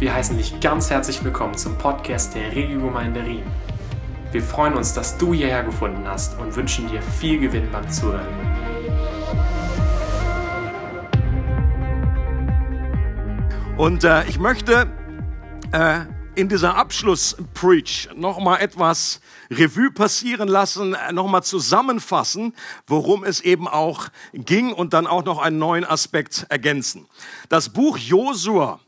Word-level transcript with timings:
Wir 0.00 0.14
heißen 0.14 0.38
dich 0.38 0.58
ganz 0.60 0.88
herzlich 0.88 1.22
willkommen 1.22 1.58
zum 1.58 1.76
Podcast 1.76 2.34
der 2.34 2.56
Regiogemeinde 2.56 3.22
Riem. 3.22 3.42
Wir 4.32 4.42
freuen 4.42 4.72
uns, 4.72 4.94
dass 4.94 5.18
du 5.18 5.34
hierher 5.34 5.62
gefunden 5.62 6.08
hast 6.08 6.40
und 6.40 6.56
wünschen 6.56 6.88
dir 6.88 7.02
viel 7.02 7.38
Gewinn 7.38 7.70
beim 7.70 7.86
Zuhören. 7.90 8.26
Und 13.76 14.02
äh, 14.04 14.24
ich 14.24 14.38
möchte 14.38 14.86
äh, 15.72 15.98
in 16.34 16.48
dieser 16.48 16.76
Abschluss-Preach 16.76 18.08
nochmal 18.16 18.62
etwas 18.62 19.20
Revue 19.50 19.90
passieren 19.90 20.48
lassen, 20.48 20.94
äh, 20.94 21.12
nochmal 21.12 21.42
zusammenfassen, 21.42 22.54
worum 22.86 23.22
es 23.22 23.42
eben 23.42 23.68
auch 23.68 24.08
ging 24.32 24.72
und 24.72 24.94
dann 24.94 25.06
auch 25.06 25.26
noch 25.26 25.40
einen 25.40 25.58
neuen 25.58 25.84
Aspekt 25.84 26.46
ergänzen. 26.48 27.06
Das 27.50 27.68
Buch 27.68 27.98
Josua 27.98 28.80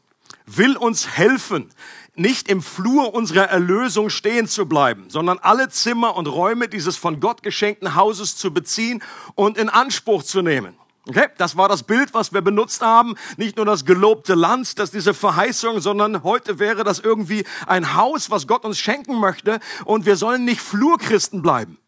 will 0.47 0.77
uns 0.77 1.09
helfen, 1.17 1.71
nicht 2.15 2.49
im 2.49 2.63
Flur 2.63 3.15
unserer 3.15 3.49
Erlösung 3.49 4.11
stehen 4.11 4.47
zu 4.47 4.67
bleiben, 4.67 5.09
sondern 5.09 5.39
alle 5.39 5.69
Zimmer 5.71 6.17
und 6.17 6.27
Räume 6.27 6.69
dieses 6.69 6.97
von 6.97 7.21
Gott 7.21 7.43
geschenkten 7.43 7.95
Hauses 7.95 8.37
zu 8.37 8.53
beziehen 8.53 9.03
und 9.35 9.57
in 9.57 9.69
Anspruch 9.69 10.23
zu 10.23 10.43
nehmen. 10.43 10.77
Okay, 11.09 11.27
das 11.37 11.57
war 11.57 11.69
das 11.69 11.83
Bild, 11.83 12.15
was 12.15 12.33
wir 12.33 12.43
benutzt 12.43 12.81
haben. 12.81 13.17
Nicht 13.37 13.57
nur 13.57 13.67
das 13.67 13.85
gelobte 13.85 14.35
Land, 14.35 14.79
das 14.79 14.93
diese 14.93 15.15
Verheißung, 15.15 15.81
sondern 15.81 16.23
heute 16.23 16.61
wäre 16.61 16.85
das 16.85 17.01
irgendwie 17.01 17.45
ein 17.67 17.95
Haus, 17.95 18.31
was 18.31 18.47
Gott 18.47 18.65
uns 18.65 18.79
schenken 18.79 19.19
möchte. 19.19 19.59
Und 19.85 20.07
wir 20.07 20.15
sollen 20.15 20.45
nicht 20.45 20.61
Flurchristen 20.61 21.43
bleiben 21.43 21.79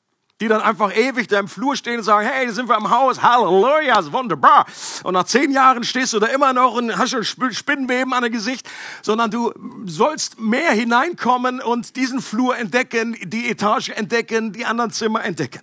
die 0.45 0.49
dann 0.49 0.61
einfach 0.61 0.95
ewig 0.95 1.27
da 1.29 1.39
im 1.41 1.49
Flur 1.49 1.75
stehen 1.75 1.99
und 1.99 2.03
sagen, 2.03 2.29
hey, 2.29 2.51
sind 2.51 2.69
wir 2.69 2.77
im 2.77 2.91
Haus, 2.91 3.23
Halleluja, 3.23 3.99
ist 3.99 4.13
wunderbar. 4.13 4.67
Und 5.03 5.15
nach 5.15 5.25
zehn 5.25 5.51
Jahren 5.51 5.85
stehst 5.85 6.13
du 6.13 6.19
da 6.19 6.27
immer 6.27 6.53
noch 6.53 6.75
und 6.75 6.95
hast 6.99 7.13
schon 7.13 7.25
Spinnenweben 7.25 8.13
an 8.13 8.23
dem 8.23 8.33
Gesicht, 8.33 8.69
sondern 9.01 9.31
du 9.31 9.55
sollst 9.87 10.39
mehr 10.39 10.73
hineinkommen 10.73 11.63
und 11.63 11.97
diesen 11.97 12.21
Flur 12.21 12.59
entdecken, 12.59 13.17
die 13.23 13.49
Etage 13.49 13.89
entdecken, 13.89 14.53
die 14.53 14.67
anderen 14.67 14.91
Zimmer 14.91 15.25
entdecken. 15.25 15.63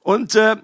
Und 0.00 0.34
äh, 0.34 0.56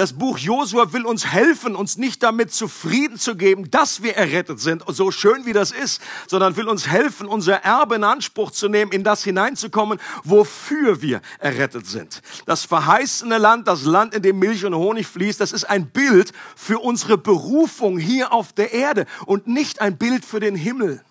das 0.00 0.14
Buch 0.14 0.38
Josua 0.38 0.94
will 0.94 1.04
uns 1.04 1.26
helfen, 1.26 1.76
uns 1.76 1.98
nicht 1.98 2.22
damit 2.22 2.54
zufrieden 2.54 3.18
zu 3.18 3.36
geben, 3.36 3.70
dass 3.70 4.02
wir 4.02 4.16
errettet 4.16 4.58
sind, 4.58 4.82
so 4.86 5.10
schön 5.10 5.44
wie 5.44 5.52
das 5.52 5.72
ist, 5.72 6.00
sondern 6.26 6.56
will 6.56 6.68
uns 6.68 6.86
helfen, 6.86 7.26
unser 7.26 7.56
Erbe 7.56 7.96
in 7.96 8.04
Anspruch 8.04 8.50
zu 8.50 8.70
nehmen, 8.70 8.92
in 8.92 9.04
das 9.04 9.22
hineinzukommen, 9.22 10.00
wofür 10.24 11.02
wir 11.02 11.20
errettet 11.38 11.86
sind. 11.86 12.22
Das 12.46 12.64
verheißene 12.64 13.36
Land, 13.36 13.68
das 13.68 13.84
Land, 13.84 14.14
in 14.14 14.22
dem 14.22 14.38
Milch 14.38 14.64
und 14.64 14.74
Honig 14.74 15.06
fließt, 15.06 15.38
das 15.38 15.52
ist 15.52 15.64
ein 15.64 15.90
Bild 15.90 16.32
für 16.56 16.78
unsere 16.78 17.18
Berufung 17.18 17.98
hier 17.98 18.32
auf 18.32 18.54
der 18.54 18.72
Erde 18.72 19.04
und 19.26 19.48
nicht 19.48 19.82
ein 19.82 19.98
Bild 19.98 20.24
für 20.24 20.40
den 20.40 20.56
Himmel. 20.56 21.04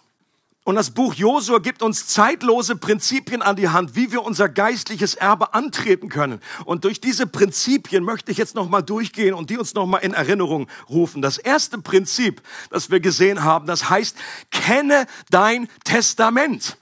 Und 0.69 0.75
das 0.75 0.91
Buch 0.91 1.15
Josua 1.15 1.57
gibt 1.57 1.81
uns 1.81 2.05
zeitlose 2.05 2.75
Prinzipien 2.75 3.41
an 3.41 3.55
die 3.55 3.69
Hand, 3.69 3.95
wie 3.95 4.11
wir 4.11 4.21
unser 4.21 4.47
geistliches 4.47 5.15
Erbe 5.15 5.55
antreten 5.55 6.09
können. 6.09 6.41
Und 6.63 6.83
durch 6.83 7.01
diese 7.01 7.25
Prinzipien 7.25 8.03
möchte 8.03 8.31
ich 8.31 8.37
jetzt 8.37 8.53
nochmal 8.53 8.83
durchgehen 8.83 9.33
und 9.33 9.49
die 9.49 9.57
uns 9.57 9.73
nochmal 9.73 10.03
in 10.03 10.13
Erinnerung 10.13 10.67
rufen. 10.87 11.23
Das 11.23 11.39
erste 11.39 11.79
Prinzip, 11.79 12.43
das 12.69 12.91
wir 12.91 12.99
gesehen 12.99 13.43
haben, 13.43 13.65
das 13.65 13.89
heißt, 13.89 14.15
kenne 14.51 15.07
dein 15.31 15.69
Testament. 15.85 16.77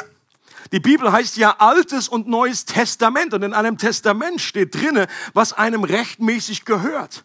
Die 0.74 0.82
Bibel 0.82 1.10
heißt 1.10 1.38
ja 1.38 1.56
Altes 1.60 2.10
und 2.10 2.28
Neues 2.28 2.66
Testament 2.66 3.34
und 3.34 3.42
in 3.42 3.54
einem 3.54 3.78
Testament 3.78 4.42
steht 4.42 4.76
drinne, 4.76 5.08
was 5.34 5.54
einem 5.54 5.86
rechtmäßig 5.86 6.66
gehört. 6.66 7.24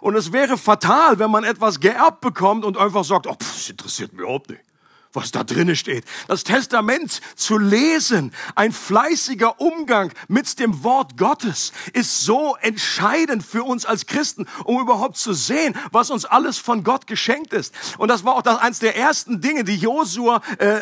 Und 0.00 0.16
es 0.16 0.32
wäre 0.32 0.58
fatal, 0.58 1.20
wenn 1.20 1.30
man 1.30 1.44
etwas 1.44 1.78
geerbt 1.78 2.22
bekommt 2.22 2.64
und 2.64 2.76
einfach 2.76 3.04
sagt, 3.04 3.28
oh, 3.28 3.34
pff, 3.34 3.52
das 3.54 3.70
interessiert 3.70 4.12
mich 4.12 4.22
überhaupt 4.22 4.50
nicht 4.50 4.71
was 5.12 5.30
da 5.30 5.44
drinnen 5.44 5.76
steht. 5.76 6.04
Das 6.28 6.44
Testament 6.44 7.20
zu 7.36 7.58
lesen, 7.58 8.32
ein 8.54 8.72
fleißiger 8.72 9.60
Umgang 9.60 10.12
mit 10.28 10.58
dem 10.58 10.82
Wort 10.82 11.16
Gottes 11.16 11.72
ist 11.92 12.22
so 12.22 12.56
entscheidend 12.60 13.44
für 13.44 13.62
uns 13.62 13.84
als 13.84 14.06
Christen, 14.06 14.46
um 14.64 14.80
überhaupt 14.80 15.16
zu 15.16 15.32
sehen, 15.32 15.74
was 15.90 16.10
uns 16.10 16.24
alles 16.24 16.58
von 16.58 16.84
Gott 16.84 17.06
geschenkt 17.06 17.52
ist. 17.52 17.74
Und 17.98 18.08
das 18.08 18.24
war 18.24 18.36
auch 18.36 18.42
das, 18.42 18.58
eines 18.58 18.78
der 18.78 18.96
ersten 18.96 19.40
Dinge, 19.40 19.64
die 19.64 19.76
Josua 19.76 20.40
äh, 20.58 20.80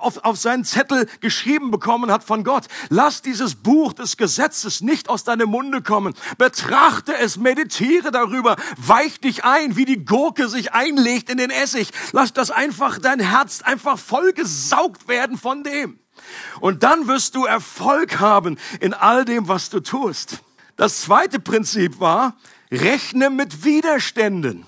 auf, 0.00 0.24
auf 0.24 0.36
seinen 0.38 0.64
Zettel 0.64 1.06
geschrieben 1.20 1.70
bekommen 1.70 2.10
hat 2.10 2.24
von 2.24 2.44
Gott. 2.44 2.66
Lass 2.88 3.22
dieses 3.22 3.54
Buch 3.54 3.92
des 3.92 4.16
Gesetzes 4.16 4.80
nicht 4.80 5.08
aus 5.08 5.24
deinem 5.24 5.50
Munde 5.50 5.82
kommen. 5.82 6.14
Betrachte 6.38 7.14
es, 7.16 7.36
meditiere 7.36 8.10
darüber, 8.10 8.56
weich 8.76 9.20
dich 9.20 9.44
ein, 9.44 9.76
wie 9.76 9.84
die 9.84 10.04
Gurke 10.04 10.48
sich 10.48 10.72
einlegt 10.72 11.28
in 11.28 11.36
den 11.36 11.50
Essig. 11.50 11.90
Lass 12.12 12.32
das 12.32 12.50
einfach 12.50 12.98
dein 12.98 13.20
Herz 13.20 13.62
einfach 13.66 13.98
vollgesaugt 13.98 15.08
werden 15.08 15.38
von 15.38 15.62
dem. 15.62 15.98
Und 16.60 16.82
dann 16.82 17.08
wirst 17.08 17.34
du 17.34 17.44
Erfolg 17.44 18.20
haben 18.20 18.58
in 18.80 18.94
all 18.94 19.24
dem, 19.24 19.48
was 19.48 19.70
du 19.70 19.80
tust. 19.80 20.38
Das 20.76 21.02
zweite 21.02 21.40
Prinzip 21.40 22.00
war, 22.00 22.36
rechne 22.70 23.30
mit 23.30 23.64
Widerständen. 23.64 24.66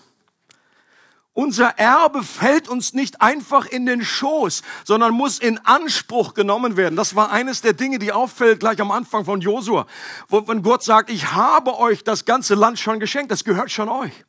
Unser 1.39 1.79
Erbe 1.79 2.25
fällt 2.25 2.69
uns 2.69 2.95
nicht 2.95 3.23
einfach 3.23 3.67
in 3.67 3.87
den 3.87 4.05
Schoß, 4.05 4.63
sondern 4.85 5.15
muss 5.15 5.39
in 5.39 5.59
Anspruch 5.59 6.35
genommen 6.35 6.77
werden. 6.77 6.97
Das 6.97 7.15
war 7.15 7.31
eines 7.31 7.61
der 7.61 7.75
Dinge, 7.75 8.01
die 8.01 8.11
auffällt 8.11 8.59
gleich 8.59 8.81
am 8.81 8.91
Anfang 8.91 9.25
von 9.25 9.41
Josua, 9.41 9.87
wo 10.29 10.49
wenn 10.49 10.63
Gott 10.63 10.83
sagt, 10.83 11.11
ich 11.11 11.31
habe 11.31 11.79
euch 11.79 12.03
das 12.03 12.25
ganze 12.25 12.57
Land 12.57 12.81
schon 12.81 12.99
geschenkt, 12.99 13.31
das 13.31 13.45
gehört 13.45 13.71
schon 13.71 13.89
euch. 13.89 14.25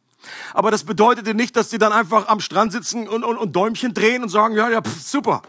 Aber 0.53 0.71
das 0.71 0.83
bedeutete 0.83 1.33
nicht, 1.33 1.55
dass 1.55 1.69
sie 1.69 1.77
dann 1.77 1.91
einfach 1.91 2.27
am 2.27 2.39
Strand 2.39 2.71
sitzen 2.71 3.07
und, 3.07 3.23
und, 3.23 3.37
und 3.37 3.55
Däumchen 3.55 3.93
drehen 3.93 4.23
und 4.23 4.29
sagen, 4.29 4.55
ja, 4.55 4.69
ja, 4.69 4.81
pff, 4.81 5.01
super. 5.01 5.41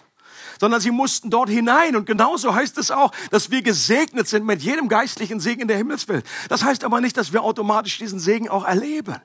Sondern 0.60 0.80
sie 0.80 0.90
mussten 0.90 1.30
dort 1.30 1.48
hinein. 1.48 1.96
Und 1.96 2.06
genauso 2.06 2.54
heißt 2.54 2.78
es 2.78 2.90
auch, 2.90 3.12
dass 3.30 3.50
wir 3.50 3.62
gesegnet 3.62 4.28
sind 4.28 4.44
mit 4.44 4.62
jedem 4.62 4.88
geistlichen 4.88 5.40
Segen 5.40 5.62
in 5.62 5.68
der 5.68 5.76
Himmelswelt. 5.76 6.24
Das 6.48 6.64
heißt 6.64 6.84
aber 6.84 7.00
nicht, 7.00 7.16
dass 7.16 7.32
wir 7.32 7.42
automatisch 7.42 7.98
diesen 7.98 8.18
Segen 8.18 8.48
auch 8.48 8.64
erleben. 8.64 9.16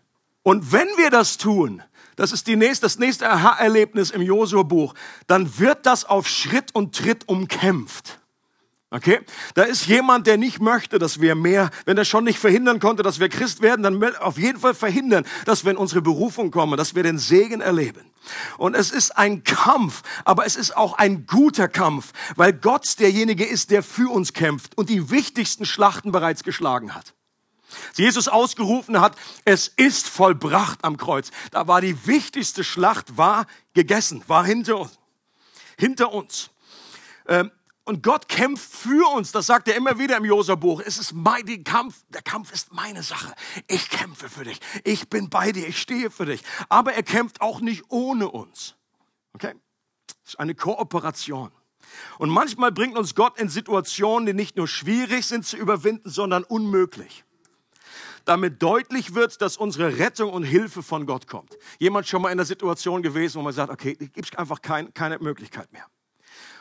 Und 0.43 0.71
wenn 0.71 0.87
wir 0.97 1.09
das 1.09 1.37
tun, 1.37 1.81
das 2.15 2.31
ist 2.31 2.47
die 2.47 2.55
nächste, 2.55 2.85
das 2.85 2.97
nächste 2.99 3.29
Aha-Erlebnis 3.29 4.11
im 4.11 4.21
Josua-Buch, 4.21 4.93
dann 5.27 5.59
wird 5.59 5.85
das 5.85 6.05
auf 6.05 6.27
Schritt 6.27 6.73
und 6.73 6.95
Tritt 6.95 7.27
umkämpft. 7.27 8.19
Okay? 8.95 9.19
Da 9.55 9.63
ist 9.63 9.87
jemand, 9.87 10.25
der 10.25 10.37
nicht 10.37 10.61
möchte, 10.61 10.99
dass 10.99 11.19
wir 11.19 11.35
mehr, 11.35 11.69
wenn 11.83 11.97
er 11.97 12.05
schon 12.05 12.23
nicht 12.23 12.39
verhindern 12.39 12.79
konnte, 12.79 13.03
dass 13.03 13.19
wir 13.19 13.27
Christ 13.27 13.61
werden, 13.61 13.83
dann 13.83 14.15
auf 14.19 14.37
jeden 14.37 14.57
Fall 14.57 14.73
verhindern, 14.73 15.25
dass 15.43 15.65
wir 15.65 15.71
in 15.71 15.77
unsere 15.77 16.01
Berufung 16.01 16.49
kommen, 16.49 16.77
dass 16.77 16.95
wir 16.95 17.03
den 17.03 17.19
Segen 17.19 17.59
erleben. 17.59 18.09
Und 18.57 18.73
es 18.73 18.91
ist 18.91 19.17
ein 19.17 19.43
Kampf, 19.43 20.01
aber 20.23 20.45
es 20.45 20.55
ist 20.55 20.77
auch 20.77 20.93
ein 20.93 21.25
guter 21.25 21.67
Kampf, 21.67 22.13
weil 22.37 22.53
Gott 22.53 22.97
derjenige 22.99 23.43
ist, 23.43 23.69
der 23.69 23.83
für 23.83 24.09
uns 24.09 24.31
kämpft 24.31 24.77
und 24.77 24.89
die 24.89 25.11
wichtigsten 25.11 25.65
Schlachten 25.65 26.13
bereits 26.13 26.43
geschlagen 26.43 26.95
hat. 26.95 27.13
Jesus 27.95 28.29
ausgerufen 28.29 29.01
hat, 29.01 29.17
es 29.43 29.67
ist 29.67 30.07
vollbracht 30.07 30.85
am 30.85 30.95
Kreuz. 30.95 31.31
Da 31.51 31.67
war 31.67 31.81
die 31.81 32.07
wichtigste 32.07 32.63
Schlacht, 32.63 33.17
war 33.17 33.45
gegessen, 33.73 34.23
war 34.27 34.45
hinter 34.45 34.79
uns. 34.79 34.97
Hinter 35.77 36.13
uns. 36.13 36.49
Ähm, 37.27 37.51
und 37.85 38.01
Gott 38.01 38.27
kämpft 38.27 38.69
für 38.73 39.07
uns. 39.13 39.31
Das 39.31 39.45
sagt 39.45 39.67
er 39.67 39.75
immer 39.75 39.99
wieder 39.99 40.17
im 40.17 40.25
Josa-Buch. 40.25 40.81
Es 40.83 40.97
ist 40.97 41.13
mein 41.13 41.63
Kampf. 41.63 42.03
Der 42.09 42.23
Kampf 42.23 42.51
ist 42.51 42.73
meine 42.73 43.03
Sache. 43.03 43.33
Ich 43.67 43.89
kämpfe 43.89 44.27
für 44.27 44.43
dich. 44.43 44.59
Ich 44.83 45.07
bin 45.07 45.29
bei 45.29 45.51
dir. 45.51 45.67
Ich 45.67 45.79
stehe 45.79 46.09
für 46.09 46.25
dich. 46.25 46.41
Aber 46.67 46.93
er 46.93 47.03
kämpft 47.03 47.41
auch 47.41 47.61
nicht 47.61 47.83
ohne 47.89 48.29
uns. 48.29 48.75
Okay? 49.33 49.53
Das 50.07 50.33
ist 50.33 50.39
eine 50.39 50.55
Kooperation. 50.55 51.51
Und 52.17 52.29
manchmal 52.29 52.71
bringt 52.71 52.97
uns 52.97 53.13
Gott 53.13 53.39
in 53.39 53.49
Situationen, 53.49 54.25
die 54.25 54.33
nicht 54.33 54.57
nur 54.57 54.67
schwierig 54.67 55.27
sind 55.27 55.45
zu 55.45 55.55
überwinden, 55.55 56.09
sondern 56.09 56.43
unmöglich. 56.43 57.23
Damit 58.25 58.63
deutlich 58.63 59.13
wird, 59.13 59.39
dass 59.43 59.57
unsere 59.57 59.99
Rettung 59.99 60.33
und 60.33 60.41
Hilfe 60.41 60.81
von 60.81 61.05
Gott 61.05 61.27
kommt. 61.27 61.55
Jemand 61.77 62.07
schon 62.07 62.23
mal 62.23 62.31
in 62.31 62.37
der 62.37 62.47
Situation 62.47 63.03
gewesen, 63.03 63.37
wo 63.37 63.43
man 63.43 63.53
sagt, 63.53 63.71
okay, 63.71 63.93
gibt 63.93 64.17
es 64.33 64.35
einfach 64.35 64.63
kein, 64.63 64.91
keine 64.95 65.19
Möglichkeit 65.19 65.71
mehr. 65.71 65.85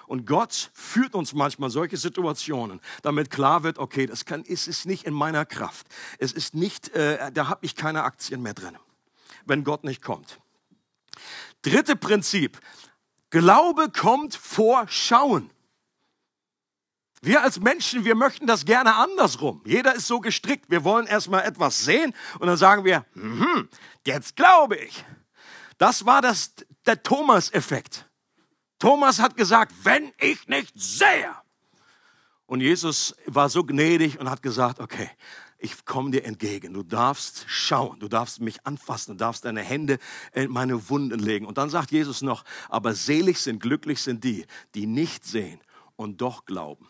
Und 0.06 0.26
Gott 0.26 0.70
führt 0.74 1.14
uns 1.14 1.32
manchmal 1.32 1.70
solche 1.70 1.96
Situationen, 1.96 2.80
damit 3.02 3.30
klar 3.30 3.62
wird, 3.62 3.78
okay, 3.78 4.06
das 4.06 4.24
kann, 4.24 4.42
ist 4.42 4.68
es 4.68 4.84
nicht 4.84 5.04
in 5.04 5.14
meiner 5.14 5.44
Kraft. 5.44 5.86
Es 6.18 6.32
ist 6.32 6.54
nicht, 6.54 6.90
äh, 6.90 7.32
da 7.32 7.48
habe 7.48 7.64
ich 7.64 7.74
keine 7.74 8.04
Aktien 8.04 8.42
mehr 8.42 8.54
drin, 8.54 8.76
wenn 9.46 9.64
Gott 9.64 9.84
nicht 9.84 10.02
kommt. 10.02 10.38
Dritte 11.62 11.96
Prinzip. 11.96 12.60
Glaube 13.30 13.90
kommt 13.90 14.34
vor 14.34 14.86
Schauen. 14.88 15.50
Wir 17.24 17.42
als 17.42 17.58
Menschen, 17.58 18.04
wir 18.04 18.14
möchten 18.14 18.46
das 18.46 18.66
gerne 18.66 18.96
andersrum. 18.96 19.62
Jeder 19.64 19.94
ist 19.94 20.06
so 20.06 20.20
gestrickt. 20.20 20.68
Wir 20.68 20.84
wollen 20.84 21.06
erstmal 21.06 21.44
etwas 21.44 21.82
sehen 21.84 22.14
und 22.38 22.46
dann 22.46 22.58
sagen 22.58 22.84
wir, 22.84 23.06
hm, 23.14 23.68
jetzt 24.04 24.36
glaube 24.36 24.76
ich. 24.76 25.04
Das 25.78 26.04
war 26.04 26.20
das, 26.20 26.52
der 26.84 27.02
Thomas-Effekt. 27.02 28.06
Thomas 28.84 29.18
hat 29.18 29.34
gesagt, 29.34 29.72
wenn 29.84 30.12
ich 30.20 30.46
nicht 30.46 30.78
sehe. 30.78 31.34
Und 32.44 32.60
Jesus 32.60 33.14
war 33.24 33.48
so 33.48 33.64
gnädig 33.64 34.20
und 34.20 34.28
hat 34.28 34.42
gesagt, 34.42 34.78
okay, 34.78 35.08
ich 35.58 35.86
komme 35.86 36.10
dir 36.10 36.26
entgegen. 36.26 36.74
Du 36.74 36.82
darfst 36.82 37.46
schauen, 37.48 37.98
du 37.98 38.08
darfst 38.08 38.42
mich 38.42 38.66
anfassen, 38.66 39.12
du 39.12 39.24
darfst 39.24 39.46
deine 39.46 39.62
Hände 39.62 39.98
in 40.34 40.50
meine 40.50 40.90
Wunden 40.90 41.18
legen. 41.18 41.46
Und 41.46 41.56
dann 41.56 41.70
sagt 41.70 41.92
Jesus 41.92 42.20
noch, 42.20 42.44
aber 42.68 42.92
selig 42.92 43.38
sind, 43.38 43.58
glücklich 43.58 44.02
sind 44.02 44.22
die, 44.22 44.44
die 44.74 44.84
nicht 44.84 45.24
sehen 45.24 45.62
und 45.96 46.20
doch 46.20 46.44
glauben. 46.44 46.86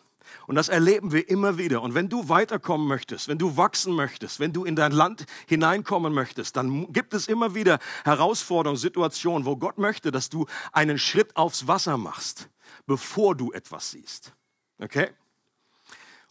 Und 0.47 0.55
das 0.57 0.69
erleben 0.69 1.13
wir 1.13 1.29
immer 1.29 1.59
wieder. 1.59 1.83
Und 1.83 1.95
wenn 1.95 2.09
du 2.09 2.29
weiterkommen 2.29 2.87
möchtest, 2.87 3.29
wenn 3.29 3.39
du 3.39 3.57
wachsen 3.57 3.95
möchtest, 3.95 4.41
wenn 4.41 4.53
du 4.53 4.65
in 4.65 4.77
dein 4.77 4.93
Land 4.93 5.27
hineinkommen 5.47 6.13
möchtest, 6.13 6.57
dann 6.57 6.93
gibt 6.93 7.15
es 7.15 7.29
immer 7.29 7.55
wieder 7.55 7.79
Herausforderungen, 8.05 8.79
Situationen, 8.79 9.47
wo 9.47 9.57
Gott 9.57 9.79
möchte, 9.79 10.11
dass 10.11 10.29
du 10.29 10.47
einen 10.73 10.99
Schritt 10.99 11.37
aufs 11.37 11.67
Wasser 11.67 11.97
machst, 11.97 12.49
bevor 12.87 13.35
du 13.35 13.53
etwas 13.53 13.91
siehst. 13.91 14.33
Okay? 14.79 15.11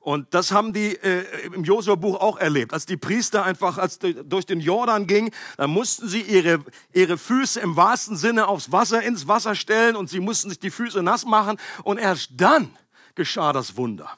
Und 0.04 0.34
das 0.34 0.52
haben 0.52 0.74
die 0.74 0.98
äh, 0.98 1.46
im 1.46 1.64
Josua-Buch 1.64 2.20
auch 2.20 2.38
erlebt. 2.38 2.74
Als 2.74 2.86
die 2.86 2.98
Priester 2.98 3.46
einfach 3.46 3.78
als 3.78 4.00
durch 4.00 4.46
den 4.46 4.60
Jordan 4.60 5.08
gingen, 5.08 5.32
dann 5.56 5.70
mussten 5.70 6.10
sie 6.10 6.22
ihre, 6.22 6.60
ihre 6.92 7.18
Füße 7.18 7.62
im 7.62 7.78
wahrsten 7.78 8.18
Sinne 8.18 8.50
aufs 8.50 8.70
Wasser, 8.70 9.02
ins 9.02 9.30
Wasser 9.30 9.56
stellen 9.56 9.96
und 9.96 10.10
sie 10.10 10.20
mussten 10.20 10.50
sich 10.50 10.60
die 10.60 10.72
Füße 10.72 11.02
nass 11.02 11.26
machen. 11.26 11.58
Und 11.86 12.00
erst 12.00 12.32
dann 12.36 12.78
geschah 13.16 13.54
das 13.54 13.78
Wunder. 13.78 14.18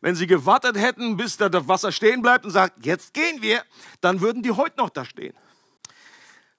Wenn 0.00 0.14
sie 0.14 0.26
gewartet 0.26 0.76
hätten, 0.76 1.16
bis 1.16 1.36
da 1.36 1.48
das 1.48 1.68
Wasser 1.68 1.92
stehen 1.92 2.22
bleibt 2.22 2.44
und 2.44 2.50
sagt, 2.50 2.84
jetzt 2.84 3.14
gehen 3.14 3.42
wir, 3.42 3.62
dann 4.00 4.20
würden 4.20 4.42
die 4.42 4.52
heute 4.52 4.78
noch 4.78 4.90
da 4.90 5.04
stehen. 5.04 5.34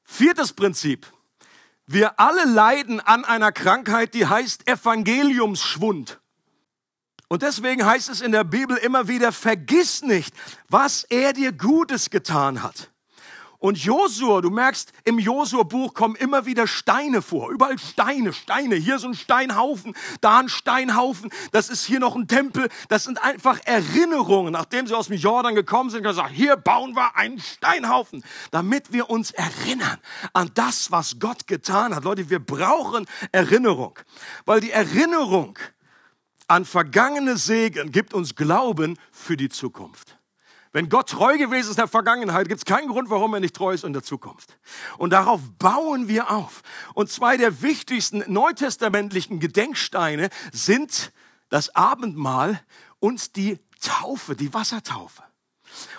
Viertes 0.04 0.54
Prinzip. 0.54 1.12
Wir 1.88 2.20
alle 2.20 2.46
leiden 2.46 3.00
an 3.00 3.26
einer 3.26 3.52
Krankheit, 3.52 4.14
die 4.14 4.26
heißt 4.26 4.68
Evangeliumsschwund. 4.68 6.20
Und 7.28 7.44
deswegen 7.44 7.86
heißt 7.86 8.10
es 8.10 8.22
in 8.22 8.32
der 8.32 8.44
Bibel 8.44 8.78
immer 8.78 9.08
wieder, 9.08 9.32
vergiss 9.32 10.02
nicht, 10.02 10.36
was 10.70 11.04
er 11.06 11.34
dir 11.34 11.52
Gutes 11.54 12.10
getan 12.10 12.62
hat. 12.62 12.92
Und 13.62 13.78
Josua, 13.78 14.42
du 14.42 14.50
merkst, 14.50 14.92
im 15.04 15.19
Josua-Buch 15.19 15.94
kommen 15.94 16.16
immer 16.16 16.48
wieder 16.48 16.66
Steine 16.66 17.22
vor. 17.22 17.52
Überall 17.52 17.78
Steine, 17.78 18.34
Steine. 18.34 18.74
Hier 18.74 18.98
so 18.98 19.08
ein 19.08 19.13
Steinhaufen, 19.13 19.94
da 20.19 20.40
ein 20.40 20.50
Steinhaufen. 20.50 21.30
Das 21.52 21.69
ist 21.69 21.86
hier 21.86 22.00
noch 22.00 22.16
ein 22.16 22.28
Tempel. 22.28 22.69
Das 22.90 23.04
sind 23.04 23.22
einfach 23.24 23.60
Erinnerungen. 23.66 24.52
Nachdem 24.52 24.88
sie 24.88 24.96
aus 24.96 25.10
dem 25.10 25.18
Jordan 25.18 25.54
gekommen 25.54 25.92
sind, 25.92 26.02
gesagt, 26.02 26.31
hier 26.31 26.58
bauen 26.58 26.96
wir 26.96 27.16
einen 27.16 27.40
Steinhaufen, 27.40 28.24
damit 28.50 28.94
wir 28.94 29.12
uns 29.12 29.30
erinnern 29.30 30.00
an 30.34 30.50
das, 30.56 30.92
was 30.92 31.19
Gott 31.19 31.46
getan 31.46 31.94
hat. 31.94 32.04
Leute, 32.04 32.31
wir 32.31 32.40
brauchen 32.40 33.06
Erinnerung. 33.31 34.00
Weil 34.46 34.62
die 34.62 34.72
Erinnerung 34.72 35.60
an 36.48 36.66
vergangene 36.66 37.38
Segen 37.38 37.92
gibt 37.92 38.16
uns 38.16 38.36
Glauben 38.36 38.98
für 39.12 39.38
die 39.38 39.50
Zukunft. 39.50 40.18
Wenn 40.74 40.88
Gott 40.88 41.10
treu 41.10 41.38
gewesen 41.38 41.70
ist 41.70 41.78
in 41.78 41.82
der 41.82 41.88
Vergangenheit, 41.88 42.48
gibt 42.48 42.60
es 42.60 42.66
keinen 42.66 42.88
Grund, 42.88 43.10
warum 43.10 43.34
er 43.34 43.42
nicht 43.42 43.56
treu 43.56 43.74
ist 43.74 43.84
in 43.84 43.94
der 43.94 44.04
Zukunft. 44.04 44.58
Und 44.98 45.12
darauf 45.12 45.42
bauen 45.60 46.08
wir 46.08 46.32
auf. 46.32 46.62
Und 46.94 47.10
zwei 47.10 47.36
der 47.36 47.62
wichtigsten 47.62 48.24
neutestamentlichen 48.28 49.40
Gedenksteine 49.40 50.30
sind 50.54 51.12
das 51.50 51.76
Abendmahl 51.76 52.62
und 53.00 53.36
die 53.36 53.60
Taufe, 53.82 54.36
die 54.36 54.54
Wassertaufe. 54.54 55.24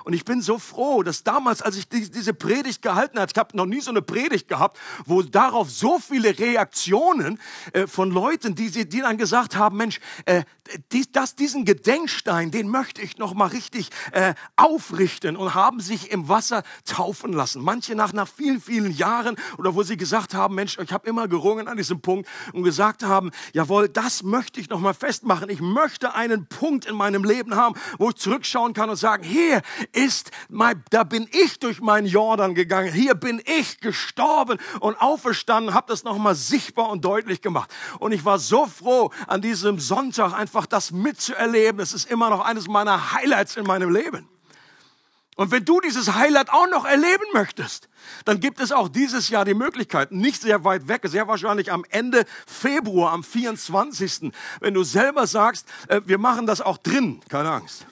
Und 0.05 0.13
ich 0.13 0.25
bin 0.25 0.41
so 0.43 0.59
froh, 0.59 1.03
dass 1.03 1.23
damals, 1.23 1.63
als 1.63 1.77
ich 1.77 1.89
diese 1.89 2.35
Predigt 2.35 2.83
gehalten 2.83 3.19
habe, 3.19 3.31
ich 3.33 3.39
habe 3.39 3.57
noch 3.57 3.67
nie 3.67 3.81
so 3.81 3.91
eine 3.91 4.03
Predigt 4.03 4.49
gehabt, 4.49 4.79
wo 5.07 5.23
darauf 5.23 5.71
so 5.71 5.99
viele 5.99 6.39
Reaktionen 6.39 7.39
äh, 7.73 7.87
von 7.87 8.11
Leuten, 8.11 8.55
die, 8.55 8.71
die 8.71 9.01
dann 9.01 9.19
gesagt 9.19 9.57
haben, 9.57 9.77
Mensch, 9.77 10.01
äh, 10.27 10.45
die, 10.93 11.11
das, 11.11 11.35
diesen 11.35 11.65
Gedenkstein, 11.65 12.51
den 12.51 12.69
möchte 12.69 13.03
ich 13.03 13.19
noch 13.19 13.35
mal 13.35 13.49
richtig 13.49 13.91
äh, 14.13 14.35
aufrichten 14.57 15.37
und 15.37 15.55
haben 15.55 15.81
sich 15.81 16.11
im 16.11 16.29
Wasser 16.29 16.63
taufen 16.85 17.33
lassen. 17.33 17.63
Manche 17.63 17.95
nach, 17.95 18.13
nach 18.13 18.29
vielen, 18.29 18.61
vielen 18.61 18.93
Jahren 18.93 19.37
oder 19.59 19.75
wo 19.75 19.83
sie 19.83 19.97
gesagt 19.97 20.35
haben, 20.35 20.55
Mensch, 20.55 20.79
ich 20.79 20.93
habe 20.93 21.09
immer 21.09 21.29
gerungen 21.29 21.69
an 21.69 21.77
diesem 21.77 22.01
Punkt 22.01 22.29
und 22.53 22.63
gesagt 22.63 23.03
haben, 23.03 23.31
jawohl, 23.53 23.89
das 23.89 24.23
möchte 24.23 24.61
ich 24.61 24.69
noch 24.69 24.81
mal 24.81 24.95
festmachen. 24.95 25.51
Ich 25.51 25.61
möchte 25.61 26.15
einen 26.15 26.47
Punkt 26.47 26.87
in 26.87 26.95
meinem 26.95 27.25
Leben 27.25 27.57
haben, 27.57 27.75
wo 27.99 28.11
ich 28.11 28.17
zurückschauen 28.17 28.73
kann 28.73 28.91
und 28.91 28.97
sagen, 28.97 29.25
hier 29.25 29.62
ist 29.93 30.31
mein, 30.49 30.83
da 30.91 31.05
bin 31.05 31.29
ich 31.31 31.59
durch 31.59 31.81
meinen 31.81 32.07
Jordan 32.07 32.55
gegangen. 32.55 32.93
Hier 32.93 33.15
bin 33.15 33.43
ich 33.45 33.81
gestorben 33.81 34.59
und 34.81 35.01
auferstanden, 35.01 35.75
habe 35.75 35.87
das 35.89 36.05
nochmal 36.05 36.35
sichtbar 36.35 36.91
und 36.91 37.05
deutlich 37.05 37.43
gemacht. 37.43 37.73
Und 37.99 38.13
ich 38.13 38.25
war 38.25 38.39
so 38.39 38.67
froh, 38.67 39.11
an 39.27 39.43
diesem 39.43 39.79
Sonntag 39.79 40.33
einfach 40.33 40.67
das 40.67 40.93
mitzuerleben. 40.93 41.81
Es 41.81 41.93
ist 41.93 42.11
immer 42.11 42.31
noch 42.31 42.45
eines 42.45 42.69
meiner 42.69 43.13
Highlights 43.13 43.57
in 43.57 43.65
meinem 43.65 43.93
Leben. 43.93 44.29
Und 45.37 45.51
wenn 45.51 45.65
du 45.65 45.81
dieses 45.81 46.15
Highlight 46.15 46.51
auch 46.51 46.69
noch 46.69 46.85
erleben 46.85 47.25
möchtest, 47.33 47.89
dann 48.27 48.41
gibt 48.41 48.61
es 48.61 48.71
auch 48.71 48.89
dieses 48.89 49.31
Jahr 49.31 49.47
die 49.47 49.55
Möglichkeit, 49.55 50.13
nicht 50.13 50.43
sehr 50.43 50.63
weit 50.65 50.89
weg, 50.89 51.03
sehr 51.05 51.27
wahrscheinlich 51.27 51.73
am 51.73 51.85
Ende 51.89 52.27
Februar, 52.47 53.13
am 53.13 53.25
24., 53.25 54.31
wenn 54.61 54.75
du 54.75 54.85
selber 54.85 55.27
sagst, 55.27 55.67
äh, 55.89 56.03
wir 56.05 56.19
machen 56.19 56.47
das 56.47 56.61
auch 56.61 56.77
drin, 56.77 57.21
keine 57.31 57.51
Angst. 57.51 57.87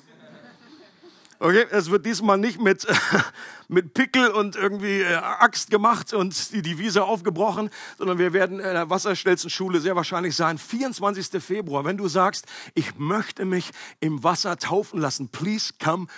Okay, 1.43 1.67
es 1.71 1.91
wird 1.91 2.05
diesmal 2.05 2.37
nicht 2.37 2.61
mit, 2.61 2.87
mit 3.69 3.95
Pickel 3.95 4.29
und 4.29 4.57
irgendwie 4.57 5.01
äh, 5.01 5.15
Axt 5.15 5.71
gemacht 5.71 6.13
und 6.13 6.53
die 6.53 6.61
Devise 6.61 7.03
aufgebrochen, 7.03 7.71
sondern 7.97 8.19
wir 8.19 8.35
werden 8.35 8.59
in 8.59 8.75
der 8.75 8.91
Wasserstelzenschule 8.91 9.81
sehr 9.81 9.97
wahrscheinlich 9.97 10.37
sein. 10.37 10.59
24. 10.59 11.43
Februar, 11.43 11.87
wenn 11.87 11.97
du 11.97 12.09
sagst, 12.09 12.45
ich 12.75 12.99
möchte 12.99 13.47
mich 13.47 13.71
im 14.01 14.23
Wasser 14.23 14.59
taufen 14.59 15.01
lassen, 15.01 15.31
please 15.31 15.73
come 15.83 16.09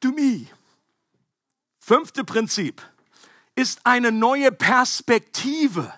to 0.00 0.12
me. 0.12 0.46
Fünfte 1.78 2.24
Prinzip 2.24 2.80
ist 3.56 3.84
eine 3.84 4.10
neue 4.10 4.50
Perspektive. 4.50 5.92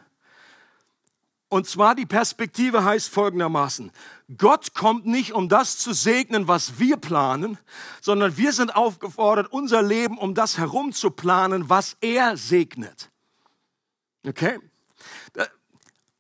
Und 1.53 1.67
zwar 1.67 1.95
die 1.95 2.07
Perspektive 2.07 2.83
heißt 2.83 3.11
folgendermaßen. 3.11 3.93
Gott 4.39 4.73
kommt 4.73 5.05
nicht, 5.05 5.33
um 5.33 5.51
das 5.51 5.77
zu 5.77 5.93
segnen, 5.93 6.49
was 6.49 6.79
wir 6.79 6.97
planen, 6.97 7.59
sondern 8.01 8.39
wir 8.39 8.55
sind 8.55 8.75
aufgefordert, 8.75 9.53
unser 9.53 9.83
Leben 9.83 10.17
um 10.17 10.35
das 10.35 10.57
herum 10.57 10.95
zu 10.95 11.11
planen, 11.11 11.69
was 11.69 11.99
er 12.01 12.39
segnet. 12.39 13.11
Okay? 14.27 14.61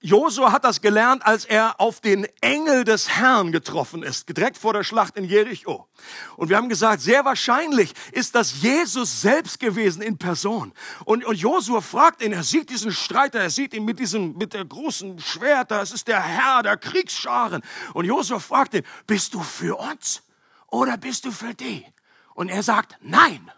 Josua 0.05 0.51
hat 0.51 0.65
das 0.65 0.81
gelernt, 0.81 1.25
als 1.25 1.45
er 1.45 1.81
auf 1.81 2.01
den 2.01 2.27
Engel 2.41 2.83
des 2.83 3.09
Herrn 3.09 3.53
getroffen 3.53 4.03
ist, 4.03 4.29
direkt 4.37 4.59
vor 4.59 4.73
der 4.73 4.83
Schlacht 4.83 5.17
in 5.17 5.25
Jericho. 5.25 5.89
Und 6.37 6.49
wir 6.49 6.57
haben 6.57 6.69
gesagt, 6.69 7.01
sehr 7.01 7.25
wahrscheinlich 7.25 7.95
ist 8.11 8.35
das 8.35 8.63
Jesus 8.63 9.21
selbst 9.21 9.61
gewesen 9.61 10.03
in 10.03 10.19
Person. 10.19 10.73
Und, 11.05 11.25
und 11.25 11.37
Josua 11.37 11.81
fragt 11.81 12.21
ihn, 12.21 12.33
er 12.33 12.43
sieht 12.43 12.71
diesen 12.71 12.91
Streiter, 12.91 13.39
er 13.39 13.51
sieht 13.51 13.75
ihn 13.75 13.85
mit 13.85 14.01
diesem, 14.01 14.37
mit 14.37 14.55
der 14.55 14.65
großen 14.65 15.21
Schwert, 15.21 15.71
das 15.71 15.93
ist 15.93 16.09
der 16.09 16.21
Herr 16.21 16.65
der 16.65 16.77
Kriegsscharen. 16.77 17.63
Und 17.94 18.05
Josua 18.05 18.41
fragt 18.41 18.75
ihn, 18.75 18.82
bist 19.06 19.35
du 19.35 19.41
für 19.41 19.77
uns 19.79 20.23
oder 20.67 20.97
bist 20.97 21.27
du 21.27 21.31
für 21.31 21.55
die? 21.55 21.87
Und 22.35 22.49
er 22.49 22.65
sagt, 22.65 22.97
nein. 23.03 23.53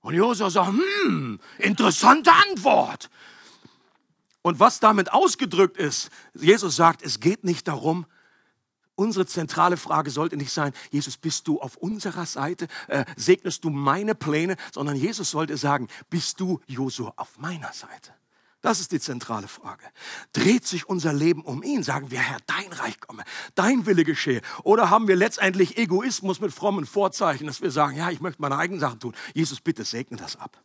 Und 0.00 0.14
Josua 0.14 0.50
sagt, 0.50 0.72
hm, 0.72 1.38
interessante 1.58 2.32
Antwort. 2.32 3.10
Und 4.46 4.60
was 4.60 4.78
damit 4.78 5.12
ausgedrückt 5.12 5.76
ist, 5.76 6.08
Jesus 6.32 6.76
sagt, 6.76 7.02
es 7.02 7.18
geht 7.18 7.42
nicht 7.42 7.66
darum, 7.66 8.06
unsere 8.94 9.26
zentrale 9.26 9.76
Frage 9.76 10.12
sollte 10.12 10.36
nicht 10.36 10.52
sein, 10.52 10.72
Jesus, 10.92 11.16
bist 11.16 11.48
du 11.48 11.60
auf 11.60 11.76
unserer 11.76 12.26
Seite, 12.26 12.68
äh, 12.86 13.04
segnest 13.16 13.64
du 13.64 13.70
meine 13.70 14.14
Pläne, 14.14 14.54
sondern 14.72 14.94
Jesus 14.94 15.32
sollte 15.32 15.56
sagen, 15.56 15.88
bist 16.10 16.38
du, 16.38 16.60
Josua, 16.68 17.12
auf 17.16 17.38
meiner 17.38 17.72
Seite? 17.72 18.12
Das 18.60 18.78
ist 18.78 18.92
die 18.92 19.00
zentrale 19.00 19.48
Frage. 19.48 19.84
Dreht 20.32 20.64
sich 20.64 20.88
unser 20.88 21.12
Leben 21.12 21.42
um 21.42 21.64
ihn? 21.64 21.82
Sagen 21.82 22.12
wir, 22.12 22.20
Herr, 22.20 22.38
dein 22.46 22.72
Reich 22.72 23.00
komme, 23.00 23.24
dein 23.56 23.84
Wille 23.84 24.04
geschehe? 24.04 24.42
Oder 24.62 24.90
haben 24.90 25.08
wir 25.08 25.16
letztendlich 25.16 25.76
Egoismus 25.76 26.38
mit 26.38 26.54
frommen 26.54 26.86
Vorzeichen, 26.86 27.48
dass 27.48 27.62
wir 27.62 27.72
sagen, 27.72 27.96
ja, 27.96 28.10
ich 28.10 28.20
möchte 28.20 28.40
meine 28.40 28.58
eigenen 28.58 28.78
Sachen 28.78 29.00
tun. 29.00 29.16
Jesus, 29.34 29.60
bitte 29.60 29.82
segne 29.82 30.16
das 30.16 30.36
ab. 30.36 30.56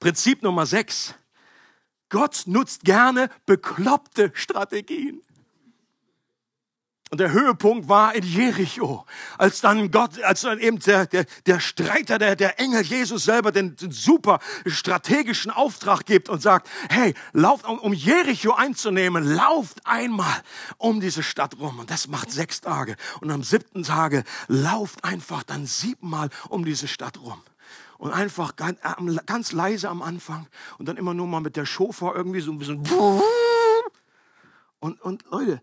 Prinzip 0.00 0.42
Nummer 0.42 0.66
sechs. 0.66 1.14
Gott 2.08 2.42
nutzt 2.46 2.84
gerne 2.84 3.30
bekloppte 3.46 4.30
Strategien. 4.34 5.22
Und 7.10 7.20
der 7.20 7.32
Höhepunkt 7.32 7.88
war 7.88 8.14
in 8.14 8.22
Jericho, 8.22 9.06
als 9.38 9.62
dann 9.62 9.90
Gott, 9.90 10.22
als 10.22 10.42
dann 10.42 10.58
eben 10.58 10.78
der, 10.78 11.06
der, 11.06 11.24
der 11.46 11.58
Streiter, 11.58 12.18
der, 12.18 12.36
der 12.36 12.60
Engel 12.60 12.82
Jesus 12.82 13.24
selber 13.24 13.50
den, 13.50 13.76
den 13.76 13.92
super 13.92 14.40
strategischen 14.66 15.50
Auftrag 15.50 16.04
gibt 16.04 16.28
und 16.28 16.42
sagt, 16.42 16.68
hey, 16.90 17.14
lauft, 17.32 17.66
um, 17.66 17.78
um 17.78 17.94
Jericho 17.94 18.52
einzunehmen, 18.52 19.24
lauft 19.24 19.80
einmal 19.86 20.42
um 20.76 21.00
diese 21.00 21.22
Stadt 21.22 21.58
rum. 21.58 21.78
Und 21.78 21.90
das 21.90 22.08
macht 22.08 22.30
sechs 22.30 22.60
Tage. 22.60 22.94
Und 23.22 23.30
am 23.30 23.42
siebten 23.42 23.84
Tage 23.84 24.22
lauft 24.48 25.02
einfach 25.02 25.42
dann 25.44 25.64
siebenmal 25.64 26.28
um 26.50 26.66
diese 26.66 26.88
Stadt 26.88 27.18
rum 27.18 27.42
und 27.98 28.12
einfach 28.12 28.56
ganz, 28.56 28.78
äh, 28.82 29.16
ganz 29.26 29.52
leise 29.52 29.88
am 29.88 30.02
Anfang 30.02 30.46
und 30.78 30.88
dann 30.88 30.96
immer 30.96 31.14
nur 31.14 31.26
mal 31.26 31.40
mit 31.40 31.56
der 31.56 31.66
Schofa 31.66 32.14
irgendwie 32.14 32.40
so 32.40 32.52
ein 32.52 32.58
bisschen. 32.58 32.82
Und, 34.80 35.00
und 35.02 35.24
Leute, 35.30 35.60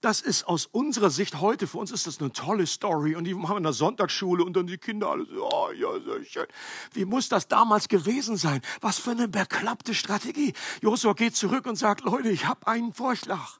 das 0.00 0.20
ist 0.20 0.46
aus 0.46 0.66
unserer 0.66 1.10
Sicht 1.10 1.40
heute, 1.40 1.66
für 1.66 1.78
uns 1.78 1.90
ist 1.90 2.06
das 2.06 2.20
eine 2.20 2.32
tolle 2.32 2.66
Story 2.66 3.16
und 3.16 3.24
die 3.24 3.34
haben 3.34 3.56
in 3.56 3.62
der 3.62 3.72
Sonntagsschule 3.72 4.44
und 4.44 4.54
dann 4.54 4.66
die 4.66 4.78
Kinder 4.78 5.10
alle 5.10 5.26
so, 5.26 5.50
oh, 5.50 5.70
ja, 5.72 6.00
sehr 6.00 6.24
schön. 6.24 6.46
Wie 6.92 7.04
muss 7.04 7.28
das 7.28 7.48
damals 7.48 7.88
gewesen 7.88 8.36
sein? 8.36 8.60
Was 8.80 8.98
für 8.98 9.10
eine 9.10 9.28
beklappte 9.28 9.94
Strategie. 9.94 10.52
Josua 10.80 11.12
geht 11.12 11.36
zurück 11.36 11.66
und 11.66 11.76
sagt, 11.76 12.02
Leute, 12.02 12.28
ich 12.28 12.46
habe 12.46 12.66
einen 12.66 12.94
Vorschlag. 12.94 13.58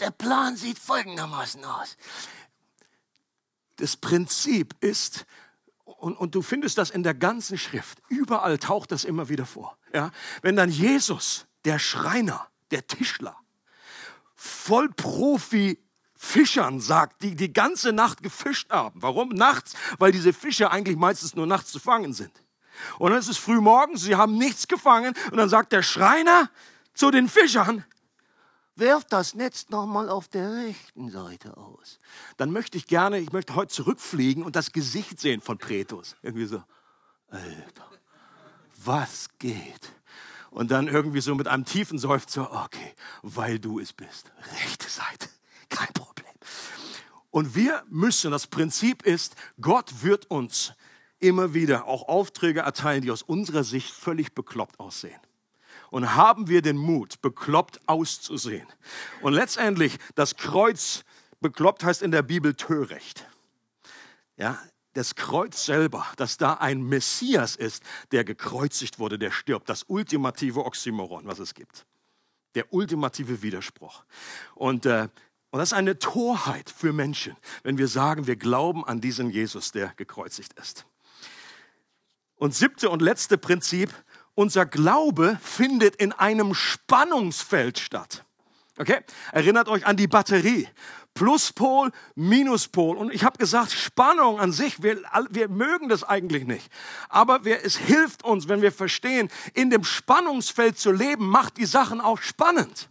Der 0.00 0.10
Plan 0.10 0.56
sieht 0.56 0.78
folgendermaßen 0.78 1.64
aus. 1.64 1.96
Das 3.76 3.96
Prinzip 3.96 4.74
ist, 4.80 5.26
und, 5.98 6.16
und 6.16 6.34
du 6.34 6.42
findest 6.42 6.78
das 6.78 6.90
in 6.90 7.02
der 7.02 7.14
ganzen 7.14 7.58
Schrift, 7.58 7.98
überall 8.08 8.58
taucht 8.58 8.92
das 8.92 9.04
immer 9.04 9.28
wieder 9.28 9.46
vor. 9.46 9.76
Ja? 9.92 10.10
Wenn 10.42 10.56
dann 10.56 10.70
Jesus, 10.70 11.46
der 11.64 11.78
Schreiner, 11.78 12.46
der 12.70 12.86
Tischler, 12.86 13.36
Vollprofi 14.36 15.82
Fischern 16.20 16.80
sagt, 16.80 17.22
die 17.22 17.36
die 17.36 17.52
ganze 17.52 17.92
Nacht 17.92 18.24
gefischt 18.24 18.70
haben. 18.70 19.00
Warum? 19.02 19.28
Nachts, 19.28 19.74
weil 19.98 20.10
diese 20.10 20.32
Fische 20.32 20.70
eigentlich 20.70 20.96
meistens 20.96 21.36
nur 21.36 21.46
nachts 21.46 21.70
zu 21.70 21.78
fangen 21.78 22.12
sind. 22.12 22.42
Und 22.98 23.10
dann 23.10 23.20
ist 23.20 23.28
es 23.28 23.38
früh 23.38 23.60
morgens, 23.60 24.02
sie 24.02 24.16
haben 24.16 24.36
nichts 24.36 24.66
gefangen 24.66 25.14
und 25.30 25.36
dann 25.36 25.48
sagt 25.48 25.72
der 25.72 25.82
Schreiner 25.82 26.50
zu 26.92 27.12
den 27.12 27.28
Fischern, 27.28 27.84
werft 28.78 29.12
das 29.12 29.34
Netz 29.34 29.68
nochmal 29.70 30.08
auf 30.08 30.28
der 30.28 30.52
rechten 30.52 31.10
Seite 31.10 31.56
aus. 31.56 31.98
Dann 32.36 32.50
möchte 32.50 32.78
ich 32.78 32.86
gerne, 32.86 33.18
ich 33.18 33.32
möchte 33.32 33.54
heute 33.54 33.72
zurückfliegen 33.72 34.42
und 34.42 34.56
das 34.56 34.72
Gesicht 34.72 35.20
sehen 35.20 35.40
von 35.40 35.58
Pretus. 35.58 36.16
Irgendwie 36.22 36.46
so, 36.46 36.62
Alter, 37.30 37.90
was 38.84 39.28
geht? 39.38 39.92
Und 40.50 40.70
dann 40.70 40.88
irgendwie 40.88 41.20
so 41.20 41.34
mit 41.34 41.48
einem 41.48 41.64
tiefen 41.64 41.98
Seufzer, 41.98 42.52
okay, 42.64 42.94
weil 43.22 43.58
du 43.58 43.80
es 43.80 43.92
bist. 43.92 44.32
Rechte 44.62 44.88
Seite, 44.88 45.28
kein 45.68 45.92
Problem. 45.92 46.26
Und 47.30 47.54
wir 47.54 47.84
müssen, 47.88 48.30
das 48.30 48.46
Prinzip 48.46 49.02
ist, 49.02 49.34
Gott 49.60 50.02
wird 50.02 50.30
uns 50.30 50.72
immer 51.20 51.52
wieder 51.52 51.86
auch 51.86 52.08
Aufträge 52.08 52.60
erteilen, 52.60 53.02
die 53.02 53.10
aus 53.10 53.22
unserer 53.22 53.64
Sicht 53.64 53.92
völlig 53.92 54.34
bekloppt 54.34 54.80
aussehen 54.80 55.20
und 55.90 56.14
haben 56.14 56.48
wir 56.48 56.62
den 56.62 56.76
Mut, 56.76 57.20
bekloppt 57.20 57.80
auszusehen. 57.86 58.66
Und 59.22 59.32
letztendlich, 59.32 59.98
das 60.14 60.36
Kreuz, 60.36 61.04
bekloppt 61.40 61.84
heißt 61.84 62.02
in 62.02 62.10
der 62.10 62.22
Bibel 62.22 62.54
töricht. 62.54 63.26
Ja, 64.36 64.58
das 64.94 65.14
Kreuz 65.14 65.64
selber, 65.64 66.06
dass 66.16 66.38
da 66.38 66.54
ein 66.54 66.82
Messias 66.82 67.56
ist, 67.56 67.82
der 68.10 68.24
gekreuzigt 68.24 68.98
wurde, 68.98 69.18
der 69.18 69.30
stirbt. 69.30 69.68
Das 69.68 69.84
ultimative 69.86 70.64
Oxymoron, 70.64 71.26
was 71.26 71.38
es 71.38 71.54
gibt. 71.54 71.86
Der 72.54 72.72
ultimative 72.72 73.42
Widerspruch. 73.42 74.04
Und, 74.54 74.86
äh, 74.86 75.08
und 75.50 75.58
das 75.60 75.70
ist 75.70 75.78
eine 75.78 75.98
Torheit 75.98 76.70
für 76.70 76.92
Menschen, 76.92 77.36
wenn 77.62 77.78
wir 77.78 77.88
sagen, 77.88 78.26
wir 78.26 78.36
glauben 78.36 78.84
an 78.84 79.00
diesen 79.00 79.30
Jesus, 79.30 79.72
der 79.72 79.92
gekreuzigt 79.96 80.58
ist. 80.58 80.84
Und 82.36 82.54
siebte 82.54 82.90
und 82.90 83.02
letzte 83.02 83.36
Prinzip, 83.36 83.92
unser 84.38 84.66
Glaube 84.66 85.36
findet 85.42 85.96
in 85.96 86.12
einem 86.12 86.54
Spannungsfeld 86.54 87.80
statt. 87.80 88.24
Okay? 88.78 89.00
Erinnert 89.32 89.68
euch 89.68 89.84
an 89.84 89.96
die 89.96 90.06
Batterie. 90.06 90.68
Pluspol, 91.12 91.90
Minuspol. 92.14 92.96
Und 92.96 93.12
ich 93.12 93.24
habe 93.24 93.36
gesagt, 93.36 93.72
Spannung 93.72 94.38
an 94.38 94.52
sich, 94.52 94.80
wir, 94.80 95.02
wir 95.30 95.48
mögen 95.48 95.88
das 95.88 96.04
eigentlich 96.04 96.46
nicht. 96.46 96.70
Aber 97.08 97.44
wir, 97.44 97.64
es 97.64 97.76
hilft 97.76 98.24
uns, 98.24 98.46
wenn 98.46 98.62
wir 98.62 98.70
verstehen, 98.70 99.28
in 99.54 99.70
dem 99.70 99.82
Spannungsfeld 99.82 100.78
zu 100.78 100.92
leben, 100.92 101.28
macht 101.28 101.56
die 101.56 101.66
Sachen 101.66 102.00
auch 102.00 102.22
spannend 102.22 102.88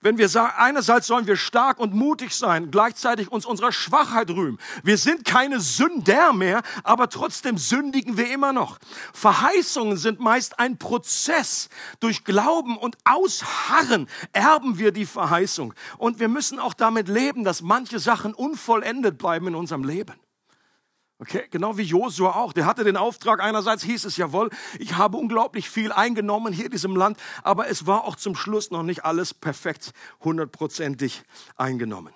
wenn 0.00 0.18
wir 0.18 0.28
sagen, 0.28 0.54
einerseits 0.56 1.08
sollen 1.08 1.26
wir 1.26 1.36
stark 1.36 1.80
und 1.80 1.92
mutig 1.92 2.32
sein, 2.32 2.70
gleichzeitig 2.70 3.32
uns 3.32 3.44
unserer 3.44 3.72
Schwachheit 3.72 4.30
rühmen. 4.30 4.58
Wir 4.84 4.96
sind 4.96 5.24
keine 5.24 5.60
Sünder 5.60 6.32
mehr, 6.32 6.62
aber 6.84 7.08
trotzdem 7.08 7.58
sündigen 7.58 8.16
wir 8.16 8.30
immer 8.30 8.52
noch. 8.52 8.78
Verheißungen 9.12 9.96
sind 9.96 10.20
meist 10.20 10.58
ein 10.60 10.78
Prozess. 10.78 11.68
Durch 12.00 12.24
Glauben 12.24 12.76
und 12.76 12.96
Ausharren 13.04 14.08
erben 14.32 14.78
wir 14.78 14.92
die 14.92 15.06
Verheißung. 15.06 15.74
Und 15.96 16.20
wir 16.20 16.28
müssen 16.28 16.58
auch 16.58 16.74
damit 16.74 17.08
leben, 17.08 17.42
dass 17.42 17.62
manche 17.62 17.98
Sachen 17.98 18.34
unvollendet 18.34 19.18
bleiben 19.18 19.48
in 19.48 19.54
unserem 19.54 19.82
Leben. 19.82 20.14
Okay, 21.20 21.48
genau 21.50 21.76
wie 21.76 21.82
Josua 21.82 22.36
auch. 22.36 22.52
Der 22.52 22.64
hatte 22.64 22.84
den 22.84 22.96
Auftrag, 22.96 23.40
einerseits 23.42 23.82
hieß 23.82 24.04
es, 24.04 24.16
jawohl, 24.16 24.50
ich 24.78 24.96
habe 24.96 25.16
unglaublich 25.16 25.68
viel 25.68 25.90
eingenommen 25.90 26.52
hier 26.52 26.66
in 26.66 26.70
diesem 26.70 26.94
Land, 26.94 27.18
aber 27.42 27.68
es 27.68 27.86
war 27.86 28.04
auch 28.04 28.14
zum 28.14 28.36
Schluss 28.36 28.70
noch 28.70 28.84
nicht 28.84 29.04
alles 29.04 29.34
perfekt, 29.34 29.92
hundertprozentig 30.22 31.24
eingenommen. 31.56 32.14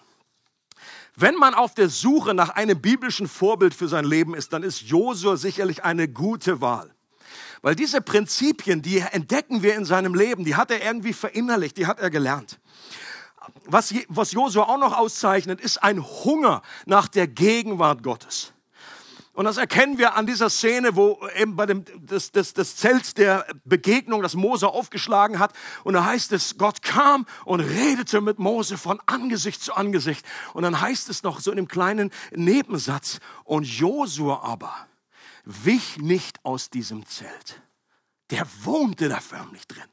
Wenn 1.17 1.35
man 1.35 1.55
auf 1.55 1.75
der 1.75 1.89
Suche 1.89 2.33
nach 2.33 2.51
einem 2.51 2.81
biblischen 2.81 3.27
Vorbild 3.27 3.75
für 3.75 3.89
sein 3.89 4.05
Leben 4.05 4.35
ist, 4.35 4.53
dann 4.53 4.63
ist 4.63 4.83
Josua 4.83 5.37
sicherlich 5.37 5.83
eine 5.83 6.07
gute 6.07 6.61
Wahl. 6.61 6.95
Weil 7.61 7.75
diese 7.75 8.01
Prinzipien, 8.01 8.83
die 8.83 8.99
entdecken 8.99 9.63
wir 9.63 9.75
in 9.75 9.85
seinem 9.85 10.15
Leben, 10.15 10.45
die 10.45 10.55
hat 10.55 10.71
er 10.71 10.83
irgendwie 10.83 11.13
verinnerlicht, 11.13 11.77
die 11.77 11.87
hat 11.87 11.99
er 11.99 12.11
gelernt. 12.11 12.61
Was, 13.67 13.93
was 14.09 14.33
Josua 14.33 14.65
auch 14.65 14.79
noch 14.79 14.97
auszeichnet, 14.97 15.61
ist 15.61 15.83
ein 15.83 16.03
Hunger 16.03 16.63
nach 16.87 17.09
der 17.09 17.27
Gegenwart 17.27 18.03
Gottes. 18.05 18.53
Und 19.35 19.47
das 19.47 19.57
erkennen 19.57 19.97
wir 19.97 20.15
an 20.15 20.27
dieser 20.27 20.51
Szene, 20.51 20.95
wo 20.95 21.27
eben 21.37 21.57
bei 21.57 21.65
dem 21.65 21.85
das, 22.01 22.33
das, 22.33 22.53
das 22.53 22.77
Zelt 22.77 23.17
der 23.17 23.47
Begegnung, 23.65 24.21
das 24.21 24.35
Mose 24.35 24.69
aufgeschlagen 24.69 25.39
hat. 25.39 25.55
Und 25.85 25.95
da 25.95 26.05
heißt 26.05 26.33
es, 26.33 26.59
Gott 26.59 26.83
kam 26.83 27.25
und 27.47 27.61
redete 27.61 28.21
mit 28.21 28.39
Mose 28.39 28.77
von 28.77 29.01
Angesicht 29.07 29.63
zu 29.63 29.75
Angesicht. 29.75 30.27
Und 30.53 30.65
dann 30.65 30.81
heißt 30.81 31.09
es 31.09 31.23
noch 31.23 31.41
so 31.41 31.51
in 31.51 31.59
einem 31.59 31.69
kleinen 31.69 32.11
Nebensatz, 32.33 33.21
und 33.45 33.65
Josua 33.65 34.43
aber 34.43 34.75
wich 35.45 35.97
nicht 35.97 36.45
aus 36.45 36.69
diesem 36.69 37.07
Zelt. 37.07 37.63
Der 38.31 38.47
wohnte 38.63 39.09
da 39.09 39.21
förmlich 39.21 39.67
drin. 39.67 39.92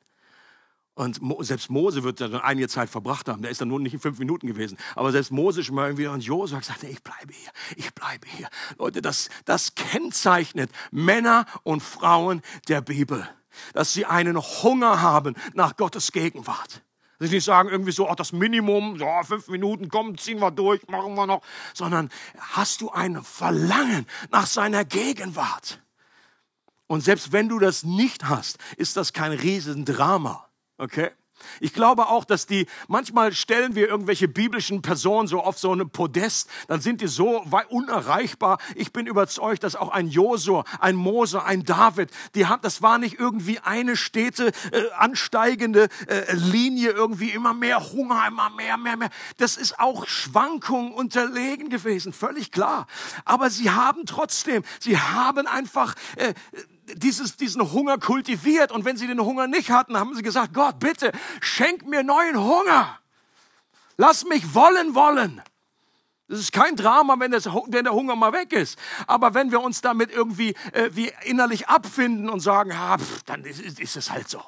Und 1.00 1.22
selbst 1.46 1.70
Mose 1.70 2.04
wird 2.04 2.20
dann 2.20 2.36
einige 2.36 2.68
Zeit 2.68 2.90
verbracht 2.90 3.30
haben. 3.30 3.42
Der 3.42 3.50
ist 3.50 3.62
dann 3.62 3.70
nur 3.70 3.80
nicht 3.80 3.94
in 3.94 4.02
fünf 4.02 4.20
Minuten 4.20 4.48
gewesen. 4.48 4.78
Aber 4.96 5.14
selbst 5.14 5.32
Mose 5.32 5.64
schon 5.64 5.76
mal 5.76 5.86
irgendwie 5.86 6.08
und 6.08 6.22
Josua 6.22 6.58
hat 6.58 6.64
gesagt, 6.64 6.84
ich 6.84 7.02
bleibe 7.02 7.34
hier, 7.34 7.52
ich 7.78 7.94
bleibe 7.94 8.28
hier. 8.28 8.50
Leute, 8.78 9.02
das, 9.02 9.30
das 9.46 9.76
kennzeichnet 9.76 10.70
Männer 10.92 11.46
und 11.64 11.82
Frauen 11.82 12.42
der 12.68 12.82
Bibel. 12.82 13.26
Dass 13.72 13.94
sie 13.94 14.06
einen 14.06 14.38
Hunger 14.38 15.02
haben 15.02 15.36
nach 15.54 15.78
Gottes 15.78 16.12
Gegenwart. 16.12 16.84
Dass 17.18 17.30
sie 17.30 17.36
nicht 17.36 17.46
sagen 17.46 17.70
irgendwie 17.70 17.94
so, 17.94 18.10
ach, 18.10 18.16
das 18.16 18.34
Minimum, 18.34 19.00
so, 19.00 19.08
fünf 19.24 19.48
Minuten, 19.48 19.88
komm, 19.88 20.18
ziehen 20.18 20.42
wir 20.42 20.52
durch, 20.52 20.86
machen 20.90 21.16
wir 21.16 21.28
noch. 21.28 21.44
Sondern 21.74 22.10
hast 22.40 22.82
du 22.82 22.92
ein 22.92 23.24
Verlangen 23.24 24.06
nach 24.32 24.48
seiner 24.48 24.84
Gegenwart. 24.84 25.82
Und 26.88 27.06
selbst 27.06 27.32
wenn 27.32 27.48
du 27.48 27.58
das 27.58 27.86
nicht 27.86 28.26
hast, 28.26 28.58
ist 28.76 28.98
das 28.98 29.14
kein 29.14 29.32
Riesendrama. 29.32 30.49
Okay? 30.80 31.12
Ich 31.60 31.74
glaube 31.74 32.08
auch, 32.08 32.26
dass 32.26 32.46
die, 32.46 32.68
manchmal 32.88 33.34
stellen 33.34 33.76
wir 33.76 33.88
irgendwelche 33.88 34.28
biblischen 34.28 34.82
Personen 34.82 35.28
so 35.28 35.42
auf 35.42 35.58
so 35.58 35.72
einem 35.72 35.90
Podest, 35.90 36.50
dann 36.68 36.82
sind 36.82 37.02
die 37.02 37.08
so 37.08 37.46
unerreichbar. 37.70 38.60
Ich 38.76 38.92
bin 38.92 39.08
überzeugt, 39.08 39.64
dass 39.64 39.76
auch 39.76 39.90
ein 39.90 40.08
Josua, 40.08 40.64
ein 40.80 40.96
Mose, 40.96 41.44
ein 41.44 41.64
David, 41.64 42.12
die 42.36 42.48
haben, 42.48 42.62
das 42.62 42.82
war 42.82 42.98
nicht 42.98 43.20
irgendwie 43.20 43.60
eine 43.60 43.96
stete, 43.96 44.48
äh, 44.72 44.90
ansteigende 44.98 45.90
äh, 46.08 46.34
Linie, 46.34 46.92
irgendwie 46.92 47.30
immer 47.30 47.54
mehr 47.54 47.92
Hunger, 47.92 48.28
immer 48.28 48.50
mehr, 48.50 48.78
mehr, 48.78 48.98
mehr. 48.98 49.10
Das 49.38 49.58
ist 49.58 49.80
auch 49.80 50.08
Schwankungen 50.08 50.92
unterlegen 50.92 51.70
gewesen, 51.70 52.14
völlig 52.14 52.52
klar. 52.52 52.88
Aber 53.26 53.50
sie 53.50 53.70
haben 53.70 54.06
trotzdem, 54.06 54.64
sie 54.80 54.98
haben 54.98 55.48
einfach, 55.48 55.96
äh, 56.18 56.34
dieses, 56.96 57.38
diesen 57.38 57.72
Hunger 57.72 57.98
kultiviert. 57.98 58.72
Und 58.72 58.86
wenn 58.86 58.98
sie 58.98 59.08
den 59.08 59.20
Hunger 59.22 59.48
nicht 59.48 59.72
hatten, 59.72 59.98
haben 59.98 60.16
sie 60.16 60.22
gesagt, 60.22 60.54
Gott, 60.54 60.80
bitte, 60.80 61.12
schenk 61.42 61.88
mir 61.88 62.04
neuen 62.04 62.38
Hunger. 62.38 63.00
Lass 63.98 64.26
mich 64.26 64.54
wollen 64.54 64.96
wollen. 64.96 65.42
Das 66.30 66.40
ist 66.40 66.54
kein 66.54 66.76
Drama, 66.76 67.20
wenn, 67.20 67.32
das, 67.32 67.48
wenn 67.48 67.86
der 67.86 67.94
Hunger 67.94 68.16
mal 68.16 68.32
weg 68.32 68.54
ist. 68.54 68.78
Aber 69.08 69.34
wenn 69.34 69.52
wir 69.52 69.62
uns 69.62 69.82
damit 69.82 70.12
irgendwie 70.12 70.54
äh, 70.74 70.90
wie 70.92 71.12
innerlich 71.24 71.68
abfinden 71.68 72.30
und 72.30 72.40
sagen, 72.40 72.72
ah, 72.72 72.98
pff, 72.98 73.24
dann 73.24 73.44
ist, 73.46 73.60
ist 73.80 73.98
es 73.98 74.12
halt 74.12 74.30
so. 74.30 74.42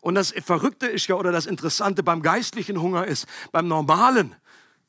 Und 0.00 0.16
das 0.16 0.34
Verrückte 0.44 0.86
ist 0.86 1.06
ja, 1.06 1.14
oder 1.14 1.30
das 1.30 1.46
Interessante 1.46 2.02
beim 2.02 2.20
geistlichen 2.20 2.80
Hunger 2.80 3.06
ist, 3.06 3.26
beim 3.52 3.68
normalen, 3.68 4.34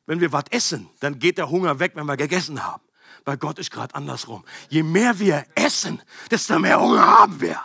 wenn 0.08 0.20
wir 0.20 0.32
was 0.32 0.46
essen, 0.50 0.90
dann 1.00 1.20
geht 1.20 1.38
der 1.38 1.50
Hunger 1.50 1.80
weg, 1.80 1.92
wenn 1.94 2.06
wir 2.06 2.18
gegessen 2.18 2.66
haben. 2.66 2.82
Bei 3.24 3.36
Gott 3.36 3.60
ist 3.60 3.72
gerade 3.72 3.96
andersrum. 3.96 4.46
Je 4.70 4.84
mehr 4.84 5.20
wir 5.20 5.46
essen, 5.56 6.02
desto 6.32 6.60
mehr 6.60 6.80
Hunger 6.80 7.06
haben 7.06 7.42
wir. 7.42 7.60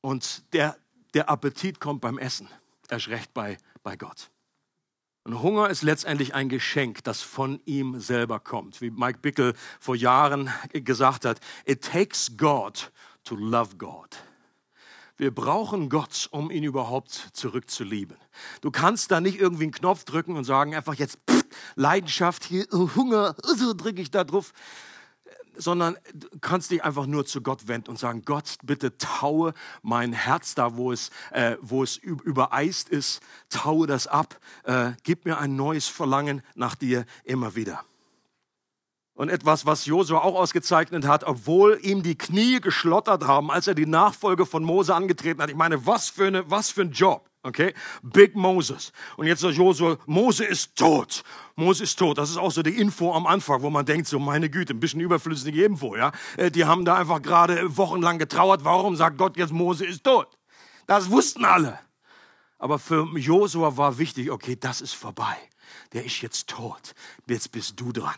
Und 0.00 0.52
der, 0.52 0.76
der 1.14 1.28
Appetit 1.28 1.80
kommt 1.80 2.00
beim 2.00 2.18
Essen, 2.18 2.48
erst 2.88 3.08
recht 3.08 3.34
bei, 3.34 3.58
bei 3.82 3.96
Gott. 3.96 4.30
Und 5.24 5.42
Hunger 5.42 5.68
ist 5.68 5.82
letztendlich 5.82 6.34
ein 6.34 6.48
Geschenk, 6.48 7.04
das 7.04 7.20
von 7.20 7.60
ihm 7.66 8.00
selber 8.00 8.40
kommt. 8.40 8.80
Wie 8.80 8.90
Mike 8.90 9.18
Bickel 9.18 9.54
vor 9.78 9.94
Jahren 9.94 10.50
gesagt 10.72 11.26
hat, 11.26 11.40
it 11.66 11.84
takes 11.84 12.34
God 12.36 12.90
to 13.24 13.36
love 13.36 13.76
God. 13.76 14.16
Wir 15.18 15.34
brauchen 15.34 15.88
Gott, 15.88 16.28
um 16.30 16.48
ihn 16.48 16.62
überhaupt 16.62 17.30
zurückzulieben. 17.32 18.16
Du 18.60 18.70
kannst 18.70 19.10
da 19.10 19.20
nicht 19.20 19.40
irgendwie 19.40 19.64
einen 19.64 19.72
Knopf 19.72 20.04
drücken 20.04 20.36
und 20.36 20.44
sagen, 20.44 20.76
einfach 20.76 20.94
jetzt 20.94 21.18
pff, 21.28 21.44
Leidenschaft 21.74 22.44
hier, 22.44 22.66
oh, 22.70 22.88
Hunger, 22.94 23.34
so 23.42 23.74
drücke 23.74 24.00
ich 24.00 24.12
da 24.12 24.22
drauf. 24.22 24.52
Sondern 25.56 25.98
du 26.14 26.28
kannst 26.40 26.70
dich 26.70 26.84
einfach 26.84 27.06
nur 27.06 27.26
zu 27.26 27.42
Gott 27.42 27.66
wenden 27.66 27.90
und 27.90 27.98
sagen, 27.98 28.22
Gott, 28.24 28.58
bitte 28.62 28.96
taue 28.96 29.54
mein 29.82 30.12
Herz 30.12 30.54
da, 30.54 30.76
wo 30.76 30.92
es, 30.92 31.10
äh, 31.32 31.56
wo 31.60 31.82
es 31.82 31.96
übereist 31.96 32.88
ist, 32.88 33.20
taue 33.48 33.88
das 33.88 34.06
ab, 34.06 34.38
äh, 34.62 34.92
gib 35.02 35.24
mir 35.24 35.38
ein 35.38 35.56
neues 35.56 35.88
Verlangen 35.88 36.42
nach 36.54 36.76
dir 36.76 37.06
immer 37.24 37.56
wieder. 37.56 37.84
Und 39.18 39.30
etwas, 39.30 39.66
was 39.66 39.84
Josua 39.84 40.20
auch 40.20 40.36
ausgezeichnet 40.36 41.04
hat, 41.04 41.24
obwohl 41.24 41.80
ihm 41.82 42.04
die 42.04 42.16
Knie 42.16 42.60
geschlottert 42.60 43.26
haben, 43.26 43.50
als 43.50 43.66
er 43.66 43.74
die 43.74 43.84
Nachfolge 43.84 44.46
von 44.46 44.62
Mose 44.62 44.94
angetreten 44.94 45.42
hat. 45.42 45.50
Ich 45.50 45.56
meine, 45.56 45.84
was 45.86 46.08
für, 46.08 46.28
eine, 46.28 46.48
was 46.48 46.70
für 46.70 46.82
ein 46.82 46.92
Job. 46.92 47.28
Okay? 47.42 47.74
Big 48.04 48.36
Moses. 48.36 48.92
Und 49.16 49.26
jetzt 49.26 49.40
sagt 49.40 49.56
Josua, 49.56 49.98
Mose 50.06 50.44
ist 50.44 50.76
tot. 50.76 51.24
Mose 51.56 51.82
ist 51.82 51.98
tot. 51.98 52.16
Das 52.16 52.30
ist 52.30 52.36
auch 52.36 52.52
so 52.52 52.62
die 52.62 52.78
Info 52.78 53.12
am 53.12 53.26
Anfang, 53.26 53.60
wo 53.62 53.70
man 53.70 53.84
denkt, 53.84 54.06
so 54.06 54.20
meine 54.20 54.48
Güte, 54.50 54.72
ein 54.72 54.78
bisschen 54.78 55.00
überflüssige 55.00 55.64
Info, 55.64 55.96
ja? 55.96 56.12
Äh, 56.36 56.52
die 56.52 56.64
haben 56.64 56.84
da 56.84 56.94
einfach 56.94 57.20
gerade 57.20 57.76
wochenlang 57.76 58.20
getrauert. 58.20 58.62
Warum 58.62 58.94
sagt 58.94 59.18
Gott 59.18 59.36
jetzt, 59.36 59.52
Mose 59.52 59.84
ist 59.84 60.04
tot? 60.04 60.28
Das 60.86 61.10
wussten 61.10 61.44
alle. 61.44 61.80
Aber 62.56 62.78
für 62.78 63.04
Josua 63.18 63.76
war 63.76 63.98
wichtig, 63.98 64.30
okay, 64.30 64.54
das 64.54 64.80
ist 64.80 64.94
vorbei. 64.94 65.36
Der 65.92 66.04
ist 66.04 66.22
jetzt 66.22 66.46
tot. 66.46 66.94
Jetzt 67.26 67.50
bist 67.50 67.80
du 67.80 67.90
dran. 67.90 68.14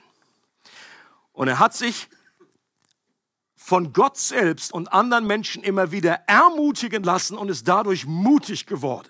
Und 1.41 1.49
er 1.49 1.59
hat 1.59 1.73
sich 1.73 2.11
von 3.57 3.95
Gott 3.95 4.19
selbst 4.19 4.75
und 4.75 4.93
anderen 4.93 5.27
Menschen 5.27 5.63
immer 5.63 5.91
wieder 5.91 6.17
ermutigen 6.27 7.03
lassen 7.03 7.39
und 7.39 7.49
ist 7.49 7.67
dadurch 7.67 8.05
mutig 8.05 8.67
geworden. 8.67 9.09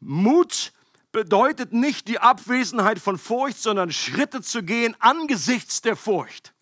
Mut 0.00 0.74
bedeutet 1.12 1.72
nicht 1.72 2.08
die 2.08 2.18
Abwesenheit 2.18 2.98
von 2.98 3.16
Furcht, 3.16 3.56
sondern 3.56 3.90
Schritte 3.90 4.42
zu 4.42 4.62
gehen 4.62 4.94
angesichts 4.98 5.80
der 5.80 5.96
Furcht. 5.96 6.52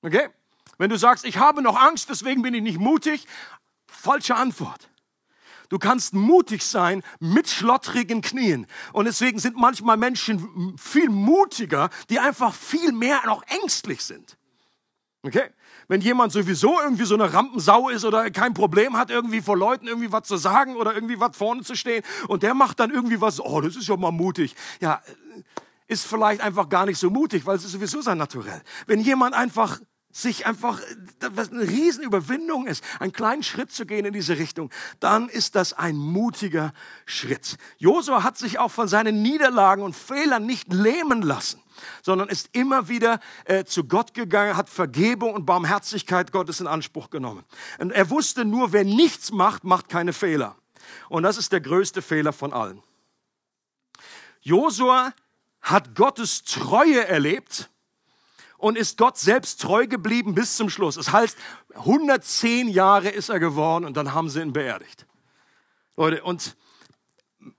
Okay? 0.00 0.30
Wenn 0.78 0.88
du 0.88 0.96
sagst, 0.96 1.26
ich 1.26 1.36
habe 1.36 1.60
noch 1.60 1.78
Angst, 1.78 2.08
deswegen 2.08 2.40
bin 2.40 2.54
ich 2.54 2.62
nicht 2.62 2.78
mutig, 2.78 3.26
falsche 3.88 4.36
Antwort. 4.36 4.88
Du 5.72 5.78
kannst 5.78 6.12
mutig 6.12 6.66
sein 6.66 7.02
mit 7.18 7.48
schlottrigen 7.48 8.20
Knien. 8.20 8.66
Und 8.92 9.06
deswegen 9.06 9.38
sind 9.38 9.56
manchmal 9.56 9.96
Menschen 9.96 10.76
viel 10.76 11.08
mutiger, 11.08 11.88
die 12.10 12.18
einfach 12.18 12.52
viel 12.52 12.92
mehr 12.92 13.22
noch 13.24 13.42
ängstlich 13.46 14.02
sind. 14.02 14.36
Okay? 15.22 15.48
Wenn 15.88 16.02
jemand 16.02 16.30
sowieso 16.30 16.78
irgendwie 16.78 17.06
so 17.06 17.14
eine 17.14 17.32
Rampensau 17.32 17.88
ist 17.88 18.04
oder 18.04 18.30
kein 18.30 18.52
Problem 18.52 18.98
hat, 18.98 19.08
irgendwie 19.10 19.40
vor 19.40 19.56
Leuten 19.56 19.86
irgendwie 19.86 20.12
was 20.12 20.28
zu 20.28 20.36
sagen 20.36 20.76
oder 20.76 20.94
irgendwie 20.94 21.18
was 21.18 21.34
vorne 21.38 21.62
zu 21.62 21.74
stehen 21.74 22.04
und 22.28 22.42
der 22.42 22.52
macht 22.52 22.78
dann 22.78 22.90
irgendwie 22.90 23.22
was, 23.22 23.40
oh, 23.40 23.62
das 23.62 23.74
ist 23.74 23.88
ja 23.88 23.96
mal 23.96 24.12
mutig. 24.12 24.54
Ja, 24.82 25.00
ist 25.88 26.04
vielleicht 26.04 26.42
einfach 26.42 26.68
gar 26.68 26.84
nicht 26.84 26.98
so 26.98 27.08
mutig, 27.08 27.46
weil 27.46 27.56
es 27.56 27.64
ist 27.64 27.72
sowieso 27.72 28.02
sein 28.02 28.18
Naturell. 28.18 28.60
Wenn 28.86 29.00
jemand 29.00 29.34
einfach 29.34 29.80
sich 30.12 30.46
einfach, 30.46 30.80
was 31.20 31.50
eine 31.50 31.66
Riesenüberwindung 31.66 32.66
ist, 32.66 32.84
einen 33.00 33.12
kleinen 33.12 33.42
Schritt 33.42 33.72
zu 33.72 33.86
gehen 33.86 34.04
in 34.04 34.12
diese 34.12 34.38
Richtung, 34.38 34.70
dann 35.00 35.28
ist 35.28 35.54
das 35.54 35.72
ein 35.72 35.96
mutiger 35.96 36.72
Schritt. 37.06 37.56
Josua 37.78 38.22
hat 38.22 38.36
sich 38.36 38.58
auch 38.58 38.70
von 38.70 38.88
seinen 38.88 39.22
Niederlagen 39.22 39.82
und 39.82 39.96
Fehlern 39.96 40.44
nicht 40.44 40.72
lähmen 40.72 41.22
lassen, 41.22 41.60
sondern 42.02 42.28
ist 42.28 42.50
immer 42.52 42.88
wieder 42.88 43.20
äh, 43.46 43.64
zu 43.64 43.84
Gott 43.84 44.12
gegangen, 44.14 44.56
hat 44.56 44.68
Vergebung 44.68 45.32
und 45.34 45.46
Barmherzigkeit 45.46 46.30
Gottes 46.30 46.60
in 46.60 46.66
Anspruch 46.66 47.10
genommen. 47.10 47.44
Und 47.78 47.90
er 47.90 48.10
wusste 48.10 48.44
nur, 48.44 48.72
wer 48.72 48.84
nichts 48.84 49.32
macht, 49.32 49.64
macht 49.64 49.88
keine 49.88 50.12
Fehler. 50.12 50.56
Und 51.08 51.22
das 51.22 51.38
ist 51.38 51.52
der 51.52 51.60
größte 51.60 52.02
Fehler 52.02 52.32
von 52.32 52.52
allen. 52.52 52.82
Josua 54.42 55.14
hat 55.62 55.94
Gottes 55.94 56.42
Treue 56.42 57.06
erlebt, 57.06 57.70
und 58.62 58.78
ist 58.78 58.96
Gott 58.96 59.18
selbst 59.18 59.60
treu 59.60 59.88
geblieben 59.88 60.36
bis 60.36 60.56
zum 60.56 60.70
Schluss. 60.70 60.94
Das 60.94 61.10
heißt, 61.10 61.36
110 61.74 62.68
Jahre 62.68 63.08
ist 63.08 63.28
er 63.28 63.40
geworden 63.40 63.84
und 63.84 63.96
dann 63.96 64.14
haben 64.14 64.30
sie 64.30 64.40
ihn 64.40 64.52
beerdigt. 64.52 65.04
Leute, 65.96 66.22
und 66.22 66.56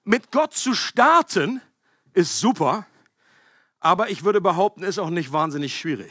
mit 0.05 0.31
Gott 0.31 0.53
zu 0.53 0.73
starten 0.73 1.59
ist 2.13 2.39
super, 2.39 2.87
aber 3.81 4.11
ich 4.11 4.23
würde 4.23 4.39
behaupten, 4.39 4.83
ist 4.83 4.97
auch 4.97 5.09
nicht 5.09 5.33
wahnsinnig 5.33 5.77
schwierig. 5.77 6.09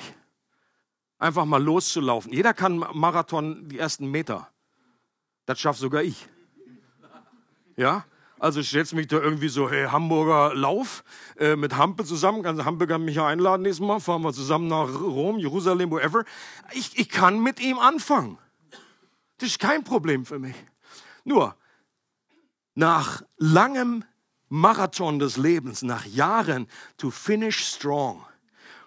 Einfach 1.17 1.47
mal 1.47 1.63
loszulaufen. 1.63 2.31
Jeder 2.31 2.53
kann 2.53 2.77
Marathon 2.77 3.71
die 3.71 3.79
ersten 3.79 4.11
Meter. 4.11 4.51
Das 5.47 5.59
schafft 5.59 5.81
sogar 5.81 6.03
ich. 6.03 6.29
Ja? 7.77 8.05
Also 8.43 8.59
ich 8.59 8.71
setze 8.71 8.97
mich 8.97 9.07
da 9.07 9.21
irgendwie 9.21 9.49
so, 9.49 9.71
hey, 9.71 9.87
Hamburger 9.87 10.53
Lauf 10.57 11.05
äh, 11.39 11.55
mit 11.55 11.77
Hampe 11.77 12.05
zusammen. 12.05 12.43
Kann 12.43 12.65
Hampe 12.65 12.99
mich 12.99 13.15
ja 13.15 13.29
einladen 13.29 13.63
nächstes 13.63 13.87
Mal. 13.87 14.01
Fahren 14.01 14.23
wir 14.23 14.33
zusammen 14.33 14.67
nach 14.67 14.89
Rom, 15.01 15.39
Jerusalem, 15.39 15.93
wherever. 15.93 16.25
Ich, 16.73 16.99
ich 16.99 17.09
kann 17.09 17.41
mit 17.41 17.61
ihm 17.61 17.79
anfangen. 17.79 18.39
Das 19.39 19.51
ist 19.51 19.61
kein 19.61 19.85
Problem 19.85 20.27
für 20.27 20.41
mich. 20.41 20.57
Nur, 21.23 21.55
nach 22.75 23.23
langem 23.37 24.03
Marathon 24.49 25.21
des 25.21 25.37
Lebens, 25.37 25.83
nach 25.83 26.05
Jahren 26.05 26.67
to 26.97 27.13
finish 27.13 27.65
strong, 27.65 28.27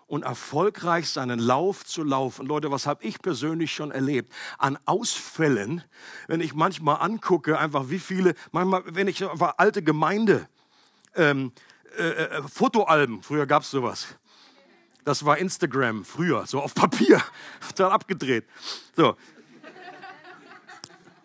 und 0.07 0.23
erfolgreich 0.23 1.09
seinen 1.09 1.39
Lauf 1.39 1.85
zu 1.85 2.03
laufen. 2.03 2.45
Leute, 2.45 2.71
was 2.71 2.85
habe 2.85 3.03
ich 3.03 3.21
persönlich 3.21 3.73
schon 3.73 3.91
erlebt 3.91 4.31
an 4.57 4.77
Ausfällen, 4.85 5.83
wenn 6.27 6.41
ich 6.41 6.53
manchmal 6.53 6.97
angucke, 7.01 7.57
einfach 7.57 7.89
wie 7.89 7.99
viele, 7.99 8.35
manchmal, 8.51 8.83
wenn 8.85 9.07
ich 9.07 9.21
war 9.21 9.59
alte 9.59 9.81
Gemeinde, 9.81 10.47
ähm, 11.15 11.51
äh, 11.97 12.03
äh, 12.03 12.43
Fotoalben, 12.43 13.23
früher 13.23 13.45
gab 13.45 13.63
es 13.63 13.71
sowas. 13.71 14.07
Das 15.05 15.25
war 15.25 15.37
Instagram 15.37 16.03
früher, 16.03 16.45
so 16.45 16.61
auf 16.61 16.73
Papier, 16.73 17.21
dann 17.75 17.91
abgedreht. 17.91 18.45
So. 18.95 19.15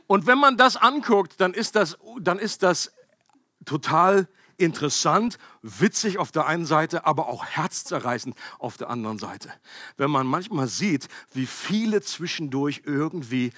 Und 0.07 0.27
wenn 0.27 0.39
man 0.39 0.57
das 0.57 0.77
anguckt, 0.77 1.41
dann 1.41 1.55
ist 1.55 1.77
das, 1.77 1.99
dann 2.19 2.39
ist 2.39 2.63
das 2.63 2.93
total 3.65 4.29
interessant, 4.61 5.39
witzig 5.63 6.19
auf 6.19 6.33
der 6.33 6.47
einen 6.47 6.67
Seite, 6.67 7.07
aber 7.07 7.29
auch 7.29 7.45
herzzerreißend 7.45 8.37
auf 8.59 8.77
der 8.77 8.91
anderen 8.91 9.19
Seite. 9.19 9.51
Wenn 9.97 10.11
man 10.11 10.27
manchmal 10.27 10.69
sieht, 10.69 11.09
wie 11.33 11.47
viele 11.47 12.03
zwischendurch 12.03 12.83
irgendwie 12.85 13.53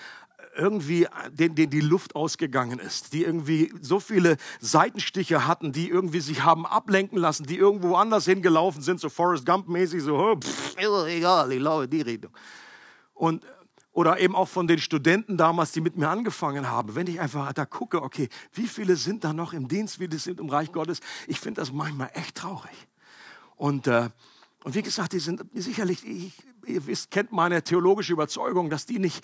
irgendwie 0.55 1.07
denen, 1.31 1.55
denen 1.55 1.71
die 1.71 1.81
Luft 1.81 2.15
ausgegangen 2.15 2.79
ist, 2.79 3.15
die 3.15 3.25
irgendwie 3.25 3.73
so 3.81 4.01
viele 4.01 4.37
Seitenstiche 4.61 5.47
hatten, 5.47 5.73
die 5.73 5.89
irgendwie 5.89 6.21
sich 6.21 6.45
haben 6.45 6.67
ablenken 6.67 7.19
lassen, 7.19 7.45
die 7.45 7.57
irgendwo 7.57 7.95
anders 7.97 8.27
hingelaufen 8.27 8.83
sind, 8.83 9.01
so 9.01 9.09
Forrest 9.09 9.47
Gump-mäßig, 9.47 10.03
so, 10.03 10.17
oh, 10.17 10.37
pff, 10.37 10.77
egal, 10.77 11.53
ich 11.53 11.61
laufe 11.61 11.85
in 11.85 11.91
die 11.91 12.03
Richtung. 12.03 12.33
Und 13.15 13.45
oder 13.93 14.19
eben 14.21 14.35
auch 14.35 14.49
von 14.49 14.67
den 14.67 14.79
Studenten 14.79 15.37
damals, 15.37 15.73
die 15.73 15.81
mit 15.81 15.97
mir 15.97 16.09
angefangen 16.09 16.71
haben, 16.71 16.95
wenn 16.95 17.07
ich 17.07 17.21
einfach 17.21 17.53
da 17.53 17.67
gucke, 17.67 18.03
okay, 18.03 18.29
wie 18.53 18.67
viele 18.67 18.97
sind 18.97 19.25
da 19.25 19.33
noch 19.33 19.53
im 19.53 19.69
Dienst, 19.69 20.01
wie 20.01 20.07
viele 20.07 20.19
sind 20.19 20.41
im 20.41 20.49
Reich 20.49 20.73
Gottes, 20.73 21.01
ich 21.27 21.41
finde 21.41 21.61
das 21.61 21.73
manchmal 21.73 22.11
echt 22.15 22.37
traurig. 22.37 22.89
Und, 23.57 23.87
äh, 23.87 24.09
und 24.65 24.75
wie 24.75 24.83
gesagt, 24.83 25.13
die 25.13 25.19
sind 25.19 25.43
sicherlich, 25.55 26.07
ich, 26.07 26.33
ihr 26.67 26.87
wisst, 26.87 27.11
kennt 27.11 27.33
meine 27.33 27.63
theologische 27.63 28.13
Überzeugung, 28.13 28.71
dass 28.71 28.87
die 28.87 28.99
nicht, 28.99 29.23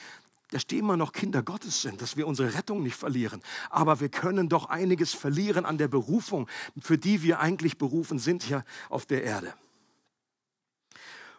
dass 0.51 0.67
die 0.67 0.79
immer 0.79 0.97
noch 0.97 1.13
Kinder 1.13 1.43
Gottes 1.43 1.83
sind, 1.83 2.03
dass 2.03 2.17
wir 2.17 2.27
unsere 2.27 2.55
Rettung 2.55 2.83
nicht 2.83 2.97
verlieren. 2.97 3.43
Aber 3.71 4.01
wir 4.01 4.09
können 4.09 4.49
doch 4.49 4.67
einiges 4.67 5.15
verlieren 5.15 5.65
an 5.65 5.79
der 5.79 5.89
Berufung, 5.89 6.49
für 6.81 6.99
die 6.99 7.23
wir 7.23 7.41
eigentlich 7.41 7.79
berufen 7.79 8.19
sind 8.19 8.43
hier 8.43 8.65
auf 8.89 9.07
der 9.07 9.25
Erde. 9.25 9.55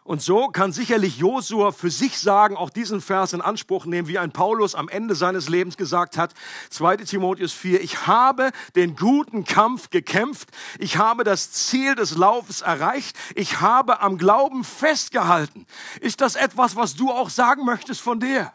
Und 0.02 0.22
so 0.22 0.48
kann 0.48 0.72
sicherlich 0.72 1.18
Josua 1.18 1.72
für 1.72 1.90
sich 1.90 2.18
sagen, 2.18 2.56
auch 2.56 2.70
diesen 2.70 3.02
Vers 3.02 3.34
in 3.34 3.42
Anspruch 3.42 3.84
nehmen, 3.84 4.08
wie 4.08 4.18
ein 4.18 4.32
Paulus 4.32 4.74
am 4.74 4.88
Ende 4.88 5.14
seines 5.14 5.48
Lebens 5.48 5.76
gesagt 5.76 6.16
hat, 6.16 6.32
2 6.70 6.96
Timotheus 6.98 7.52
4, 7.52 7.82
ich 7.82 8.06
habe 8.06 8.50
den 8.76 8.96
guten 8.96 9.44
Kampf 9.44 9.90
gekämpft, 9.90 10.48
ich 10.78 10.96
habe 10.96 11.22
das 11.22 11.52
Ziel 11.52 11.94
des 11.94 12.16
Laufes 12.16 12.62
erreicht, 12.62 13.16
ich 13.34 13.60
habe 13.60 14.00
am 14.00 14.16
Glauben 14.16 14.64
festgehalten. 14.64 15.66
Ist 16.00 16.22
das 16.22 16.34
etwas, 16.34 16.76
was 16.76 16.94
du 16.94 17.10
auch 17.10 17.28
sagen 17.28 17.66
möchtest 17.66 18.00
von 18.00 18.20
dir? 18.20 18.52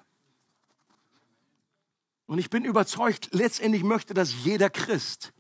Und 2.25 2.39
ich 2.39 2.49
bin 2.49 2.65
überzeugt, 2.65 3.29
letztendlich 3.31 3.83
möchte 3.83 4.15
das 4.15 4.33
jeder 4.43 4.71
Christ. 4.71 5.31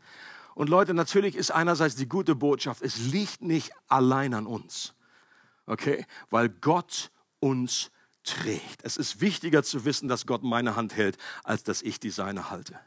Und 0.53 0.69
Leute, 0.69 0.93
natürlich 0.93 1.35
ist 1.35 1.49
einerseits 1.49 1.95
die 1.95 2.07
gute 2.07 2.35
Botschaft, 2.35 2.83
es 2.83 2.97
liegt 2.97 3.41
nicht 3.41 3.71
allein 3.87 4.35
an 4.35 4.45
uns 4.45 4.94
okay? 5.65 6.05
Weil 6.29 6.49
Gott 6.49 7.11
uns 7.39 7.91
trägt. 8.23 8.83
Es 8.83 8.97
ist 8.97 9.21
wichtiger 9.21 9.63
zu 9.63 9.85
wissen, 9.85 10.07
dass 10.07 10.25
Gott 10.25 10.43
meine 10.43 10.75
Hand 10.75 10.95
hält, 10.95 11.17
als 11.43 11.63
dass 11.63 11.81
ich 11.81 11.99
die 11.99 12.09
seine 12.09 12.49
halte. 12.49 12.79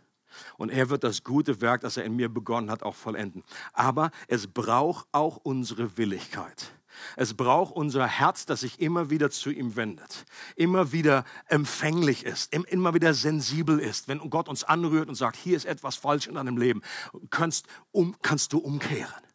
Und 0.57 0.71
er 0.71 0.91
wird 0.91 1.05
das 1.05 1.25
gute 1.25 1.61
Werk, 1.61 1.81
das 1.81 1.97
er 1.97 2.05
in 2.05 2.17
mir 2.17 2.29
begonnen 2.29 2.71
hat, 2.71 2.83
auch 2.83 2.95
vollenden. 2.95 3.43
Aber 3.73 4.11
es 4.27 4.47
braucht 4.47 5.07
auch 5.13 5.37
unsere 5.37 5.97
Willigkeit. 5.97 6.73
Es 7.17 7.35
braucht 7.35 7.75
unser 7.75 8.07
Herz, 8.07 8.47
das 8.47 8.61
sich 8.61 8.81
immer 8.81 9.09
wieder 9.11 9.31
zu 9.31 9.51
ihm 9.51 9.77
wendet, 9.77 10.25
immer 10.57 10.91
wieder 10.91 11.25
empfänglich 11.47 12.25
ist, 12.25 12.53
immer 12.53 12.93
wieder 12.95 13.15
sensibel 13.15 13.79
ist. 13.79 14.09
Wenn 14.09 14.19
Gott 14.31 14.49
uns 14.49 14.65
anrührt 14.65 15.09
und 15.09 15.15
sagt, 15.15 15.37
hier 15.37 15.57
ist 15.57 15.65
etwas 15.65 15.95
falsch 15.95 16.27
in 16.27 16.35
deinem 16.35 16.57
Leben, 16.57 16.83
kannst, 17.31 17.67
um, 17.93 18.17
kannst 18.23 18.53
du 18.53 18.59
umkehren 18.59 19.28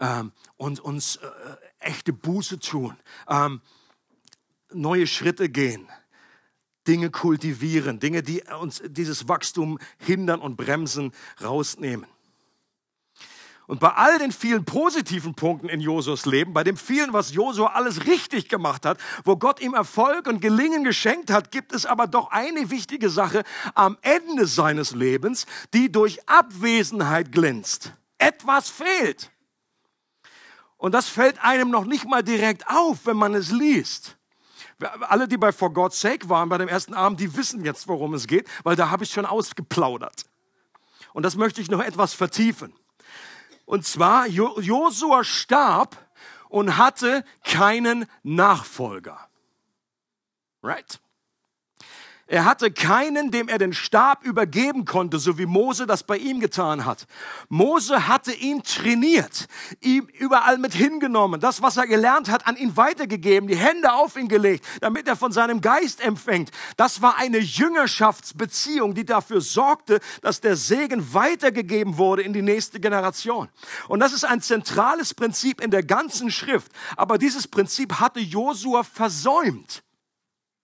ähm, 0.00 0.32
und 0.56 0.80
uns 0.80 1.16
äh, 1.16 1.28
echte 1.78 2.12
Buße 2.12 2.58
tun, 2.58 2.96
ähm, 3.28 3.60
neue 4.72 5.06
Schritte 5.06 5.48
gehen. 5.48 5.88
Dinge 6.86 7.10
kultivieren, 7.10 7.98
Dinge, 7.98 8.22
die 8.22 8.42
uns 8.60 8.82
dieses 8.84 9.26
Wachstum 9.26 9.78
hindern 9.98 10.40
und 10.40 10.56
bremsen, 10.56 11.12
rausnehmen. 11.42 12.06
Und 13.66 13.80
bei 13.80 13.88
all 13.94 14.18
den 14.18 14.30
vielen 14.30 14.66
positiven 14.66 15.34
Punkten 15.34 15.70
in 15.70 15.80
Josuas 15.80 16.26
Leben, 16.26 16.52
bei 16.52 16.64
dem 16.64 16.76
vielen, 16.76 17.14
was 17.14 17.32
Josua 17.32 17.68
alles 17.68 18.06
richtig 18.06 18.50
gemacht 18.50 18.84
hat, 18.84 18.98
wo 19.24 19.36
Gott 19.36 19.60
ihm 19.60 19.72
Erfolg 19.72 20.26
und 20.26 20.40
Gelingen 20.40 20.84
geschenkt 20.84 21.30
hat, 21.30 21.50
gibt 21.50 21.72
es 21.72 21.86
aber 21.86 22.06
doch 22.06 22.30
eine 22.30 22.70
wichtige 22.70 23.08
Sache 23.08 23.42
am 23.74 23.96
Ende 24.02 24.46
seines 24.46 24.94
Lebens, 24.94 25.46
die 25.72 25.90
durch 25.90 26.28
Abwesenheit 26.28 27.32
glänzt. 27.32 27.92
Etwas 28.18 28.68
fehlt. 28.68 29.30
Und 30.84 30.92
das 30.92 31.08
fällt 31.08 31.42
einem 31.42 31.70
noch 31.70 31.86
nicht 31.86 32.04
mal 32.04 32.22
direkt 32.22 32.68
auf, 32.68 33.06
wenn 33.06 33.16
man 33.16 33.34
es 33.34 33.50
liest. 33.50 34.18
Alle, 35.00 35.26
die 35.26 35.38
bei 35.38 35.50
For 35.50 35.72
God's 35.72 35.98
Sake 35.98 36.28
waren 36.28 36.50
bei 36.50 36.58
dem 36.58 36.68
ersten 36.68 36.92
Abend, 36.92 37.20
die 37.20 37.34
wissen 37.38 37.64
jetzt, 37.64 37.88
worum 37.88 38.12
es 38.12 38.26
geht, 38.26 38.46
weil 38.64 38.76
da 38.76 38.90
habe 38.90 39.02
ich 39.02 39.10
schon 39.10 39.24
ausgeplaudert. 39.24 40.26
Und 41.14 41.22
das 41.22 41.36
möchte 41.36 41.62
ich 41.62 41.70
noch 41.70 41.80
etwas 41.82 42.12
vertiefen. 42.12 42.74
Und 43.64 43.86
zwar, 43.86 44.26
Josua 44.26 45.24
starb 45.24 45.96
und 46.50 46.76
hatte 46.76 47.24
keinen 47.44 48.04
Nachfolger. 48.22 49.26
Right? 50.62 51.00
Er 52.26 52.46
hatte 52.46 52.70
keinen, 52.70 53.30
dem 53.30 53.48
er 53.48 53.58
den 53.58 53.74
Stab 53.74 54.24
übergeben 54.24 54.86
konnte, 54.86 55.18
so 55.18 55.36
wie 55.36 55.44
Mose 55.44 55.86
das 55.86 56.02
bei 56.02 56.16
ihm 56.16 56.40
getan 56.40 56.86
hat. 56.86 57.06
Mose 57.50 58.08
hatte 58.08 58.32
ihn 58.32 58.62
trainiert, 58.62 59.46
ihm 59.80 60.08
überall 60.18 60.56
mit 60.56 60.72
hingenommen, 60.72 61.38
das, 61.38 61.60
was 61.60 61.76
er 61.76 61.86
gelernt 61.86 62.30
hat, 62.30 62.46
an 62.46 62.56
ihn 62.56 62.78
weitergegeben, 62.78 63.46
die 63.46 63.56
Hände 63.56 63.92
auf 63.92 64.16
ihn 64.16 64.28
gelegt, 64.28 64.64
damit 64.80 65.06
er 65.06 65.16
von 65.16 65.32
seinem 65.32 65.60
Geist 65.60 66.00
empfängt. 66.00 66.50
Das 66.78 67.02
war 67.02 67.18
eine 67.18 67.38
Jüngerschaftsbeziehung, 67.38 68.94
die 68.94 69.04
dafür 69.04 69.42
sorgte, 69.42 70.00
dass 70.22 70.40
der 70.40 70.56
Segen 70.56 71.12
weitergegeben 71.12 71.98
wurde 71.98 72.22
in 72.22 72.32
die 72.32 72.42
nächste 72.42 72.80
Generation. 72.80 73.50
Und 73.86 74.00
das 74.00 74.14
ist 74.14 74.24
ein 74.24 74.40
zentrales 74.40 75.12
Prinzip 75.12 75.60
in 75.60 75.70
der 75.70 75.82
ganzen 75.82 76.30
Schrift. 76.30 76.72
Aber 76.96 77.18
dieses 77.18 77.46
Prinzip 77.46 78.00
hatte 78.00 78.20
Josua 78.20 78.82
versäumt. 78.82 79.83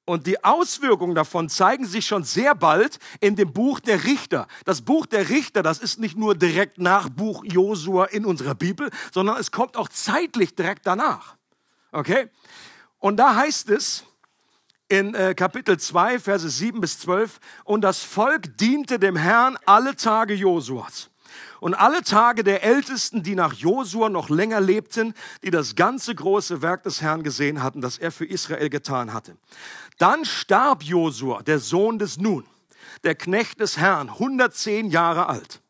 Und 0.04 0.26
die 0.26 0.42
Auswirkungen 0.42 1.14
davon 1.14 1.48
zeigen 1.48 1.86
sich 1.86 2.06
schon 2.06 2.24
sehr 2.24 2.54
bald 2.54 2.98
in 3.20 3.36
dem 3.36 3.52
Buch 3.52 3.80
der 3.80 4.04
Richter. 4.04 4.48
Das 4.64 4.82
Buch 4.82 5.06
der 5.06 5.28
Richter, 5.28 5.62
das 5.62 5.78
ist 5.78 6.00
nicht 6.00 6.16
nur 6.16 6.34
direkt 6.34 6.78
nach 6.78 7.08
Buch 7.08 7.44
Josua 7.44 8.06
in 8.06 8.24
unserer 8.24 8.54
Bibel, 8.54 8.90
sondern 9.12 9.36
es 9.36 9.52
kommt 9.52 9.76
auch 9.76 9.88
zeitlich 9.88 10.54
direkt 10.54 10.86
danach. 10.86 11.36
Okay? 11.92 12.28
Und 12.98 13.18
da 13.18 13.36
heißt 13.36 13.70
es 13.70 14.04
in 14.88 15.14
äh, 15.14 15.34
Kapitel 15.34 15.78
2, 15.78 16.18
Verse 16.18 16.48
7 16.48 16.80
bis 16.80 16.98
12, 16.98 17.38
und 17.64 17.82
das 17.82 18.02
Volk 18.02 18.56
diente 18.56 18.98
dem 18.98 19.16
Herrn 19.16 19.56
alle 19.64 19.94
Tage 19.94 20.34
Josuas 20.34 21.10
und 21.61 21.74
alle 21.74 22.03
Tage 22.03 22.44
der 22.44 22.62
Ältesten, 22.62 23.22
die 23.22 23.35
nach 23.35 23.53
Josua 23.53 24.09
noch 24.09 24.31
länger 24.31 24.61
lebten, 24.61 25.14
die 25.42 25.50
das 25.50 25.74
ganze 25.74 26.14
große 26.14 26.62
Werk 26.62 26.83
des 26.83 27.03
Herrn 27.03 27.22
gesehen 27.22 27.62
hatten, 27.62 27.81
das 27.81 27.98
er 27.98 28.12
für 28.12 28.24
Israel 28.24 28.70
getan 28.70 29.12
hatte. 29.12 29.37
Dann 29.98 30.24
starb 30.24 30.83
Josua, 30.83 31.42
der 31.42 31.59
Sohn 31.59 31.98
des 31.98 32.18
Nun, 32.18 32.44
der 33.05 33.14
Knecht 33.14 33.61
des 33.61 33.76
Herrn, 33.76 34.09
110 34.09 34.90
Jahre 34.90 35.29
alt. 35.29 35.61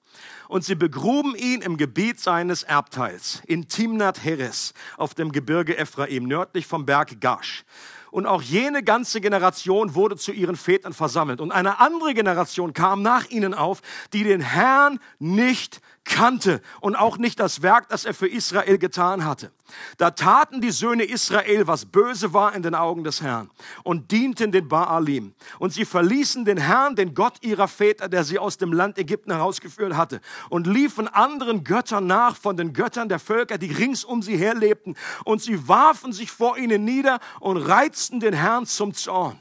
Und 0.48 0.64
sie 0.64 0.74
begruben 0.74 1.36
ihn 1.36 1.60
im 1.60 1.76
Gebiet 1.76 2.18
seines 2.18 2.64
Erbteils, 2.64 3.40
in 3.46 3.68
Timnat 3.68 4.24
Heres, 4.24 4.74
auf 4.96 5.14
dem 5.14 5.30
Gebirge 5.30 5.78
Ephraim, 5.78 6.24
nördlich 6.24 6.66
vom 6.66 6.86
Berg 6.86 7.20
Gash. 7.20 7.64
Und 8.10 8.26
auch 8.26 8.42
jene 8.42 8.82
ganze 8.82 9.20
Generation 9.20 9.94
wurde 9.94 10.16
zu 10.16 10.32
ihren 10.32 10.56
Vätern 10.56 10.92
versammelt. 10.92 11.40
Und 11.40 11.52
eine 11.52 11.80
andere 11.80 12.14
Generation 12.14 12.72
kam 12.72 13.02
nach 13.02 13.28
ihnen 13.30 13.54
auf, 13.54 13.82
die 14.12 14.24
den 14.24 14.40
Herrn 14.40 15.00
nicht 15.18 15.80
kannte 16.10 16.60
und 16.80 16.96
auch 16.96 17.16
nicht 17.16 17.40
das 17.40 17.62
Werk, 17.62 17.88
das 17.88 18.04
er 18.04 18.12
für 18.12 18.28
Israel 18.28 18.76
getan 18.78 19.24
hatte. 19.24 19.52
Da 19.96 20.10
taten 20.10 20.60
die 20.60 20.72
Söhne 20.72 21.04
Israel, 21.04 21.66
was 21.66 21.86
böse 21.86 22.34
war 22.34 22.54
in 22.54 22.62
den 22.62 22.74
Augen 22.74 23.04
des 23.04 23.22
Herrn 23.22 23.48
und 23.84 24.10
dienten 24.10 24.52
den 24.52 24.68
Baalim. 24.68 25.32
Und 25.58 25.72
sie 25.72 25.84
verließen 25.84 26.44
den 26.44 26.58
Herrn, 26.58 26.96
den 26.96 27.14
Gott 27.14 27.38
ihrer 27.42 27.68
Väter, 27.68 28.08
der 28.08 28.24
sie 28.24 28.38
aus 28.38 28.58
dem 28.58 28.72
Land 28.72 28.98
Ägypten 28.98 29.30
herausgeführt 29.30 29.96
hatte, 29.96 30.20
und 30.50 30.66
liefen 30.66 31.08
anderen 31.08 31.64
Göttern 31.64 32.06
nach 32.06 32.36
von 32.36 32.56
den 32.56 32.72
Göttern 32.72 33.08
der 33.08 33.20
Völker, 33.20 33.56
die 33.56 33.72
rings 33.72 34.04
um 34.04 34.20
sie 34.20 34.36
her 34.36 34.54
lebten. 34.54 34.96
Und 35.24 35.40
sie 35.40 35.68
warfen 35.68 36.12
sich 36.12 36.30
vor 36.30 36.58
ihnen 36.58 36.84
nieder 36.84 37.20
und 37.38 37.56
reizten 37.56 38.18
den 38.18 38.34
Herrn 38.34 38.66
zum 38.66 38.92
Zorn. 38.92 39.38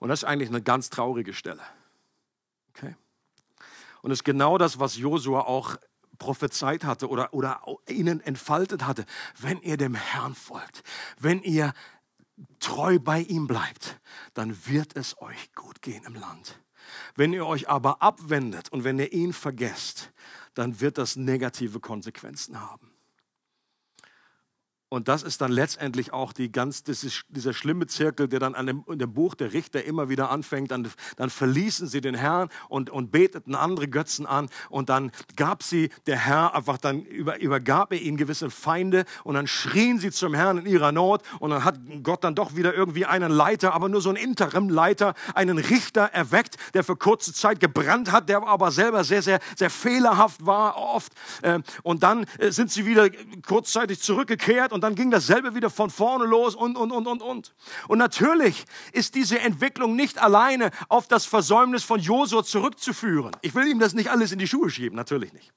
Und 0.00 0.08
das 0.08 0.20
ist 0.20 0.28
eigentlich 0.28 0.48
eine 0.48 0.62
ganz 0.62 0.90
traurige 0.90 1.32
Stelle. 1.32 1.62
Und 4.02 4.10
es 4.10 4.20
ist 4.20 4.24
genau 4.24 4.58
das, 4.58 4.78
was 4.78 4.96
Josua 4.96 5.40
auch 5.40 5.76
prophezeit 6.18 6.84
hatte 6.84 7.08
oder, 7.08 7.32
oder 7.32 7.62
ihnen 7.88 8.20
entfaltet 8.20 8.86
hatte. 8.86 9.04
Wenn 9.38 9.60
ihr 9.62 9.76
dem 9.76 9.94
Herrn 9.94 10.34
folgt, 10.34 10.82
wenn 11.18 11.42
ihr 11.42 11.72
treu 12.60 12.98
bei 12.98 13.20
ihm 13.20 13.46
bleibt, 13.46 14.00
dann 14.34 14.56
wird 14.66 14.96
es 14.96 15.20
euch 15.20 15.52
gut 15.54 15.82
gehen 15.82 16.04
im 16.04 16.14
Land. 16.14 16.60
Wenn 17.14 17.32
ihr 17.32 17.46
euch 17.46 17.68
aber 17.68 18.02
abwendet 18.02 18.70
und 18.70 18.84
wenn 18.84 18.98
ihr 18.98 19.12
ihn 19.12 19.32
vergesst, 19.32 20.12
dann 20.54 20.80
wird 20.80 20.98
das 20.98 21.16
negative 21.16 21.80
Konsequenzen 21.80 22.60
haben. 22.60 22.90
Und 24.90 25.08
das 25.08 25.22
ist 25.22 25.42
dann 25.42 25.52
letztendlich 25.52 26.14
auch 26.14 26.32
die 26.32 26.50
ganz, 26.50 26.82
dieser 26.82 27.52
schlimme 27.52 27.86
Zirkel, 27.86 28.26
der 28.26 28.40
dann 28.40 28.54
an 28.54 28.66
dem, 28.66 28.84
in 28.88 28.98
dem 28.98 29.12
Buch 29.12 29.34
der 29.34 29.52
Richter 29.52 29.84
immer 29.84 30.08
wieder 30.08 30.30
anfängt. 30.30 30.70
Dann, 30.70 30.88
dann 31.16 31.28
verließen 31.28 31.86
sie 31.88 32.00
den 32.00 32.14
Herrn 32.14 32.48
und, 32.70 32.88
und 32.88 33.10
beteten 33.10 33.54
andere 33.54 33.88
Götzen 33.88 34.24
an. 34.24 34.48
Und 34.70 34.88
dann 34.88 35.10
gab 35.36 35.62
sie 35.62 35.90
der 36.06 36.16
Herr 36.16 36.54
einfach, 36.54 36.78
dann 36.78 37.02
über, 37.02 37.38
übergab 37.38 37.92
er 37.92 38.00
ihnen 38.00 38.16
gewisse 38.16 38.48
Feinde. 38.48 39.04
Und 39.24 39.34
dann 39.34 39.46
schrien 39.46 39.98
sie 39.98 40.10
zum 40.10 40.32
Herrn 40.32 40.56
in 40.58 40.66
ihrer 40.66 40.90
Not. 40.90 41.22
Und 41.38 41.50
dann 41.50 41.64
hat 41.64 41.78
Gott 42.02 42.24
dann 42.24 42.34
doch 42.34 42.56
wieder 42.56 42.72
irgendwie 42.72 43.04
einen 43.04 43.30
Leiter, 43.30 43.74
aber 43.74 43.90
nur 43.90 44.00
so 44.00 44.08
einen 44.08 44.16
Interimleiter, 44.16 45.12
einen 45.34 45.58
Richter 45.58 46.04
erweckt, 46.04 46.56
der 46.72 46.82
für 46.82 46.96
kurze 46.96 47.34
Zeit 47.34 47.60
gebrannt 47.60 48.10
hat, 48.10 48.30
der 48.30 48.42
aber 48.42 48.70
selber 48.70 49.04
sehr, 49.04 49.20
sehr, 49.20 49.40
sehr 49.54 49.68
fehlerhaft 49.68 50.46
war 50.46 50.78
oft. 50.78 51.12
Ähm, 51.42 51.62
und 51.82 52.02
dann 52.02 52.24
äh, 52.38 52.50
sind 52.52 52.70
sie 52.70 52.86
wieder 52.86 53.10
kurzzeitig 53.46 54.00
zurückgekehrt 54.00 54.72
und 54.78 54.82
dann 54.82 54.94
ging 54.94 55.10
dasselbe 55.10 55.56
wieder 55.56 55.70
von 55.70 55.90
vorne 55.90 56.24
los 56.24 56.54
und, 56.54 56.76
und, 56.76 56.92
und, 56.92 57.08
und, 57.08 57.20
und. 57.20 57.52
Und 57.88 57.98
natürlich 57.98 58.64
ist 58.92 59.16
diese 59.16 59.40
Entwicklung 59.40 59.96
nicht 59.96 60.22
alleine 60.22 60.70
auf 60.88 61.08
das 61.08 61.26
Versäumnis 61.26 61.82
von 61.82 61.98
Josua 61.98 62.44
zurückzuführen. 62.44 63.32
Ich 63.42 63.56
will 63.56 63.66
ihm 63.66 63.80
das 63.80 63.92
nicht 63.92 64.08
alles 64.08 64.30
in 64.30 64.38
die 64.38 64.46
Schuhe 64.46 64.70
schieben, 64.70 64.94
natürlich 64.94 65.32
nicht. 65.32 65.52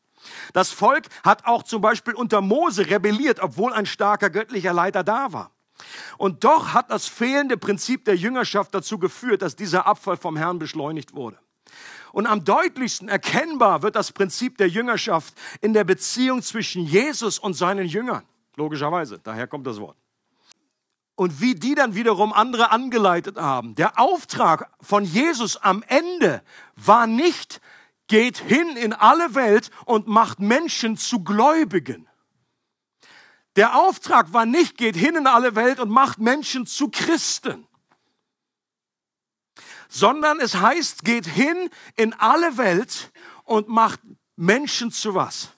Das 0.54 0.72
Volk 0.72 1.06
hat 1.24 1.46
auch 1.46 1.62
zum 1.62 1.84
Beispiel 1.84 2.16
unter 2.16 2.42
Mose 2.42 2.90
rebelliert, 2.90 3.42
obwohl 3.42 3.74
ein 3.74 3.86
starker 3.86 4.32
göttlicher 4.32 4.74
Leiter 4.74 5.04
da 5.04 5.32
war. 5.32 5.52
Und 6.18 6.44
doch 6.44 6.74
hat 6.74 6.90
das 6.90 7.06
fehlende 7.06 7.58
Prinzip 7.58 8.06
der 8.06 8.16
Jüngerschaft 8.16 8.74
dazu 8.74 8.98
geführt, 8.98 9.44
dass 9.44 9.56
dieser 9.56 9.86
Abfall 9.86 10.18
vom 10.18 10.36
Herrn 10.36 10.58
beschleunigt 10.58 11.14
wurde. 11.14 11.38
Und 12.12 12.26
am 12.26 12.44
deutlichsten 12.44 13.08
erkennbar 13.08 13.84
wird 13.84 13.96
das 13.96 14.14
Prinzip 14.14 14.58
der 14.58 14.68
Jüngerschaft 14.68 15.36
in 15.62 15.74
der 15.74 15.84
Beziehung 15.84 16.42
zwischen 16.42 16.84
Jesus 16.84 17.38
und 17.38 17.54
seinen 17.54 17.86
Jüngern. 17.86 18.24
Logischerweise, 18.56 19.20
daher 19.20 19.48
kommt 19.48 19.66
das 19.66 19.80
Wort. 19.80 19.98
Und 21.16 21.40
wie 21.40 21.56
die 21.56 21.76
dann 21.76 21.96
wiederum 21.96 22.34
andere 22.34 22.72
angeleitet 22.72 23.38
haben. 23.38 23.76
Der 23.76 24.00
Auftrag 24.00 24.72
von 24.82 25.04
Jesus 25.04 25.58
am 25.58 25.84
Ende 25.84 26.42
war 26.76 27.08
nicht, 27.08 27.62
geht 28.08 28.38
hin 28.38 28.76
in 28.76 28.94
alle 28.94 29.36
Welt 29.36 29.70
und 29.86 30.08
macht 30.08 30.40
Menschen 30.40 30.98
zu 30.98 31.24
Gläubigen. 31.24 32.08
Der 33.56 33.76
Auftrag 33.76 34.34
war 34.34 34.46
nicht, 34.46 34.78
geht 34.78 34.96
hin 34.96 35.16
in 35.16 35.28
alle 35.28 35.56
Welt 35.56 35.80
und 35.80 35.90
macht 35.90 36.20
Menschen 36.20 36.66
zu 36.66 36.90
Christen. 36.90 37.68
Sondern 39.90 40.40
es 40.40 40.56
heißt, 40.56 41.04
geht 41.04 41.26
hin 41.26 41.70
in 41.98 42.14
alle 42.14 42.58
Welt 42.58 43.12
und 43.44 43.68
macht 43.68 44.00
Menschen 44.38 44.92
zu 44.92 45.14
was? 45.14 45.50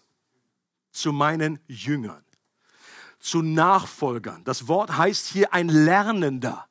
Zu 0.91 1.13
meinen 1.13 1.59
Jüngern 1.67 2.22
zu 3.23 3.41
Nachfolgern. 3.41 4.43
Das 4.43 4.67
Wort 4.67 4.97
heißt 4.97 5.27
hier 5.27 5.53
ein 5.53 5.69
Lernender. 5.69 6.67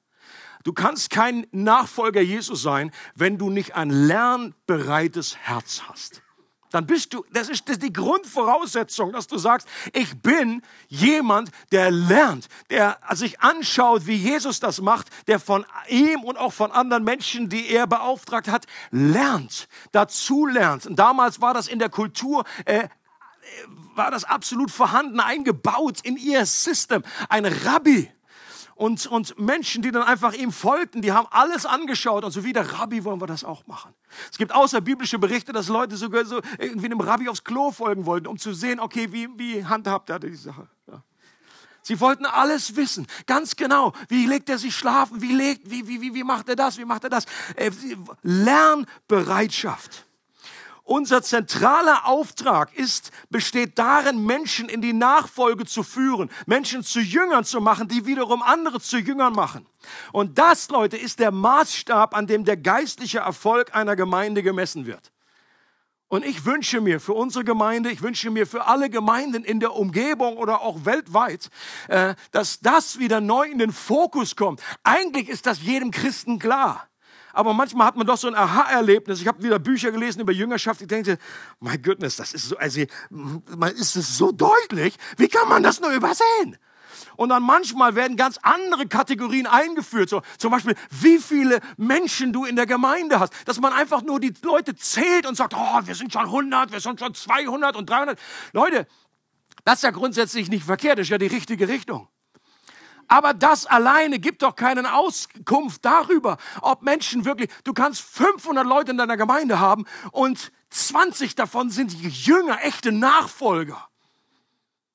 Du 0.65 0.73
kannst 0.73 1.11
kein 1.11 1.47
Nachfolger 1.51 2.21
Jesus 2.21 2.63
sein, 2.63 2.93
wenn 3.15 3.39
du 3.39 3.51
nicht 3.51 3.75
ein 3.75 3.91
lernbereites 3.91 5.37
Herz 5.37 5.83
hast. 5.89 6.23
dann 6.71 6.87
bist 6.87 7.13
du, 7.13 7.25
das 7.33 7.51
ist, 7.51 7.69
die 7.83 7.93
Grundvoraussetzung, 7.93 9.13
dass 9.13 9.27
du 9.27 9.37
sagst, 9.37 9.69
ich 9.93 10.23
bin 10.23 10.63
jemand, 10.89 11.51
der 11.71 11.91
lernt, 11.91 12.49
der 12.71 12.99
sich 13.13 13.41
anschaut, 13.41 14.07
wie 14.07 14.15
Jesus 14.15 14.59
das 14.59 14.81
macht, 14.81 15.09
der 15.27 15.39
von 15.39 15.67
ihm 15.89 16.23
und 16.23 16.39
auch 16.39 16.53
von 16.53 16.71
anderen 16.71 17.05
Menschen, 17.05 17.51
die 17.51 17.69
er 17.69 17.87
beauftragt 17.87 18.49
hat, 18.49 18.67
lernt, 18.91 19.69
dazu 19.91 20.47
lernt. 20.47 20.87
Und 20.87 20.99
damals 20.99 21.41
war 21.43 21.53
das 21.53 21.69
in 21.69 21.79
der 21.79 21.91
Kultur, 21.91 22.45
äh, 22.65 22.89
war 23.95 24.11
das 24.11 24.25
absolut 24.25 24.71
vorhanden, 24.71 25.21
eingebaut 25.21 26.01
in 26.03 26.17
ihr 26.17 26.47
System. 26.47 27.03
Ein 27.29 27.47
Rabbi 27.47 28.11
und, 28.75 29.07
und 29.07 29.39
Menschen, 29.39 29.83
die 29.83 29.91
dann 29.91 30.03
einfach 30.03 30.33
ihm 30.33 30.51
folgten, 30.51 31.03
die 31.03 31.13
haben 31.13 31.29
alles 31.31 31.67
angeschaut 31.67 32.25
und 32.25 32.33
so 32.33 32.43
wie 32.45 32.53
der 32.53 32.73
Rabbi 32.73 33.05
wollen 33.05 33.21
wir 33.21 33.27
das 33.27 33.45
auch 33.45 33.67
machen. 33.67 33.95
Es 34.31 34.39
gibt 34.39 34.53
außerbiblische 34.53 35.19
Berichte, 35.19 35.53
dass 35.53 35.69
Leute 35.69 35.97
sogar 35.97 36.25
so 36.25 36.41
irgendwie 36.59 36.87
einem 36.87 37.01
Rabbi 37.01 37.29
aufs 37.29 37.45
Klo 37.45 37.71
folgen 37.71 38.07
wollten, 38.07 38.27
um 38.27 38.39
zu 38.39 38.53
sehen, 38.53 38.81
okay, 38.81 39.13
wie, 39.13 39.29
wie 39.37 39.65
handhabt 39.65 40.11
er 40.11 40.19
die 40.19 40.35
Sache. 40.35 40.69
Ja. 40.89 41.03
Sie 41.83 42.01
wollten 42.01 42.27
alles 42.27 42.77
wissen, 42.77 43.07
ganz 43.27 43.57
genau. 43.57 43.93
Wie 44.09 44.27
legt 44.27 44.49
er 44.49 44.59
sich 44.59 44.75
schlafen? 44.75 45.21
Wie 45.21 45.33
legt, 45.33 45.71
wie, 45.71 45.87
wie, 45.87 46.01
wie, 46.01 46.15
wie 46.15 46.25
macht 46.25 46.49
er 46.49 46.57
das? 46.57 46.79
Wie 46.79 46.85
macht 46.85 47.05
er 47.05 47.11
das? 47.11 47.27
Äh, 47.57 47.71
Lernbereitschaft. 48.23 50.07
Unser 50.93 51.23
zentraler 51.23 52.07
Auftrag 52.07 52.77
ist, 52.77 53.13
besteht 53.31 53.79
darin, 53.79 54.27
Menschen 54.27 54.69
in 54.69 54.83
die 54.83 54.93
Nachfolge 54.93 55.65
zu 55.65 55.83
führen, 55.83 56.29
Menschen 56.45 56.85
zu 56.85 57.01
Jüngern 57.01 57.47
zu 57.47 57.63
machen, 57.63 57.89
die 57.89 58.05
wiederum 58.05 58.43
andere 58.43 58.79
zu 58.79 58.99
Jüngern 58.99 59.33
machen. 59.33 59.65
Und 60.13 60.37
das, 60.37 60.69
Leute, 60.69 60.99
ist 60.99 61.19
der 61.19 61.31
Maßstab, 61.31 62.15
an 62.15 62.27
dem 62.27 62.45
der 62.45 62.59
geistliche 62.59 63.21
Erfolg 63.21 63.75
einer 63.75 63.97
Gemeinde 63.97 64.43
gemessen 64.43 64.85
wird. 64.85 65.13
Und 66.09 66.27
ich 66.27 66.45
wünsche 66.45 66.83
mir 66.83 67.01
für 67.01 67.15
unsere 67.15 67.47
Gemeinde, 67.47 67.91
ich 67.91 68.03
wünsche 68.03 68.31
mir 68.31 68.47
für 68.47 68.67
alle 68.67 68.91
Gemeinden 68.91 69.45
in 69.45 69.61
der 69.61 69.75
Umgebung 69.75 70.37
oder 70.37 70.61
auch 70.61 70.85
weltweit, 70.85 71.49
äh, 71.89 72.15
dass 72.33 72.61
das 72.61 72.99
wieder 72.99 73.23
neu 73.23 73.47
in 73.47 73.57
den 73.57 73.73
Fokus 73.73 74.37
kommt. 74.37 74.61
Eigentlich 74.83 75.31
ist 75.31 75.47
das 75.47 75.63
jedem 75.63 75.91
Christen 75.91 76.39
klar. 76.39 76.87
Aber 77.33 77.55
manchmal 77.55 77.87
hat 77.87 77.97
man 77.97 78.07
doch 78.07 78.17
so 78.17 78.29
ein 78.29 78.35
Aha-Erlebnis. 78.35 79.21
Ich 79.21 79.27
habe 79.27 79.43
wieder 79.43 79.59
Bücher 79.59 79.91
gelesen 79.91 80.21
über 80.21 80.33
Jüngerschaft. 80.33 80.81
Ich 80.81 80.89
denke, 80.89 81.19
my 81.61 81.79
goodness, 81.79 82.17
das 82.17 82.33
ist 82.33 82.49
so, 82.49 82.57
also, 82.57 82.81
ist 82.81 83.97
es 83.97 84.19
so 84.19 84.33
deutlich. 84.33 84.97
Wie 85.17 85.29
kann 85.29 85.49
man 85.49 85.63
das 85.63 85.81
nur 85.81 85.91
übersehen? 85.91 86.57
Und 87.17 87.29
dann 87.29 87.43
manchmal 87.43 87.95
werden 87.95 88.17
ganz 88.17 88.39
andere 88.43 88.87
Kategorien 88.87 89.47
eingeführt. 89.47 90.09
So, 90.09 90.23
zum 90.39 90.51
Beispiel, 90.51 90.75
wie 90.91 91.19
viele 91.19 91.61
Menschen 91.77 92.33
du 92.33 92.45
in 92.45 92.57
der 92.57 92.67
Gemeinde 92.67 93.21
hast. 93.21 93.33
Dass 93.47 93.61
man 93.61 93.73
einfach 93.73 94.03
nur 94.03 94.21
die 94.21 94.33
Leute 94.43 94.75
zählt 94.75 95.27
und 95.27 95.37
sagt, 95.37 95.55
oh, 95.55 95.81
wir 95.85 95.95
sind 95.95 96.13
schon 96.13 96.23
100, 96.23 96.73
wir 96.73 96.81
sind 96.81 97.01
schon 97.01 97.15
200 97.15 97.77
und 97.77 97.89
300. 97.89 98.19
Leute, 98.53 98.87
das 99.65 99.77
ist 99.77 99.83
ja 99.83 99.91
grundsätzlich 99.91 100.49
nicht 100.49 100.65
verkehrt, 100.65 100.99
das 100.99 101.05
ist 101.07 101.11
ja 101.11 101.19
die 101.19 101.27
richtige 101.27 101.69
Richtung. 101.69 102.09
Aber 103.09 103.35
das 103.35 103.67
alleine 103.67 104.19
gibt 104.19 104.43
doch 104.43 104.57
keinen 104.57 104.87
Auskunft 104.87 105.85
darüber, 105.85 106.39
ob 106.61 106.83
Menschen 106.83 107.25
wirklich, 107.25 107.51
du 107.65 107.73
kannst 107.73 108.03
500 108.03 108.67
Leute 108.67 108.93
in 108.93 108.99
deiner 108.99 109.17
Gemeinde 109.17 109.61
haben 109.61 109.85
und 110.11 110.53
20 110.71 111.35
davon 111.35 111.71
sind 111.71 111.93
Jünger, 111.93 112.59
echte 112.63 112.93
Nachfolger. 112.93 113.89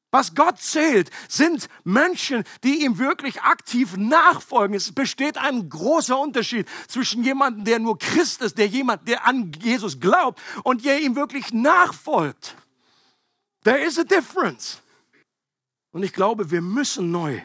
Was 0.09 0.35
Gott 0.35 0.59
zählt, 0.59 1.11
sind 1.27 1.67
Menschen, 1.83 2.43
die 2.63 2.83
ihm 2.83 2.97
wirklich 2.97 3.41
aktiv 3.41 3.97
nachfolgen. 3.97 4.75
Es 4.75 4.93
besteht 4.93 5.37
ein 5.37 5.67
großer 5.67 6.17
Unterschied 6.17 6.67
zwischen 6.87 7.23
jemandem, 7.23 7.65
der 7.65 7.79
nur 7.79 7.99
Christ 7.99 8.41
ist, 8.41 8.57
der 8.57 8.67
jemand, 8.67 9.07
der 9.07 9.27
an 9.27 9.51
Jesus 9.59 9.99
glaubt 9.99 10.41
und 10.63 10.85
der 10.85 11.01
ihm 11.01 11.15
wirklich 11.15 11.51
nachfolgt. 11.51 12.55
There 13.63 13.79
is 13.79 13.99
a 13.99 14.03
difference. 14.03 14.81
Und 15.91 16.03
ich 16.03 16.13
glaube, 16.13 16.51
wir 16.51 16.61
müssen 16.61 17.11
neu 17.11 17.41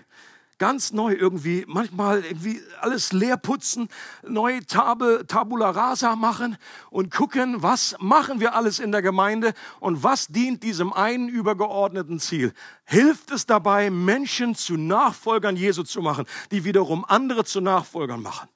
ganz 0.63 0.93
neu 0.93 1.13
irgendwie, 1.13 1.65
manchmal 1.67 2.25
irgendwie 2.25 2.63
alles 2.81 3.13
leer 3.13 3.37
putzen, 3.37 3.89
neu 4.23 4.61
Tabe, 4.61 5.25
Tabula 5.27 5.71
Rasa 5.71 6.15
machen 6.15 6.57
und 6.89 7.11
gucken, 7.11 7.65
was 7.65 7.97
machen 7.99 8.39
wir 8.39 8.55
alles 8.55 8.79
in 8.79 8.93
der 8.93 9.03
Gemeinde 9.03 9.55
und 9.81 10.05
was 10.05 10.29
dient 10.29 10.63
diesem 10.63 10.93
einen 10.93 11.29
übergeordneten 11.29 12.21
Ziel. 12.21 12.53
Hilft 12.85 13.33
es 13.33 13.45
dabei, 13.45 13.91
Menschen 13.91 14.55
zu 14.55 14.77
Nachfolgern 14.77 15.57
Jesu 15.57 15.83
zu 15.83 16.01
machen, 16.01 16.27
die 16.53 16.63
wiederum 16.63 17.05
andere 17.09 17.45
zu 17.45 17.61
Nachfolgern 17.61 18.23
machen? 18.23 18.49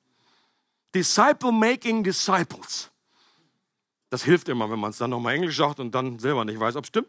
Disciple 0.94 1.50
making 1.50 2.04
disciples. 2.04 2.88
Das 4.10 4.22
hilft 4.22 4.48
immer, 4.48 4.70
wenn 4.70 4.78
man 4.78 4.90
es 4.90 4.98
dann 4.98 5.10
nochmal 5.10 5.34
Englisch 5.34 5.56
sagt 5.56 5.80
und 5.80 5.92
dann 5.92 6.20
selber 6.20 6.44
nicht 6.44 6.60
weiß, 6.60 6.76
ob 6.76 6.84
es 6.84 6.88
stimmt. 6.88 7.08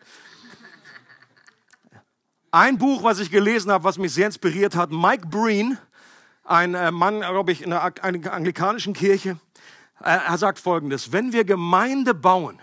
Ein 2.51 2.77
Buch, 2.77 3.03
was 3.03 3.19
ich 3.19 3.29
gelesen 3.29 3.71
habe, 3.71 3.83
was 3.83 3.97
mich 3.97 4.13
sehr 4.13 4.27
inspiriert 4.27 4.75
hat, 4.75 4.91
Mike 4.91 5.27
Breen, 5.27 5.77
ein 6.43 6.75
äh, 6.75 6.91
Mann, 6.91 7.19
glaube 7.19 7.51
ich, 7.51 7.61
in 7.61 7.71
der 7.71 7.83
anglikanischen 7.83 8.93
Kirche, 8.93 9.37
er 9.99 10.37
sagt 10.37 10.59
Folgendes, 10.59 11.11
wenn 11.11 11.33
wir 11.33 11.43
Gemeinde 11.43 12.13
bauen, 12.13 12.59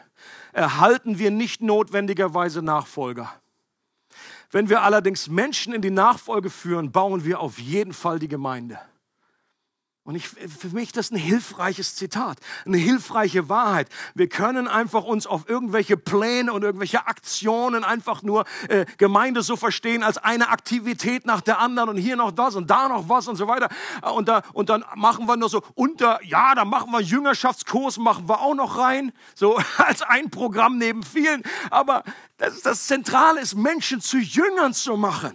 erhalten 0.53 1.19
wir 1.19 1.31
nicht 1.31 1.61
notwendigerweise 1.63 2.63
Nachfolger. 2.63 3.33
Wenn 4.51 4.69
wir 4.69 4.83
allerdings 4.83 5.29
Menschen 5.29 5.75
in 5.75 5.83
die 5.83 5.91
Nachfolge 5.91 6.49
führen, 6.49 6.93
bauen 6.93 7.25
wir 7.25 7.41
auf 7.41 7.59
jeden 7.59 7.93
Fall 7.93 8.21
die 8.21 8.29
Gemeinde. 8.29 8.79
Und 10.07 10.17
ich, 10.17 10.29
für 10.29 10.69
mich 10.75 10.93
das 10.93 11.07
ist 11.07 11.13
ein 11.13 11.19
hilfreiches 11.19 11.95
Zitat, 11.95 12.37
eine 12.67 12.77
hilfreiche 12.77 13.49
Wahrheit. 13.49 13.89
Wir 14.15 14.29
können 14.29 14.69
einfach 14.69 15.03
uns 15.03 15.27
auf 15.27 15.49
irgendwelche 15.49 15.97
Pläne 15.97 16.53
und 16.53 16.63
irgendwelche 16.63 17.07
Aktionen 17.07 17.85
einfach 17.85 18.23
nur 18.23 18.45
äh, 18.69 18.85
Gemeinde 18.99 19.43
so 19.43 19.57
verstehen 19.57 20.03
als 20.03 20.19
eine 20.19 20.51
Aktivität 20.51 21.25
nach 21.25 21.41
der 21.41 21.59
anderen 21.59 21.89
und 21.89 21.97
hier 21.97 22.17
noch 22.17 22.33
das 22.33 22.55
und 22.55 22.69
da 22.69 22.87
noch 22.89 23.09
was 23.09 23.29
und 23.29 23.37
so 23.37 23.49
weiter. 23.49 23.71
Und, 24.03 24.29
da, 24.29 24.43
und 24.53 24.69
dann 24.69 24.85
machen 24.95 25.27
wir 25.27 25.39
nur 25.39 25.49
so 25.49 25.63
unter, 25.75 26.23
ja, 26.23 26.55
dann 26.55 26.69
machen 26.69 26.93
wir 26.93 27.01
Jüngerschaftskurs, 27.01 27.97
machen 27.97 28.29
wir 28.29 28.43
auch 28.43 28.55
noch 28.55 28.77
rein, 28.77 29.11
so 29.35 29.57
als 29.79 30.03
ein 30.03 30.29
Programm 30.29 30.77
neben 30.77 31.03
vielen. 31.03 31.43
Aber 31.71 32.05
das, 32.37 32.61
das 32.61 32.87
Zentrale 32.87 33.41
ist, 33.41 33.55
Menschen 33.55 34.03
zu 34.03 34.19
Jüngern 34.19 34.75
zu 34.75 34.99
machen 34.99 35.35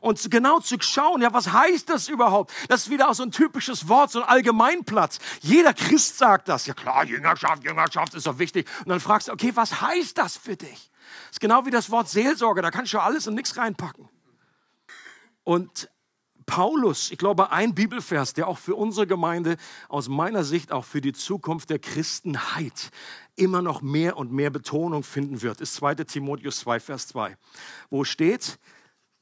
und 0.00 0.30
genau 0.30 0.60
zu 0.60 0.76
schauen, 0.80 1.22
ja, 1.22 1.32
was 1.32 1.52
heißt 1.52 1.88
das 1.88 2.08
überhaupt? 2.08 2.52
Das 2.68 2.82
ist 2.82 2.90
wieder 2.90 3.08
auch 3.08 3.14
so 3.14 3.22
ein 3.22 3.30
typisches 3.30 3.88
Wort, 3.88 4.10
so 4.10 4.22
ein 4.22 4.28
Allgemeinplatz. 4.28 5.18
Jeder 5.40 5.74
Christ 5.74 6.18
sagt 6.18 6.48
das. 6.48 6.66
Ja 6.66 6.74
klar, 6.74 7.04
Jüngerschaft, 7.04 7.64
Jüngerschaft 7.64 8.14
ist 8.14 8.26
doch 8.26 8.38
wichtig. 8.38 8.66
Und 8.80 8.88
dann 8.88 9.00
fragst 9.00 9.28
du, 9.28 9.32
okay, 9.32 9.52
was 9.54 9.80
heißt 9.80 10.18
das 10.18 10.36
für 10.36 10.56
dich? 10.56 10.90
Das 11.28 11.36
ist 11.36 11.40
genau 11.40 11.66
wie 11.66 11.70
das 11.70 11.90
Wort 11.90 12.08
Seelsorge, 12.08 12.62
da 12.62 12.70
kannst 12.70 12.92
du 12.92 12.98
alles 12.98 13.26
und 13.26 13.34
nichts 13.34 13.56
reinpacken. 13.56 14.08
Und 15.44 15.90
Paulus, 16.50 17.12
ich 17.12 17.18
glaube, 17.18 17.52
ein 17.52 17.76
Bibelvers, 17.76 18.34
der 18.34 18.48
auch 18.48 18.58
für 18.58 18.74
unsere 18.74 19.06
Gemeinde 19.06 19.56
aus 19.88 20.08
meiner 20.08 20.42
Sicht 20.42 20.72
auch 20.72 20.84
für 20.84 21.00
die 21.00 21.12
Zukunft 21.12 21.70
der 21.70 21.78
Christenheit 21.78 22.90
immer 23.36 23.62
noch 23.62 23.82
mehr 23.82 24.16
und 24.16 24.32
mehr 24.32 24.50
Betonung 24.50 25.04
finden 25.04 25.42
wird, 25.42 25.60
ist 25.60 25.76
2 25.76 25.94
Timotheus 25.94 26.58
2, 26.60 26.80
Vers 26.80 27.06
2, 27.06 27.36
wo 27.88 28.02
steht, 28.02 28.58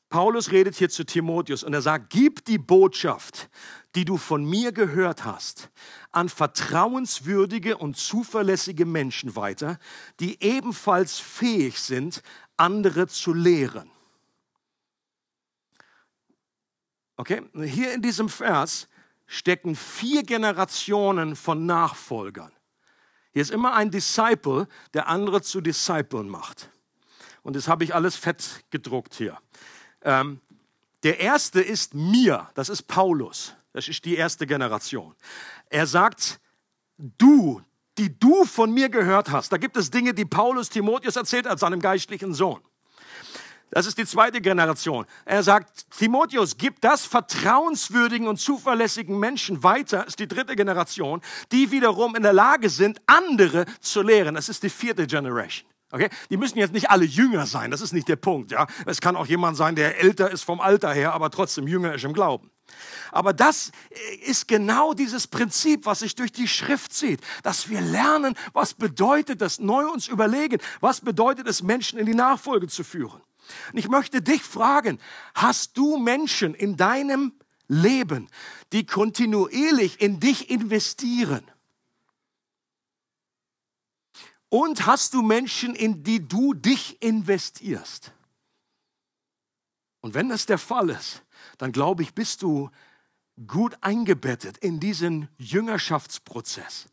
Paulus 0.09 0.53
redet 0.53 0.75
hier 0.77 0.89
zu 0.89 1.05
Timotheus 1.05 1.63
und 1.63 1.75
er 1.75 1.83
sagt, 1.83 2.09
gib 2.11 2.45
die 2.47 2.57
Botschaft, 2.59 3.51
die 3.95 4.07
du 4.07 4.17
von 4.17 4.45
mir 4.45 4.73
gehört 4.73 5.25
hast, 5.25 5.71
an 6.13 6.31
vertrauenswürdige 6.31 7.77
und 7.77 7.97
zuverlässige 7.97 8.87
Menschen 8.87 9.37
weiter, 9.37 9.79
die 10.19 10.43
ebenfalls 10.43 11.19
fähig 11.19 11.79
sind, 11.81 12.23
andere 12.57 13.07
zu 13.07 13.35
lehren. 13.35 13.91
Okay, 17.17 17.43
hier 17.65 17.93
in 17.93 18.01
diesem 18.01 18.29
Vers 18.29 18.89
stecken 19.27 19.77
vier 19.77 20.23
Generationen 20.23 21.37
von 21.37 21.67
Nachfolgern. 21.67 22.53
Hier 23.33 23.43
ist 23.43 23.51
immer 23.51 23.75
ein 23.75 23.91
Disciple, 23.91 24.69
der 24.95 25.09
andere 25.09 25.43
zu 25.43 25.61
Disciplen 25.61 26.29
macht. 26.29 26.71
Und 27.43 27.57
das 27.57 27.69
habe 27.69 27.85
ich 27.85 27.95
alles 27.95 28.17
fett 28.17 28.65
gedruckt 28.71 29.15
hier. 29.15 29.39
Ähm, 30.09 30.41
der 31.03 31.21
erste 31.21 31.61
ist 31.61 31.95
mir, 31.95 32.49
das 32.55 32.71
ist 32.71 32.89
Paulus, 32.89 33.55
das 33.75 33.89
ist 33.89 34.07
die 34.07 34.17
erste 34.17 34.47
Generation. 34.47 35.15
Er 35.69 35.87
sagt, 35.87 36.41
du, 36.97 37.61
die 37.99 38.19
du 38.19 38.47
von 38.47 38.73
mir 38.73 38.89
gehört 38.89 39.31
hast, 39.31 39.53
da 39.53 39.59
gibt 39.59 39.77
es 39.77 39.91
Dinge, 39.91 40.15
die 40.15 40.25
Paulus 40.25 40.71
Timotheus 40.71 41.17
erzählt 41.17 41.47
als 41.47 41.61
seinem 41.61 41.81
geistlichen 41.81 42.33
Sohn. 42.33 42.61
Das 43.71 43.85
ist 43.85 43.99
die 43.99 44.07
zweite 44.07 44.41
Generation. 44.41 45.05
Er 45.27 45.43
sagt, 45.43 45.91
Timotheus, 45.91 46.57
gib 46.57 46.81
das 46.81 47.05
vertrauenswürdigen 47.05 48.27
und 48.27 48.39
zuverlässigen 48.39 49.19
Menschen 49.19 49.63
weiter, 49.63 50.07
ist 50.07 50.19
die 50.19 50.27
dritte 50.27 50.57
Generation, 50.57 51.21
die 51.53 51.71
wiederum 51.71 52.17
in 52.17 52.23
der 52.23 52.33
Lage 52.33 52.71
sind, 52.71 52.99
andere 53.05 53.67
zu 53.81 54.01
lehren. 54.01 54.37
Das 54.37 54.49
ist 54.49 54.63
die 54.63 54.71
vierte 54.71 55.07
Generation. 55.07 55.69
Okay? 55.91 56.09
Die 56.31 56.37
müssen 56.37 56.59
jetzt 56.59 56.73
nicht 56.73 56.91
alle 56.91 57.05
jünger 57.05 57.47
sein, 57.47 57.71
das 57.71 57.81
ist 57.81 57.93
nicht 57.93 58.09
der 58.09 58.17
Punkt. 58.17 58.51
Ja? 58.51 58.67
Es 58.87 59.01
kann 59.01 59.17
auch 59.17 59.27
jemand 59.27 59.57
sein, 59.57 59.75
der 59.75 60.01
älter 60.01 60.31
ist 60.31 60.43
vom 60.43 60.61
Alter 60.61 60.93
her, 60.93 61.13
aber 61.15 61.31
trotzdem 61.31 61.67
jünger 61.67 61.95
ist 61.95 62.05
im 62.05 62.13
Glauben. 62.13 62.51
Aber 63.13 63.33
das 63.33 63.73
ist 64.27 64.47
genau 64.47 64.93
dieses 64.93 65.27
Prinzip, 65.27 65.87
was 65.87 66.01
sich 66.01 66.15
durch 66.15 66.33
die 66.33 66.49
Schrift 66.49 66.93
zieht, 66.93 67.21
dass 67.43 67.71
wir 67.71 67.81
lernen, 67.81 68.35
was 68.53 68.75
bedeutet 68.75 69.41
das, 69.41 69.59
neu 69.59 69.89
uns 69.89 70.09
überlegen, 70.09 70.59
was 70.81 71.01
bedeutet 71.01 71.49
es, 71.49 71.63
Menschen 71.63 71.99
in 71.99 72.05
die 72.05 72.15
Nachfolge 72.15 72.69
zu 72.69 72.85
führen. 72.85 73.23
Und 73.73 73.79
ich 73.79 73.89
möchte 73.89 74.21
dich 74.21 74.43
fragen, 74.43 74.99
hast 75.35 75.79
du 75.79 75.97
Menschen 75.97 76.55
in 76.55 76.77
deinem 76.77 77.33
Leben, 77.67 78.29
die 78.73 78.85
kontinuierlich 78.85 80.01
in 80.03 80.21
dich 80.21 80.51
investieren? 80.51 81.45
Und 84.51 84.87
hast 84.87 85.15
du 85.15 85.23
Menschen, 85.23 85.75
in 85.75 86.03
die 86.03 86.27
du 86.27 86.55
dich 86.55 87.03
investierst? 87.03 88.13
Und 90.01 90.15
wenn 90.15 90.29
das 90.29 90.47
der 90.47 90.59
Fall 90.59 90.91
ist, 90.91 91.23
dann 91.59 91.73
glaube 91.73 92.03
ich, 92.03 92.15
bist 92.15 92.43
du 92.43 92.71
gut 93.47 93.77
eingebettet 93.83 94.59
in 94.59 94.81
diesen 94.81 95.29
Jüngerschaftsprozess. 95.39 96.87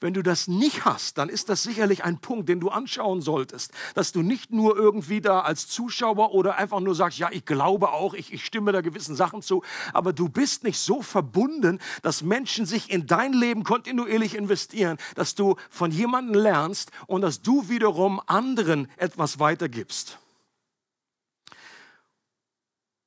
Wenn 0.00 0.14
du 0.14 0.22
das 0.22 0.48
nicht 0.48 0.84
hast, 0.84 1.18
dann 1.18 1.28
ist 1.28 1.48
das 1.48 1.62
sicherlich 1.62 2.04
ein 2.04 2.18
Punkt, 2.18 2.48
den 2.48 2.60
du 2.60 2.68
anschauen 2.68 3.22
solltest, 3.22 3.72
dass 3.94 4.12
du 4.12 4.22
nicht 4.22 4.50
nur 4.50 4.76
irgendwie 4.76 5.20
da 5.20 5.40
als 5.40 5.68
Zuschauer 5.68 6.34
oder 6.34 6.56
einfach 6.56 6.80
nur 6.80 6.94
sagst, 6.94 7.18
ja, 7.18 7.28
ich 7.30 7.44
glaube 7.44 7.90
auch, 7.90 8.14
ich, 8.14 8.32
ich 8.32 8.44
stimme 8.44 8.72
da 8.72 8.80
gewissen 8.80 9.16
Sachen 9.16 9.42
zu, 9.42 9.62
aber 9.92 10.12
du 10.12 10.28
bist 10.28 10.64
nicht 10.64 10.78
so 10.78 11.02
verbunden, 11.02 11.78
dass 12.02 12.22
Menschen 12.22 12.66
sich 12.66 12.90
in 12.90 13.06
dein 13.06 13.32
Leben 13.32 13.64
kontinuierlich 13.64 14.34
investieren, 14.34 14.98
dass 15.14 15.34
du 15.34 15.56
von 15.70 15.90
jemandem 15.90 16.34
lernst 16.34 16.90
und 17.06 17.22
dass 17.22 17.42
du 17.42 17.68
wiederum 17.68 18.20
anderen 18.26 18.88
etwas 18.96 19.38
weitergibst. 19.38 20.18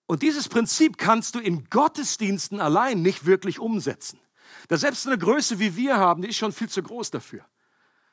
Und 0.07 0.21
dieses 0.21 0.49
Prinzip 0.49 0.97
kannst 0.97 1.35
du 1.35 1.39
in 1.39 1.67
Gottesdiensten 1.69 2.59
allein 2.59 3.01
nicht 3.01 3.25
wirklich 3.25 3.59
umsetzen. 3.59 4.19
Da 4.67 4.77
selbst 4.77 5.07
eine 5.07 5.17
Größe 5.17 5.59
wie 5.59 5.75
wir 5.75 5.97
haben, 5.97 6.21
die 6.21 6.29
ist 6.29 6.37
schon 6.37 6.51
viel 6.51 6.69
zu 6.69 6.81
groß 6.81 7.11
dafür. 7.11 7.45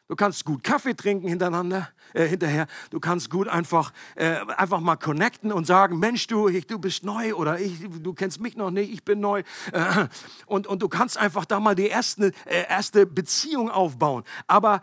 Du 0.09 0.17
kannst 0.17 0.45
gut 0.45 0.63
Kaffee 0.63 0.95
trinken 0.95 1.29
hintereinander, 1.29 1.89
äh, 2.13 2.27
hinterher. 2.27 2.67
Du 2.91 3.01
kannst 3.01 3.31
gut 3.31 3.49
einfach, 3.49 3.95
äh, 4.15 4.41
einfach 4.59 4.81
mal 4.81 4.97
connecten 4.97 5.53
und 5.53 5.67
sagen, 5.67 5.99
Mensch, 5.99 6.27
du, 6.27 6.49
ich, 6.49 6.67
du 6.67 6.79
bist 6.79 7.03
neu 7.03 7.35
oder 7.35 7.59
ich, 7.59 7.79
du 7.81 8.13
kennst 8.13 8.41
mich 8.41 8.57
noch 8.57 8.71
nicht, 8.71 8.93
ich 8.93 9.05
bin 9.05 9.21
neu. 9.21 9.43
Äh, 9.73 10.09
und, 10.45 10.67
und 10.67 10.83
du 10.83 10.89
kannst 10.89 11.17
einfach 11.17 11.47
da 11.47 11.61
mal 11.61 11.75
die 11.75 11.87
erste, 11.87 12.33
äh, 12.45 12.69
erste 12.69 13.07
Beziehung 13.07 13.71
aufbauen. 13.71 14.25
Aber 14.47 14.83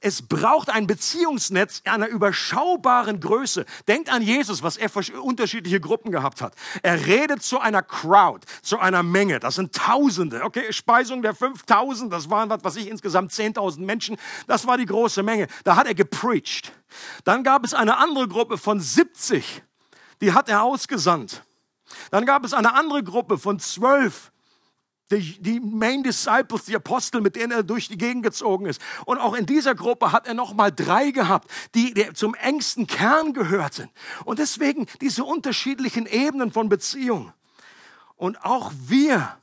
es 0.00 0.22
braucht 0.22 0.70
ein 0.70 0.86
Beziehungsnetz 0.86 1.82
einer 1.84 2.06
überschaubaren 2.06 3.18
Größe. 3.18 3.64
Denkt 3.88 4.12
an 4.12 4.22
Jesus, 4.22 4.62
was 4.62 4.76
er 4.76 4.88
für 4.88 5.00
unterschiedliche 5.20 5.80
Gruppen 5.80 6.12
gehabt 6.12 6.40
hat. 6.40 6.54
Er 6.82 7.06
redet 7.06 7.42
zu 7.42 7.58
einer 7.58 7.82
Crowd, 7.82 8.46
zu 8.62 8.78
einer 8.78 9.02
Menge. 9.02 9.40
Das 9.40 9.56
sind 9.56 9.74
Tausende. 9.74 10.44
Okay, 10.44 10.72
Speisung 10.72 11.22
der 11.22 11.34
5000, 11.34 12.12
das 12.12 12.30
waren, 12.30 12.48
was 12.48 12.62
weiß 12.62 12.76
ich, 12.76 12.88
insgesamt 12.88 13.32
10.000 13.32 13.80
Menschen. 13.80 14.16
Das 14.46 14.66
war 14.68 14.78
die 14.78 14.86
große 14.86 15.24
Menge. 15.24 15.48
Da 15.64 15.74
hat 15.74 15.88
er 15.88 15.94
gepreacht. 15.94 16.72
Dann 17.24 17.42
gab 17.42 17.64
es 17.64 17.74
eine 17.74 17.98
andere 17.98 18.28
Gruppe 18.28 18.56
von 18.56 18.80
70. 18.80 19.62
Die 20.20 20.32
hat 20.32 20.48
er 20.48 20.62
ausgesandt. 20.62 21.42
Dann 22.10 22.24
gab 22.24 22.44
es 22.44 22.54
eine 22.54 22.74
andere 22.74 23.02
Gruppe 23.02 23.36
von 23.36 23.58
12 23.58 24.30
die, 25.10 25.40
die 25.40 25.60
Main 25.60 26.02
Disciples, 26.02 26.64
die 26.64 26.76
Apostel, 26.76 27.20
mit 27.20 27.36
denen 27.36 27.52
er 27.52 27.62
durch 27.62 27.88
die 27.88 27.98
Gegend 27.98 28.22
gezogen 28.22 28.66
ist. 28.66 28.80
Und 29.06 29.18
auch 29.18 29.34
in 29.34 29.46
dieser 29.46 29.74
Gruppe 29.74 30.12
hat 30.12 30.26
er 30.26 30.34
nochmal 30.34 30.72
drei 30.72 31.10
gehabt, 31.10 31.50
die, 31.74 31.94
die 31.94 32.12
zum 32.12 32.34
engsten 32.34 32.86
Kern 32.86 33.32
gehörten. 33.32 33.88
Und 34.24 34.38
deswegen 34.38 34.86
diese 35.00 35.24
unterschiedlichen 35.24 36.06
Ebenen 36.06 36.52
von 36.52 36.68
Beziehung. 36.68 37.32
Und 38.16 38.44
auch 38.44 38.72
wir 38.86 39.38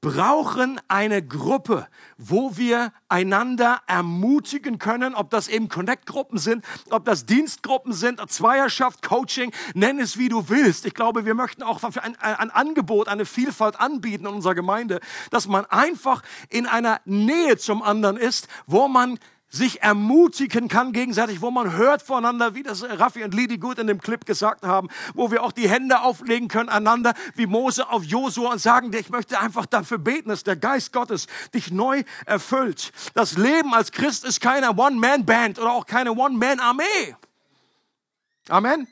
brauchen 0.00 0.80
eine 0.88 1.26
Gruppe, 1.26 1.88
wo 2.16 2.56
wir 2.56 2.92
einander 3.08 3.80
ermutigen 3.86 4.78
können, 4.78 5.14
ob 5.14 5.30
das 5.30 5.48
eben 5.48 5.68
Connect-Gruppen 5.68 6.38
sind, 6.38 6.64
ob 6.90 7.04
das 7.04 7.26
Dienstgruppen 7.26 7.92
sind, 7.92 8.20
Zweierschaft, 8.30 9.02
Coaching, 9.02 9.52
nenn 9.74 9.98
es 9.98 10.18
wie 10.18 10.28
du 10.28 10.48
willst. 10.48 10.86
Ich 10.86 10.94
glaube, 10.94 11.24
wir 11.24 11.34
möchten 11.34 11.62
auch 11.62 11.82
ein, 11.82 12.16
ein 12.16 12.50
Angebot, 12.50 13.08
eine 13.08 13.26
Vielfalt 13.26 13.78
anbieten 13.80 14.26
in 14.26 14.34
unserer 14.34 14.54
Gemeinde, 14.54 15.00
dass 15.30 15.48
man 15.48 15.64
einfach 15.66 16.22
in 16.48 16.66
einer 16.66 17.00
Nähe 17.04 17.56
zum 17.56 17.82
anderen 17.82 18.16
ist, 18.16 18.48
wo 18.66 18.86
man 18.86 19.18
sich 19.52 19.82
ermutigen 19.82 20.68
kann 20.68 20.92
gegenseitig, 20.92 21.42
wo 21.42 21.50
man 21.50 21.76
hört 21.76 22.02
voneinander, 22.02 22.54
wie 22.54 22.62
das 22.62 22.82
Raffi 22.82 23.22
und 23.22 23.34
Lidi 23.34 23.58
gut 23.58 23.78
in 23.78 23.86
dem 23.86 24.00
Clip 24.00 24.24
gesagt 24.24 24.64
haben, 24.64 24.88
wo 25.14 25.30
wir 25.30 25.42
auch 25.42 25.52
die 25.52 25.68
Hände 25.68 26.00
auflegen 26.00 26.48
können 26.48 26.70
einander, 26.70 27.12
wie 27.34 27.46
Mose 27.46 27.88
auf 27.90 28.02
Josua 28.02 28.52
und 28.52 28.60
sagen, 28.60 28.90
ich 28.94 29.10
möchte 29.10 29.38
einfach 29.38 29.66
dafür 29.66 29.98
beten, 29.98 30.30
dass 30.30 30.42
der 30.42 30.56
Geist 30.56 30.92
Gottes 30.92 31.26
dich 31.54 31.70
neu 31.70 32.02
erfüllt. 32.24 32.92
Das 33.12 33.36
Leben 33.36 33.74
als 33.74 33.92
Christ 33.92 34.24
ist 34.24 34.40
keine 34.40 34.70
One-Man-Band 34.70 35.58
oder 35.58 35.72
auch 35.72 35.84
keine 35.84 36.12
One-Man-Armee. 36.12 37.14
Amen. 38.48 38.88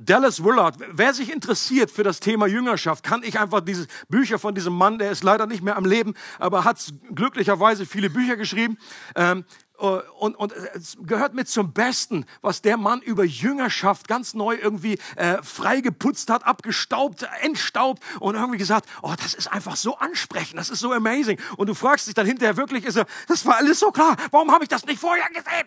Dallas 0.00 0.44
Willard, 0.44 0.76
wer 0.92 1.12
sich 1.12 1.32
interessiert 1.32 1.90
für 1.90 2.04
das 2.04 2.20
Thema 2.20 2.46
Jüngerschaft, 2.46 3.02
kann 3.02 3.24
ich 3.24 3.40
einfach 3.40 3.60
diese 3.60 3.88
Bücher 4.08 4.38
von 4.38 4.54
diesem 4.54 4.72
Mann, 4.72 4.98
der 4.98 5.10
ist 5.10 5.24
leider 5.24 5.46
nicht 5.46 5.60
mehr 5.60 5.76
am 5.76 5.84
Leben, 5.84 6.14
aber 6.38 6.62
hat 6.62 6.78
glücklicherweise 7.12 7.84
viele 7.84 8.08
Bücher 8.08 8.36
geschrieben. 8.36 8.78
Ähm, 9.16 9.44
äh, 9.80 9.84
und, 10.20 10.36
und 10.36 10.52
es 10.52 10.96
gehört 11.02 11.34
mit 11.34 11.48
zum 11.48 11.72
Besten, 11.72 12.26
was 12.42 12.62
der 12.62 12.76
Mann 12.76 13.02
über 13.02 13.24
Jüngerschaft 13.24 14.06
ganz 14.06 14.34
neu 14.34 14.54
irgendwie 14.54 14.98
äh, 15.16 15.42
frei 15.42 15.80
geputzt 15.80 16.30
hat, 16.30 16.46
abgestaubt, 16.46 17.26
entstaubt 17.40 18.00
und 18.20 18.36
irgendwie 18.36 18.58
gesagt, 18.58 18.88
oh, 19.02 19.14
das 19.20 19.34
ist 19.34 19.50
einfach 19.50 19.74
so 19.74 19.98
ansprechend, 19.98 20.60
das 20.60 20.70
ist 20.70 20.78
so 20.78 20.92
amazing. 20.92 21.40
Und 21.56 21.66
du 21.66 21.74
fragst 21.74 22.06
dich 22.06 22.14
dann 22.14 22.26
hinterher 22.26 22.56
wirklich, 22.56 22.84
ist 22.84 22.96
er, 22.96 23.06
das 23.26 23.44
war 23.46 23.56
alles 23.56 23.80
so 23.80 23.90
klar, 23.90 24.16
warum 24.30 24.52
habe 24.52 24.62
ich 24.62 24.68
das 24.68 24.86
nicht 24.86 25.00
vorher 25.00 25.28
gesehen? 25.30 25.66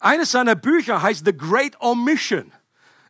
Eines 0.00 0.32
seiner 0.32 0.54
Bücher 0.54 1.02
heißt 1.02 1.26
The 1.26 1.36
Great 1.36 1.78
Omission 1.80 2.52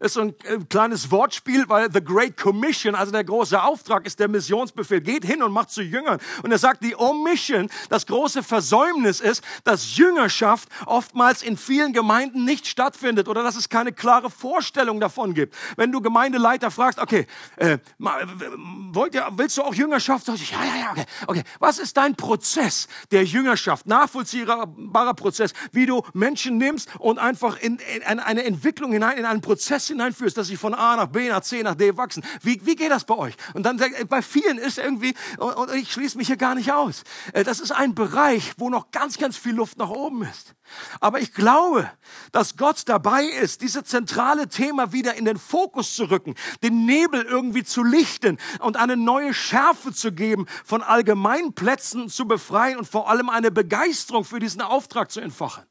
ist 0.01 0.15
so 0.15 0.23
ein 0.23 0.35
äh, 0.45 0.59
kleines 0.69 1.11
Wortspiel, 1.11 1.69
weil 1.69 1.93
the 1.93 2.03
Great 2.03 2.37
Commission, 2.37 2.95
also 2.95 3.13
der 3.13 3.23
große 3.23 3.63
Auftrag, 3.63 4.07
ist 4.07 4.19
der 4.19 4.29
Missionsbefehl. 4.29 5.01
Geht 5.03 5.25
hin 5.25 5.43
und 5.43 5.53
macht 5.53 5.71
zu 5.71 5.83
Jüngern. 5.83 6.19
Und 6.43 6.51
er 6.51 6.59
sagt, 6.59 6.83
die 6.83 6.97
Omission, 6.97 7.71
das 7.91 8.07
große 8.07 8.43
Versäumnis 8.43 9.21
ist, 9.21 9.45
dass 9.65 9.97
Jüngerschaft 9.97 10.69
oftmals 10.87 11.43
in 11.43 11.57
vielen 11.57 11.93
Gemeinden 11.93 12.45
nicht 12.45 12.67
stattfindet 12.67 13.29
oder 13.29 13.43
dass 13.43 13.57
es 13.57 13.69
keine 13.69 13.93
klare 13.93 14.31
Vorstellung 14.31 15.01
davon 15.01 15.35
gibt. 15.35 15.55
Wenn 15.77 15.93
du 15.93 16.01
Gemeindeleiter 16.01 16.71
fragst, 16.71 16.99
okay, 16.99 17.27
äh, 17.57 17.79
wollt 17.99 19.15
ihr, 19.15 19.29
willst 19.33 19.59
du 19.59 19.63
auch 19.63 19.75
Jüngerschaft? 19.75 20.29
Ja, 20.29 20.35
ja, 20.35 20.81
ja, 20.81 20.91
okay, 20.93 21.05
okay. 21.27 21.43
Was 21.59 21.79
ist 21.79 21.97
dein 21.97 22.17
Prozess 22.17 22.89
der 23.11 23.25
Jüngerschaft? 23.25 23.87
Nachvollziehbarer 23.87 25.15
Prozess, 25.15 25.53
wie 25.73 25.85
du 25.85 26.03
Menschen 26.15 26.57
nimmst 26.57 26.89
und 26.99 27.19
einfach 27.19 27.59
in, 27.61 27.79
in 27.97 28.19
eine 28.19 28.45
Entwicklung 28.45 28.93
hinein, 28.93 29.19
in 29.19 29.27
einen 29.27 29.43
Prozess 29.43 29.90
hineinführst, 29.91 30.37
dass 30.37 30.49
sie 30.49 30.57
von 30.57 30.75
A 30.75 30.97
nach 30.97 31.07
B, 31.07 31.29
nach 31.29 31.43
C, 31.43 31.63
nach 31.63 31.75
D 31.75 31.97
wachsen. 31.97 32.25
Wie, 32.43 32.61
wie 32.65 32.77
geht 32.77 32.91
das 32.91 33.05
bei 33.05 33.17
euch? 33.17 33.35
Und 33.55 33.65
dann 33.65 33.81
bei 34.09 34.23
vielen 34.23 34.59
ist 34.59 34.79
irgendwie, 34.79 35.15
und, 35.39 35.73
ich 35.75 35.93
schließe 35.93 36.17
mich 36.17 36.27
hier 36.27 36.37
gar 36.37 36.55
nicht 36.55 36.73
aus, 36.73 37.03
äh, 37.33 37.45
das 37.45 37.61
ist 37.61 37.73
ein 37.73 37.95
Bereich, 37.95 38.53
wo 38.57 38.71
noch 38.71 38.91
ganz, 38.91 39.19
ganz 39.19 39.37
viel 39.37 39.55
Luft 39.55 39.79
nach 39.79 39.91
oben 39.91 40.23
ist. 40.23 40.55
Aber 41.01 41.21
ich 41.21 41.35
glaube, 41.35 41.91
dass 42.33 42.57
Gott 42.57 42.83
dabei 42.87 43.25
ist, 43.25 43.63
dieses 43.63 43.85
zentrale 43.85 44.49
Thema 44.49 44.93
wieder 44.93 45.15
in 45.15 45.25
den 45.25 45.39
Fokus 45.39 45.95
zu 45.95 46.05
rücken, 46.05 46.35
den 46.63 46.87
Nebel 46.87 47.23
irgendwie 47.23 47.65
zu 47.65 47.83
lichten 47.83 48.39
und 48.61 48.77
eine 48.77 48.97
neue 48.97 49.35
Schärfe 49.35 49.93
zu 49.93 50.13
geben, 50.13 50.47
von 50.65 50.83
Allgemeinplätzen 50.83 52.09
zu 52.09 52.27
befreien 52.27 52.79
und 52.79 52.89
vor 52.89 53.09
allem 53.11 53.29
eine 53.29 53.51
Begeisterung 53.51 54.25
für 54.25 54.39
diesen 54.39 54.61
Auftrag 54.61 55.11
zu 55.11 55.21
entfachen. 55.21 55.65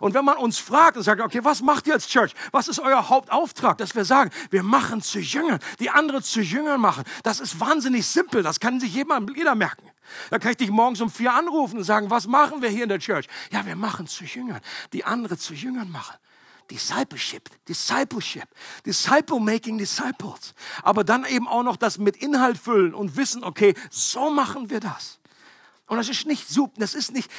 Und 0.00 0.14
wenn 0.14 0.24
man 0.24 0.36
uns 0.38 0.58
fragt 0.58 0.96
und 0.96 1.02
sagt, 1.02 1.20
okay, 1.20 1.40
was 1.42 1.62
macht 1.62 1.86
ihr 1.86 1.94
als 1.94 2.06
Church? 2.08 2.32
Was 2.50 2.68
ist 2.68 2.80
euer 2.80 3.08
Hauptauftrag? 3.08 3.78
Dass 3.78 3.94
wir 3.94 4.04
sagen, 4.04 4.30
wir 4.50 4.62
machen 4.62 5.02
zu 5.02 5.18
Jüngern, 5.18 5.58
die 5.80 5.90
andere 5.90 6.22
zu 6.22 6.40
Jüngern 6.40 6.80
machen. 6.80 7.04
Das 7.22 7.40
ist 7.40 7.60
wahnsinnig 7.60 8.06
simpel. 8.06 8.42
Das 8.42 8.60
kann 8.60 8.80
sich 8.80 8.94
jemand, 8.94 9.36
jeder 9.36 9.54
merken. 9.54 9.90
Da 10.30 10.38
kann 10.38 10.50
ich 10.52 10.56
dich 10.58 10.70
morgens 10.70 11.00
um 11.00 11.10
vier 11.10 11.32
anrufen 11.32 11.78
und 11.78 11.84
sagen, 11.84 12.10
was 12.10 12.26
machen 12.26 12.62
wir 12.62 12.68
hier 12.68 12.82
in 12.82 12.88
der 12.88 12.98
Church? 12.98 13.26
Ja, 13.50 13.64
wir 13.64 13.76
machen 13.76 14.06
zu 14.06 14.24
Jüngern, 14.24 14.60
die 14.92 15.04
andere 15.04 15.38
zu 15.38 15.54
Jüngern 15.54 15.90
machen. 15.90 16.16
Discipleship, 16.70 17.50
Discipleship, 17.68 18.48
Disciple 18.86 19.40
making 19.40 19.78
Disciples. 19.78 20.54
Aber 20.82 21.04
dann 21.04 21.24
eben 21.24 21.46
auch 21.46 21.62
noch 21.62 21.76
das 21.76 21.98
mit 21.98 22.16
Inhalt 22.16 22.56
füllen 22.58 22.94
und 22.94 23.16
wissen, 23.16 23.44
okay, 23.44 23.74
so 23.90 24.30
machen 24.30 24.70
wir 24.70 24.80
das. 24.80 25.18
Und 25.86 25.98
das 25.98 26.08
ist 26.08 26.26
nicht 26.26 26.48
super, 26.48 26.72
das 26.78 26.94
ist 26.94 27.12
nicht, 27.12 27.30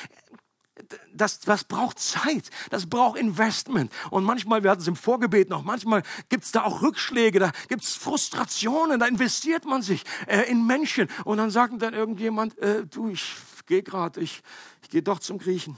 das, 1.14 1.40
das 1.40 1.64
braucht 1.64 2.00
Zeit, 2.00 2.50
das 2.70 2.90
braucht 2.90 3.18
Investment. 3.18 3.92
Und 4.10 4.24
manchmal, 4.24 4.64
wir 4.64 4.72
hatten 4.72 4.82
es 4.82 4.88
im 4.88 4.96
Vorgebet 4.96 5.50
noch, 5.50 5.64
manchmal 5.64 6.04
gibt 6.30 6.44
es 6.44 6.52
da 6.52 6.64
auch 6.64 6.82
Rückschläge, 6.82 7.40
da 7.40 7.52
gibt 7.68 7.84
es 7.84 7.96
Frustrationen, 7.96 9.00
da 9.00 9.06
investiert 9.06 9.66
man 9.66 9.82
sich 9.82 10.04
äh, 10.28 10.50
in 10.50 10.66
Menschen. 10.66 11.08
Und 11.26 11.38
dann 11.38 11.52
sagt 11.52 11.82
dann 11.82 11.94
irgendjemand, 11.94 12.58
äh, 12.60 12.86
du, 12.86 13.10
ich 13.10 13.36
gehe 13.66 13.84
gerade, 13.84 14.20
ich, 14.20 14.42
ich 14.82 14.90
gehe 14.90 15.02
doch 15.02 15.20
zum 15.20 15.40
Griechen. 15.40 15.78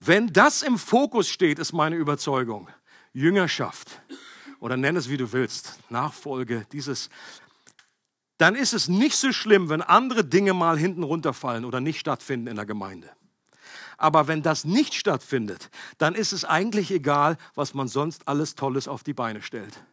Wenn 0.00 0.32
das 0.32 0.62
im 0.62 0.78
Fokus 0.78 1.28
steht, 1.28 1.58
ist 1.58 1.72
meine 1.72 1.96
Überzeugung, 1.96 2.68
Jüngerschaft 3.12 4.00
oder 4.60 4.76
nenn 4.76 4.96
es 4.96 5.08
wie 5.08 5.16
du 5.16 5.32
willst, 5.32 5.78
Nachfolge, 5.90 6.66
dieses, 6.72 7.10
dann 8.38 8.54
ist 8.54 8.74
es 8.74 8.88
nicht 8.88 9.16
so 9.16 9.32
schlimm, 9.32 9.68
wenn 9.68 9.82
andere 9.82 10.24
Dinge 10.24 10.52
mal 10.54 10.78
hinten 10.78 11.02
runterfallen 11.02 11.64
oder 11.64 11.80
nicht 11.80 11.98
stattfinden 11.98 12.48
in 12.48 12.56
der 12.56 12.66
Gemeinde. 12.66 13.10
Aber 13.96 14.28
wenn 14.28 14.42
das 14.42 14.64
nicht 14.64 14.94
stattfindet, 14.94 15.70
dann 15.98 16.14
ist 16.14 16.32
es 16.32 16.44
eigentlich 16.44 16.90
egal, 16.90 17.36
was 17.54 17.74
man 17.74 17.88
sonst 17.88 18.28
alles 18.28 18.54
Tolles 18.54 18.88
auf 18.88 19.02
die 19.02 19.14
Beine 19.14 19.42
stellt. 19.42 19.84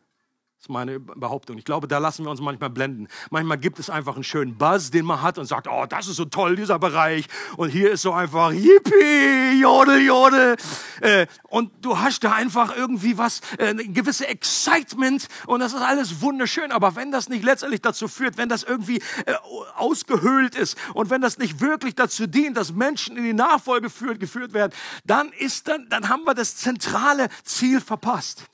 Das 0.63 0.69
ist 0.69 0.73
meine 0.75 0.97
Behauptung. 0.97 1.57
Ich 1.57 1.65
glaube, 1.65 1.89
da 1.89 1.97
lassen 1.97 2.23
wir 2.23 2.31
uns 2.31 2.39
manchmal 2.39 2.69
blenden. 2.69 3.09
Manchmal 3.29 3.57
gibt 3.57 3.79
es 3.79 3.89
einfach 3.89 4.15
einen 4.15 4.23
schönen 4.23 4.57
Buzz, 4.57 4.91
den 4.91 5.03
man 5.05 5.21
hat 5.21 5.37
und 5.37 5.45
sagt, 5.45 5.67
oh, 5.67 5.85
das 5.89 6.07
ist 6.07 6.15
so 6.15 6.23
toll, 6.23 6.55
dieser 6.55 6.79
Bereich. 6.79 7.25
Und 7.57 7.67
hier 7.67 7.91
ist 7.91 8.03
so 8.03 8.13
einfach, 8.13 8.53
yippie, 8.53 9.59
jodel, 9.59 9.99
jodel. 10.05 10.55
Äh, 11.01 11.27
und 11.49 11.69
du 11.81 11.99
hast 11.99 12.23
da 12.23 12.31
einfach 12.31 12.77
irgendwie 12.77 13.17
was, 13.17 13.41
äh, 13.57 13.71
eine 13.71 13.83
Excitement 13.83 15.27
und 15.47 15.59
das 15.59 15.73
ist 15.73 15.81
alles 15.81 16.21
wunderschön. 16.21 16.71
Aber 16.71 16.95
wenn 16.95 17.11
das 17.11 17.27
nicht 17.27 17.43
letztendlich 17.43 17.81
dazu 17.81 18.07
führt, 18.07 18.37
wenn 18.37 18.47
das 18.47 18.63
irgendwie 18.63 19.01
äh, 19.25 19.33
ausgehöhlt 19.75 20.55
ist 20.55 20.77
und 20.93 21.09
wenn 21.09 21.19
das 21.19 21.39
nicht 21.39 21.59
wirklich 21.59 21.95
dazu 21.95 22.25
dient, 22.25 22.55
dass 22.55 22.71
Menschen 22.71 23.17
in 23.17 23.25
die 23.25 23.33
Nachfolge 23.33 23.87
geführt, 23.87 24.21
geführt 24.21 24.53
werden, 24.53 24.71
dann 25.03 25.33
ist 25.33 25.67
dann, 25.67 25.89
dann 25.89 26.07
haben 26.07 26.23
wir 26.23 26.33
das 26.35 26.55
zentrale 26.55 27.27
Ziel 27.43 27.81
verpasst. 27.81 28.45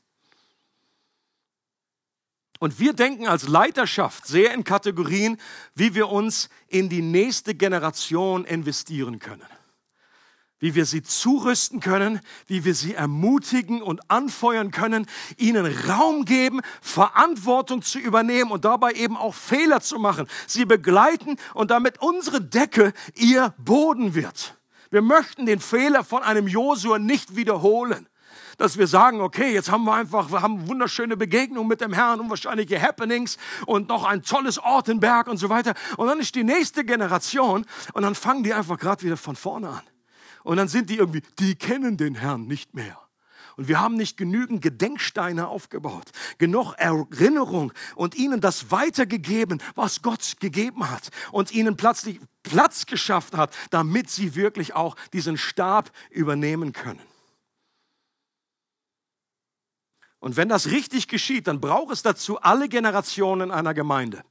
Und 2.59 2.77
wir 2.77 2.91
denken 2.91 3.27
als 3.27 3.47
Leiterschaft 3.47 4.27
sehr 4.27 4.53
in 4.53 4.65
Kategorien, 4.65 5.37
wie 5.75 5.95
wir 5.95 6.09
uns 6.09 6.49
in 6.67 6.89
die 6.89 7.01
nächste 7.01 7.55
Generation 7.55 8.43
investieren 8.43 9.19
können. 9.19 9.47
Wie 10.61 10.75
wir 10.75 10.85
sie 10.85 11.01
zurüsten 11.01 11.79
können, 11.79 12.19
wie 12.47 12.65
wir 12.65 12.75
sie 12.75 12.93
ermutigen 12.93 13.81
und 13.81 14.11
anfeuern 14.11 14.71
können, 14.71 15.05
ihnen 15.37 15.65
Raum 15.87 16.25
geben, 16.25 16.59
Verantwortung 16.81 17.81
zu 17.81 17.97
übernehmen 17.97 18.51
und 18.51 18.65
dabei 18.65 18.91
eben 18.91 19.15
auch 19.15 19.35
Fehler 19.35 19.79
zu 19.79 19.97
machen. 19.97 20.27
Sie 20.45 20.65
begleiten 20.65 21.37
und 21.53 21.71
damit 21.71 22.01
unsere 22.01 22.41
Decke 22.41 22.91
ihr 23.15 23.53
Boden 23.57 24.15
wird. 24.15 24.57
Wir 24.91 25.01
möchten 25.01 25.45
den 25.45 25.61
Fehler 25.61 26.03
von 26.03 26.23
einem 26.23 26.49
Josua 26.49 26.99
nicht 26.99 27.37
wiederholen 27.37 28.08
dass 28.59 28.77
wir 28.77 28.87
sagen, 28.87 29.21
okay, 29.21 29.53
jetzt 29.53 29.71
haben 29.71 29.85
wir 29.85 29.93
einfach, 29.93 30.31
wir 30.31 30.41
haben 30.41 30.67
wunderschöne 30.67 31.17
Begegnungen 31.17 31.67
mit 31.67 31.81
dem 31.81 31.93
Herrn, 31.93 32.19
unwahrscheinliche 32.19 32.79
Happenings 32.79 33.37
und 33.65 33.87
noch 33.87 34.03
ein 34.03 34.21
tolles 34.21 34.59
Ort 34.59 34.89
im 34.89 34.99
Berg 34.99 35.27
und 35.27 35.37
so 35.37 35.49
weiter. 35.49 35.73
Und 35.97 36.07
dann 36.07 36.19
ist 36.19 36.35
die 36.35 36.43
nächste 36.43 36.85
Generation 36.85 37.65
und 37.93 38.03
dann 38.03 38.13
fangen 38.13 38.43
die 38.43 38.53
einfach 38.53 38.77
gerade 38.77 39.01
wieder 39.03 39.17
von 39.17 39.35
vorne 39.35 39.69
an. 39.69 39.81
Und 40.43 40.57
dann 40.57 40.67
sind 40.67 40.89
die 40.89 40.97
irgendwie, 40.97 41.23
die 41.39 41.55
kennen 41.55 41.97
den 41.97 42.15
Herrn 42.15 42.47
nicht 42.47 42.73
mehr. 42.73 42.99
Und 43.55 43.67
wir 43.67 43.79
haben 43.81 43.95
nicht 43.95 44.15
genügend 44.15 44.61
Gedenksteine 44.61 45.47
aufgebaut, 45.47 46.11
genug 46.37 46.75
Erinnerung 46.77 47.73
und 47.95 48.15
ihnen 48.15 48.39
das 48.39 48.71
weitergegeben, 48.71 49.61
was 49.75 50.01
Gott 50.01 50.35
gegeben 50.39 50.89
hat 50.89 51.09
und 51.31 51.51
ihnen 51.51 51.75
plötzlich 51.75 52.21
Platz 52.43 52.85
geschafft 52.85 53.35
hat, 53.35 53.53
damit 53.69 54.09
sie 54.09 54.35
wirklich 54.35 54.75
auch 54.75 54.95
diesen 55.11 55.37
Stab 55.37 55.91
übernehmen 56.09 56.71
können. 56.71 57.08
Und 60.19 60.35
wenn 60.35 60.49
das 60.49 60.67
richtig 60.67 61.07
geschieht, 61.07 61.47
dann 61.47 61.61
braucht 61.61 61.93
es 61.93 62.01
dazu 62.01 62.41
alle 62.41 62.67
Generationen 62.67 63.51
einer 63.51 63.73
Gemeinde. 63.73 64.23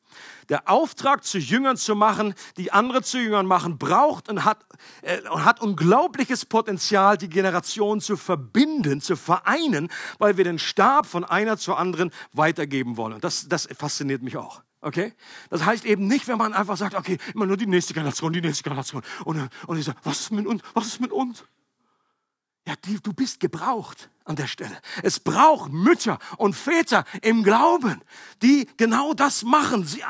Der 0.50 0.68
Auftrag 0.68 1.24
zu 1.24 1.38
Jüngern 1.38 1.76
zu 1.76 1.94
machen, 1.94 2.34
die 2.58 2.72
andere 2.72 3.02
zu 3.02 3.18
Jüngern 3.18 3.46
machen, 3.46 3.78
braucht 3.78 4.28
und 4.28 4.44
hat, 4.44 4.66
äh, 5.02 5.20
und 5.30 5.44
hat 5.44 5.60
unglaubliches 5.60 6.44
Potenzial, 6.44 7.16
die 7.16 7.28
Generationen 7.30 8.00
zu 8.02 8.16
verbinden, 8.16 9.00
zu 9.00 9.16
vereinen, 9.16 9.88
weil 10.18 10.36
wir 10.36 10.44
den 10.44 10.58
Stab 10.58 11.06
von 11.06 11.24
einer 11.24 11.56
zur 11.56 11.78
anderen 11.78 12.10
weitergeben 12.32 12.96
wollen. 12.98 13.20
Das, 13.20 13.48
das 13.48 13.68
fasziniert 13.76 14.22
mich 14.22 14.36
auch. 14.36 14.62
Okay? 14.80 15.14
Das 15.48 15.64
heißt 15.64 15.86
eben 15.86 16.06
nicht, 16.06 16.28
wenn 16.28 16.38
man 16.38 16.52
einfach 16.52 16.76
sagt, 16.76 16.94
okay, 16.94 17.18
immer 17.34 17.46
nur 17.46 17.56
die 17.56 17.66
nächste 17.66 17.94
Generation, 17.94 18.32
die 18.32 18.40
nächste 18.42 18.62
Generation. 18.62 19.02
Und, 19.24 19.48
und 19.66 19.78
ich 19.78 19.84
sage, 19.84 19.98
was 20.04 20.20
ist 20.20 20.32
mit 20.32 20.46
uns? 20.46 20.62
Was 20.74 20.86
ist 20.86 21.00
mit 21.00 21.12
uns? 21.12 21.44
Ja, 22.68 22.74
du 23.02 23.14
bist 23.14 23.40
gebraucht 23.40 24.10
an 24.26 24.36
der 24.36 24.46
Stelle. 24.46 24.78
Es 25.02 25.20
braucht 25.20 25.72
Mütter 25.72 26.18
und 26.36 26.54
Väter 26.54 27.06
im 27.22 27.42
Glauben, 27.42 28.02
die 28.42 28.68
genau 28.76 29.14
das 29.14 29.42
machen. 29.42 29.86
Sie, 29.86 30.04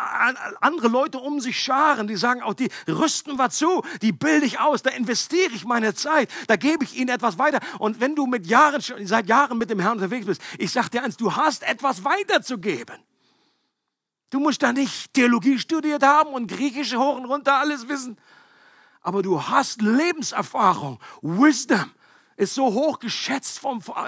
andere 0.61 0.89
Leute 0.89 1.21
um 1.21 1.41
sich 1.41 1.61
scharen, 1.61 2.09
die 2.09 2.17
sagen 2.17 2.43
auch, 2.43 2.55
die 2.55 2.69
rüsten 2.89 3.39
wir 3.39 3.51
zu, 3.51 3.85
die 4.03 4.11
bilde 4.11 4.45
ich 4.45 4.59
aus, 4.59 4.83
da 4.83 4.91
investiere 4.91 5.53
ich 5.55 5.67
meine 5.67 5.95
Zeit, 5.95 6.33
da 6.49 6.57
gebe 6.57 6.83
ich 6.83 6.97
ihnen 6.97 7.11
etwas 7.11 7.39
weiter. 7.39 7.61
Und 7.79 8.01
wenn 8.01 8.17
du 8.17 8.27
mit 8.27 8.45
Jahren, 8.49 8.81
seit 8.81 9.29
Jahren 9.29 9.57
mit 9.57 9.71
dem 9.71 9.79
Herrn 9.79 9.99
unterwegs 9.99 10.27
bist, 10.27 10.43
ich 10.59 10.73
sag 10.73 10.89
dir 10.89 11.05
eins, 11.05 11.17
du 11.17 11.37
hast 11.37 11.63
etwas 11.63 12.03
weiterzugeben. 12.03 12.97
Du 14.31 14.41
musst 14.41 14.65
da 14.65 14.73
nicht 14.73 15.15
Theologie 15.15 15.61
studiert 15.61 16.03
haben 16.03 16.31
und 16.31 16.49
griechische 16.49 16.99
hoch 16.99 17.19
und 17.19 17.27
runter 17.27 17.55
alles 17.55 17.87
wissen. 17.87 18.19
Aber 19.01 19.23
du 19.23 19.47
hast 19.47 19.81
Lebenserfahrung, 19.81 20.99
Wisdom 21.23 21.93
ist 22.39 22.55
so 22.55 22.73
hoch 22.73 23.01
geschätzt 23.01 23.61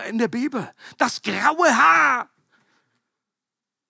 in 0.09 0.19
der 0.19 0.29
Bibel. 0.29 0.73
Das 0.99 1.21
graue 1.21 1.77
Haar. 1.77 2.31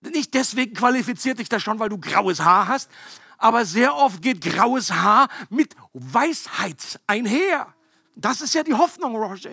Nicht 0.00 0.32
deswegen 0.32 0.74
qualifiziert 0.74 1.38
dich 1.38 1.50
das 1.50 1.62
schon, 1.62 1.78
weil 1.78 1.90
du 1.90 1.98
graues 1.98 2.40
Haar 2.40 2.66
hast, 2.66 2.90
aber 3.36 3.66
sehr 3.66 3.94
oft 3.94 4.22
geht 4.22 4.40
graues 4.40 4.92
Haar 4.92 5.28
mit 5.50 5.76
Weisheit 5.92 6.98
einher. 7.06 7.74
Das 8.16 8.40
ist 8.40 8.54
ja 8.54 8.62
die 8.62 8.72
Hoffnung, 8.72 9.14
Roger. 9.14 9.50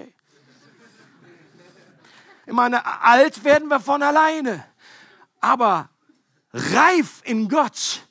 Ich 2.45 2.53
meine, 2.53 2.85
alt 3.01 3.43
werden 3.43 3.67
wir 3.67 3.81
von 3.81 4.01
alleine, 4.01 4.65
aber 5.41 5.89
reif 6.53 7.21
in 7.25 7.49
Gott, 7.49 8.07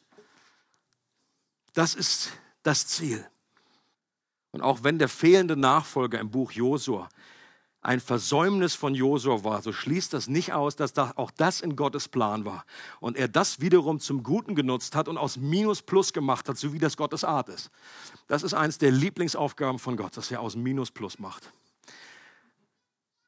das 1.73 1.95
ist 1.95 2.33
das 2.63 2.87
Ziel. 2.87 3.27
Und 4.57 4.63
auch 4.63 4.85
wenn 4.85 4.99
der 4.99 5.11
fehlende 5.11 5.55
Nachfolger 5.55 6.19
im 6.19 6.31
Buch 6.31 6.51
Josua 6.51 7.11
ein 7.83 8.01
Versäumnis 8.01 8.75
von 8.75 8.95
Josua 8.95 9.45
war, 9.45 9.61
so 9.61 9.71
schließt 9.71 10.15
das 10.15 10.29
nicht 10.29 10.55
aus, 10.55 10.77
dass 10.77 10.95
da 10.95 11.13
auch 11.17 11.31
das 11.31 11.61
in 11.61 11.77
Gottes 11.77 12.09
Plan 12.09 12.47
war. 12.47 12.65
Und 12.99 13.19
er 13.19 13.29
das 13.29 13.61
wiederum 13.61 14.01
zum 14.01 14.23
Guten 14.23 14.55
genutzt 14.55 14.97
hat 14.97 15.09
und 15.09 15.19
aus 15.19 15.37
Minus 15.37 15.83
Plus 15.83 16.15
gemacht 16.15 16.49
hat, 16.49 16.57
so 16.57 16.73
wie 16.73 16.79
das 16.79 16.97
Gottes 16.97 17.23
Art 17.23 17.51
ist. 17.51 17.71
Das 18.29 18.43
ist 18.43 18.55
eines 18.55 18.79
der 18.79 18.93
Lieblingsaufgaben 18.93 19.79
von 19.79 19.95
Gott, 19.99 20.17
dass 20.17 20.31
er 20.31 20.41
aus 20.41 20.57
Minus 20.57 20.91
Plus 20.91 21.19
macht. 21.19 21.53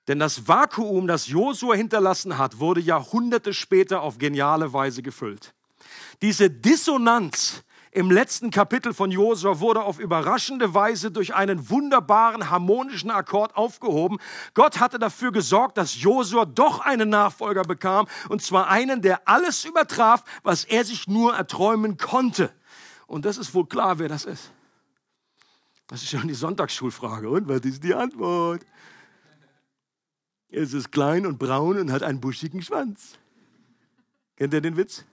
Denn 0.06 0.18
das 0.18 0.48
Vakuum, 0.48 1.06
das 1.06 1.26
Josua 1.26 1.74
hinterlassen 1.74 2.38
hat, 2.38 2.58
wurde 2.58 2.80
Jahrhunderte 2.80 3.52
später 3.52 4.00
auf 4.00 4.16
geniale 4.16 4.72
Weise 4.72 5.02
gefüllt. 5.02 5.52
Diese 6.22 6.48
Dissonanz 6.48 7.64
im 7.98 8.12
letzten 8.12 8.52
Kapitel 8.52 8.94
von 8.94 9.10
Josua 9.10 9.58
wurde 9.58 9.82
auf 9.82 9.98
überraschende 9.98 10.72
Weise 10.72 11.10
durch 11.10 11.34
einen 11.34 11.68
wunderbaren 11.68 12.48
harmonischen 12.48 13.10
Akkord 13.10 13.56
aufgehoben. 13.56 14.18
Gott 14.54 14.78
hatte 14.78 15.00
dafür 15.00 15.32
gesorgt, 15.32 15.76
dass 15.76 16.00
Josua 16.00 16.44
doch 16.44 16.78
einen 16.78 17.08
Nachfolger 17.08 17.62
bekam, 17.62 18.06
und 18.28 18.40
zwar 18.40 18.68
einen, 18.68 19.02
der 19.02 19.26
alles 19.26 19.64
übertraf, 19.64 20.22
was 20.44 20.62
er 20.62 20.84
sich 20.84 21.08
nur 21.08 21.34
erträumen 21.34 21.96
konnte. 21.96 22.52
Und 23.08 23.24
das 23.24 23.36
ist 23.36 23.52
wohl 23.52 23.66
klar, 23.66 23.98
wer 23.98 24.08
das 24.08 24.26
ist. 24.26 24.52
Das 25.88 26.00
ist 26.00 26.10
schon 26.10 26.28
die 26.28 26.34
Sonntagsschulfrage. 26.34 27.28
Und 27.28 27.48
was 27.48 27.62
ist 27.62 27.82
die 27.82 27.94
Antwort? 27.94 28.64
Es 30.50 30.72
ist 30.72 30.92
klein 30.92 31.26
und 31.26 31.40
braun 31.40 31.78
und 31.78 31.90
hat 31.90 32.04
einen 32.04 32.20
buschigen 32.20 32.62
Schwanz. 32.62 33.18
Kennt 34.36 34.54
ihr 34.54 34.60
den 34.60 34.76
Witz? 34.76 35.04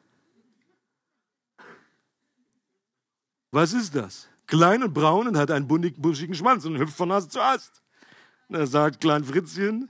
Was 3.55 3.71
ist 3.71 3.95
das? 3.95 4.27
Klein 4.47 4.83
und 4.83 4.93
braun 4.93 5.29
und 5.29 5.37
hat 5.37 5.49
einen 5.49 5.65
buschigen 5.65 6.35
Schwanz 6.35 6.65
und 6.65 6.77
hüpft 6.77 6.97
von 6.97 7.09
Ast 7.09 7.31
zu 7.31 7.39
Ast. 7.41 7.81
Da 8.49 8.67
sagt 8.67 8.99
Klein 8.99 9.23
Fritzchen, 9.23 9.89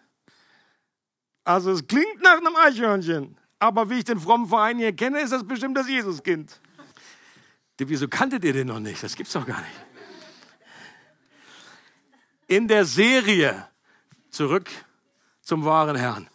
also 1.44 1.72
es 1.72 1.88
klingt 1.88 2.22
nach 2.22 2.38
einem 2.38 2.56
Eichhörnchen, 2.56 3.36
aber 3.58 3.90
wie 3.90 3.96
ich 3.96 4.04
den 4.04 4.20
frommen 4.20 4.48
Verein 4.48 4.78
hier 4.78 4.96
kenne, 4.96 5.20
ist 5.20 5.32
das 5.32 5.44
bestimmt 5.44 5.76
das 5.76 5.90
Jesuskind. 5.90 6.62
Wieso 7.80 8.08
kanntet 8.08 8.44
ihr 8.44 8.54
den 8.54 8.68
noch 8.68 8.80
nicht? 8.80 9.02
Das 9.02 9.16
gibt's 9.16 9.34
doch 9.34 9.48
gar 9.48 9.62
nicht. 9.62 9.86
In 12.46 12.68
der 12.68 12.86
Serie 12.86 13.68
zurück 14.30 14.70
zum 15.42 15.66
wahren 15.66 15.96
Herrn 15.96 16.30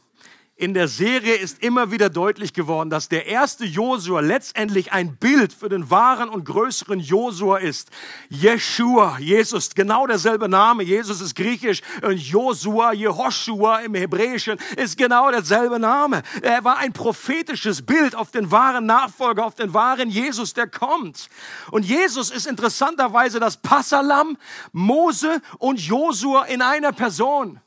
in 0.60 0.74
der 0.74 0.88
Serie 0.88 1.36
ist 1.36 1.62
immer 1.62 1.90
wieder 1.90 2.10
deutlich 2.10 2.52
geworden, 2.52 2.90
dass 2.90 3.08
der 3.08 3.24
erste 3.24 3.64
Josua 3.64 4.20
letztendlich 4.20 4.92
ein 4.92 5.16
Bild 5.16 5.54
für 5.54 5.70
den 5.70 5.90
wahren 5.90 6.28
und 6.28 6.44
größeren 6.44 7.00
Josua 7.00 7.56
ist. 7.56 7.88
Jeshua, 8.28 9.18
Jesus, 9.18 9.74
genau 9.74 10.06
derselbe 10.06 10.50
Name. 10.50 10.82
Jesus 10.82 11.22
ist 11.22 11.34
griechisch 11.34 11.80
und 12.02 12.18
Josua, 12.18 12.92
Jehoshua 12.92 13.78
im 13.78 13.94
Hebräischen 13.94 14.58
ist 14.76 14.98
genau 14.98 15.30
derselbe 15.30 15.78
Name. 15.78 16.22
Er 16.42 16.62
war 16.62 16.76
ein 16.76 16.92
prophetisches 16.92 17.80
Bild 17.80 18.14
auf 18.14 18.30
den 18.30 18.50
wahren 18.50 18.84
Nachfolger, 18.84 19.46
auf 19.46 19.54
den 19.54 19.72
wahren 19.72 20.10
Jesus, 20.10 20.52
der 20.52 20.66
kommt. 20.66 21.30
Und 21.70 21.86
Jesus 21.86 22.30
ist 22.30 22.46
interessanterweise 22.46 23.40
das 23.40 23.56
Passalam, 23.56 24.36
Mose 24.72 25.40
und 25.58 25.80
Josua 25.80 26.44
in 26.44 26.60
einer 26.60 26.92
Person. 26.92 27.60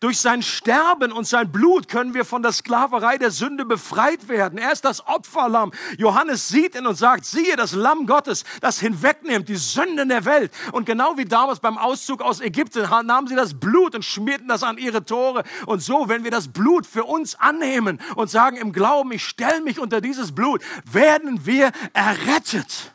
Durch 0.00 0.18
sein 0.18 0.42
Sterben 0.42 1.12
und 1.12 1.26
sein 1.26 1.50
Blut 1.50 1.88
können 1.88 2.14
wir 2.14 2.24
von 2.24 2.42
der 2.42 2.52
Sklaverei 2.52 3.18
der 3.18 3.30
Sünde 3.30 3.64
befreit 3.64 4.28
werden. 4.28 4.58
Er 4.58 4.72
ist 4.72 4.84
das 4.84 5.06
Opferlamm. 5.06 5.72
Johannes 5.98 6.48
sieht 6.48 6.74
ihn 6.74 6.86
und 6.86 6.96
sagt, 6.96 7.24
siehe 7.24 7.56
das 7.56 7.72
Lamm 7.72 8.06
Gottes, 8.06 8.44
das 8.60 8.80
hinwegnimmt 8.80 9.48
die 9.48 9.56
Sünden 9.56 10.08
der 10.08 10.24
Welt. 10.24 10.52
Und 10.72 10.86
genau 10.86 11.16
wie 11.16 11.24
damals 11.24 11.60
beim 11.60 11.78
Auszug 11.78 12.22
aus 12.22 12.40
Ägypten 12.40 12.88
nahmen 13.06 13.26
sie 13.26 13.36
das 13.36 13.54
Blut 13.54 13.94
und 13.94 14.04
schmierten 14.04 14.48
das 14.48 14.62
an 14.62 14.78
ihre 14.78 15.04
Tore. 15.04 15.44
Und 15.66 15.82
so, 15.82 16.08
wenn 16.08 16.24
wir 16.24 16.30
das 16.30 16.48
Blut 16.48 16.86
für 16.86 17.04
uns 17.04 17.34
annehmen 17.36 18.00
und 18.16 18.30
sagen 18.30 18.56
im 18.56 18.72
Glauben, 18.72 19.12
ich 19.12 19.24
stelle 19.24 19.60
mich 19.60 19.78
unter 19.78 20.00
dieses 20.00 20.32
Blut, 20.32 20.62
werden 20.84 21.46
wir 21.46 21.72
errettet 21.92 22.91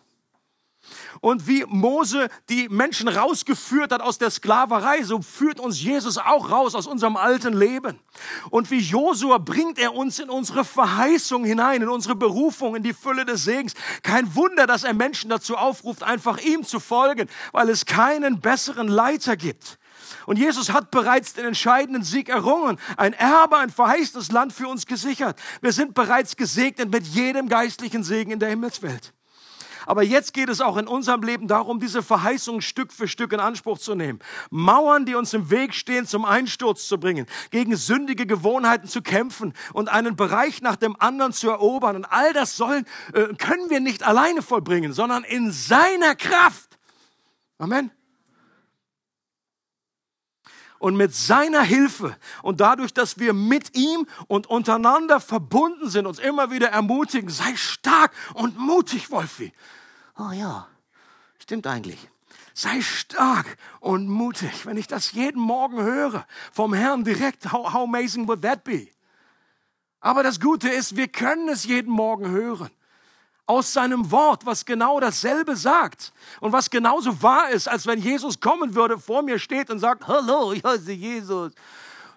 und 1.21 1.47
wie 1.47 1.65
Mose 1.67 2.29
die 2.49 2.69
Menschen 2.69 3.07
rausgeführt 3.07 3.91
hat 3.91 4.01
aus 4.01 4.17
der 4.17 4.29
Sklaverei, 4.29 5.03
so 5.03 5.21
führt 5.21 5.59
uns 5.59 5.81
Jesus 5.81 6.17
auch 6.17 6.51
raus 6.51 6.75
aus 6.75 6.87
unserem 6.87 7.17
alten 7.17 7.53
Leben. 7.53 7.99
Und 8.49 8.71
wie 8.71 8.79
Josua 8.79 9.37
bringt 9.37 9.79
er 9.79 9.93
uns 9.93 10.19
in 10.19 10.29
unsere 10.29 10.65
Verheißung 10.65 11.43
hinein, 11.45 11.81
in 11.81 11.89
unsere 11.89 12.15
Berufung, 12.15 12.75
in 12.75 12.83
die 12.83 12.93
Fülle 12.93 13.25
des 13.25 13.43
Segens. 13.43 13.73
Kein 14.03 14.35
Wunder, 14.35 14.67
dass 14.67 14.83
er 14.83 14.93
Menschen 14.93 15.29
dazu 15.29 15.55
aufruft, 15.55 16.03
einfach 16.03 16.37
ihm 16.39 16.63
zu 16.63 16.79
folgen, 16.79 17.27
weil 17.51 17.69
es 17.69 17.85
keinen 17.85 18.39
besseren 18.39 18.87
Leiter 18.87 19.37
gibt. 19.37 19.77
Und 20.25 20.37
Jesus 20.37 20.71
hat 20.71 20.91
bereits 20.91 21.33
den 21.33 21.45
entscheidenden 21.45 22.03
Sieg 22.03 22.29
errungen, 22.29 22.79
ein 22.97 23.13
Erbe, 23.13 23.57
ein 23.57 23.69
verheißtes 23.69 24.31
Land 24.31 24.53
für 24.53 24.67
uns 24.67 24.85
gesichert. 24.85 25.39
Wir 25.61 25.71
sind 25.71 25.93
bereits 25.93 26.35
gesegnet 26.35 26.91
mit 26.91 27.05
jedem 27.07 27.49
geistlichen 27.49 28.03
Segen 28.03 28.31
in 28.31 28.39
der 28.39 28.49
Himmelswelt. 28.49 29.13
Aber 29.87 30.03
jetzt 30.03 30.33
geht 30.33 30.49
es 30.49 30.59
auch 30.59 30.75
in 30.75 30.85
unserem 30.85 31.23
Leben 31.23 31.47
darum, 31.47 31.79
diese 31.79 32.03
Verheißungen 32.03 32.61
Stück 32.61 32.91
für 32.91 33.07
Stück 33.07 33.31
in 33.31 33.39
Anspruch 33.39 33.79
zu 33.79 33.95
nehmen. 33.95 34.19
Mauern, 34.51 35.05
die 35.05 35.15
uns 35.15 35.33
im 35.33 35.49
Weg 35.49 35.73
stehen, 35.73 36.05
zum 36.05 36.25
Einsturz 36.25 36.87
zu 36.87 36.99
bringen, 36.99 37.25
gegen 37.51 37.75
sündige 37.77 38.25
Gewohnheiten 38.25 38.87
zu 38.87 39.01
kämpfen 39.01 39.53
und 39.71 39.87
einen 39.87 40.17
Bereich 40.17 40.61
nach 40.61 40.75
dem 40.75 40.99
anderen 40.99 41.31
zu 41.31 41.49
erobern. 41.49 41.95
Und 41.95 42.05
all 42.05 42.33
das 42.33 42.57
sollen, 42.57 42.85
äh, 43.13 43.33
können 43.35 43.69
wir 43.69 43.79
nicht 43.79 44.03
alleine 44.03 44.41
vollbringen, 44.41 44.91
sondern 44.91 45.23
in 45.23 45.51
seiner 45.53 46.15
Kraft. 46.15 46.77
Amen 47.57 47.96
und 50.79 50.95
mit 50.95 51.13
seiner 51.13 51.61
Hilfe 51.61 52.15
und 52.43 52.59
dadurch, 52.61 52.93
dass 52.93 53.19
wir 53.19 53.33
mit 53.33 53.75
ihm 53.75 54.07
und 54.27 54.47
untereinander 54.47 55.19
verbunden 55.19 55.89
sind, 55.89 56.05
uns 56.05 56.19
immer 56.19 56.51
wieder 56.51 56.69
ermutigen, 56.69 57.29
sei 57.29 57.55
stark 57.55 58.11
und 58.33 58.57
mutig, 58.57 59.11
Wolfi 59.11 59.53
oh 60.19 60.31
ja, 60.31 60.67
stimmt 61.39 61.67
eigentlich. 61.67 62.09
Sei 62.53 62.81
stark 62.81 63.57
und 63.79 64.07
mutig. 64.07 64.65
Wenn 64.65 64.77
ich 64.77 64.87
das 64.87 65.11
jeden 65.11 65.39
Morgen 65.39 65.81
höre 65.81 66.25
vom 66.51 66.73
Herrn 66.73 67.03
direkt, 67.03 67.51
how, 67.51 67.71
how 67.71 67.83
amazing 67.83 68.27
would 68.27 68.41
that 68.41 68.63
be? 68.63 68.87
Aber 69.99 70.23
das 70.23 70.39
Gute 70.39 70.69
ist, 70.69 70.95
wir 70.95 71.07
können 71.07 71.49
es 71.49 71.65
jeden 71.65 71.91
Morgen 71.91 72.29
hören. 72.29 72.71
Aus 73.47 73.73
seinem 73.73 74.11
Wort, 74.11 74.45
was 74.45 74.65
genau 74.65 74.99
dasselbe 74.99 75.55
sagt 75.55 76.13
und 76.41 76.51
was 76.51 76.69
genauso 76.69 77.21
wahr 77.23 77.49
ist, 77.49 77.67
als 77.67 77.87
wenn 77.87 77.99
Jesus 77.99 78.39
kommen 78.39 78.75
würde, 78.75 78.99
vor 78.99 79.23
mir 79.23 79.39
steht 79.39 79.69
und 79.69 79.79
sagt, 79.79 80.07
hallo, 80.07 80.51
ich 80.51 80.63
heiße 80.63 80.91
Jesus. 80.91 81.53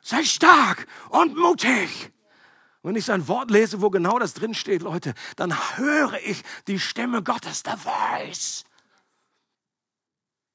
Sei 0.03 0.25
stark 0.25 0.87
und 1.09 1.37
mutig. 1.37 2.11
Wenn 2.83 2.97
ich 2.97 3.05
sein 3.05 3.29
Wort 3.29 3.51
lese, 3.51 3.81
wo 3.81 3.91
genau 3.91 4.19
das 4.19 4.35
drin 4.35 4.55
steht, 4.55 4.83
Leute, 4.83 5.15
dann 5.37 5.55
höre 5.77 6.19
ich 6.25 6.43
die 6.67 6.79
Stimme 6.79 7.23
Gottes, 7.23 7.63
der 7.63 7.77
Voice. 7.77 8.65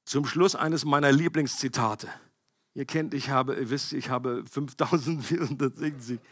Zum 0.06 0.26
Schluss 0.26 0.56
eines 0.56 0.86
meiner 0.86 1.12
Lieblingszitate. 1.12 2.10
Ihr 2.74 2.86
kennt, 2.86 3.14
ich 3.14 3.30
habe, 3.30 3.56
ihr 3.56 3.70
wisst, 3.70 3.94
ich 3.94 4.10
habe 4.10 4.44
5460. 4.52 6.20
Das 6.20 6.26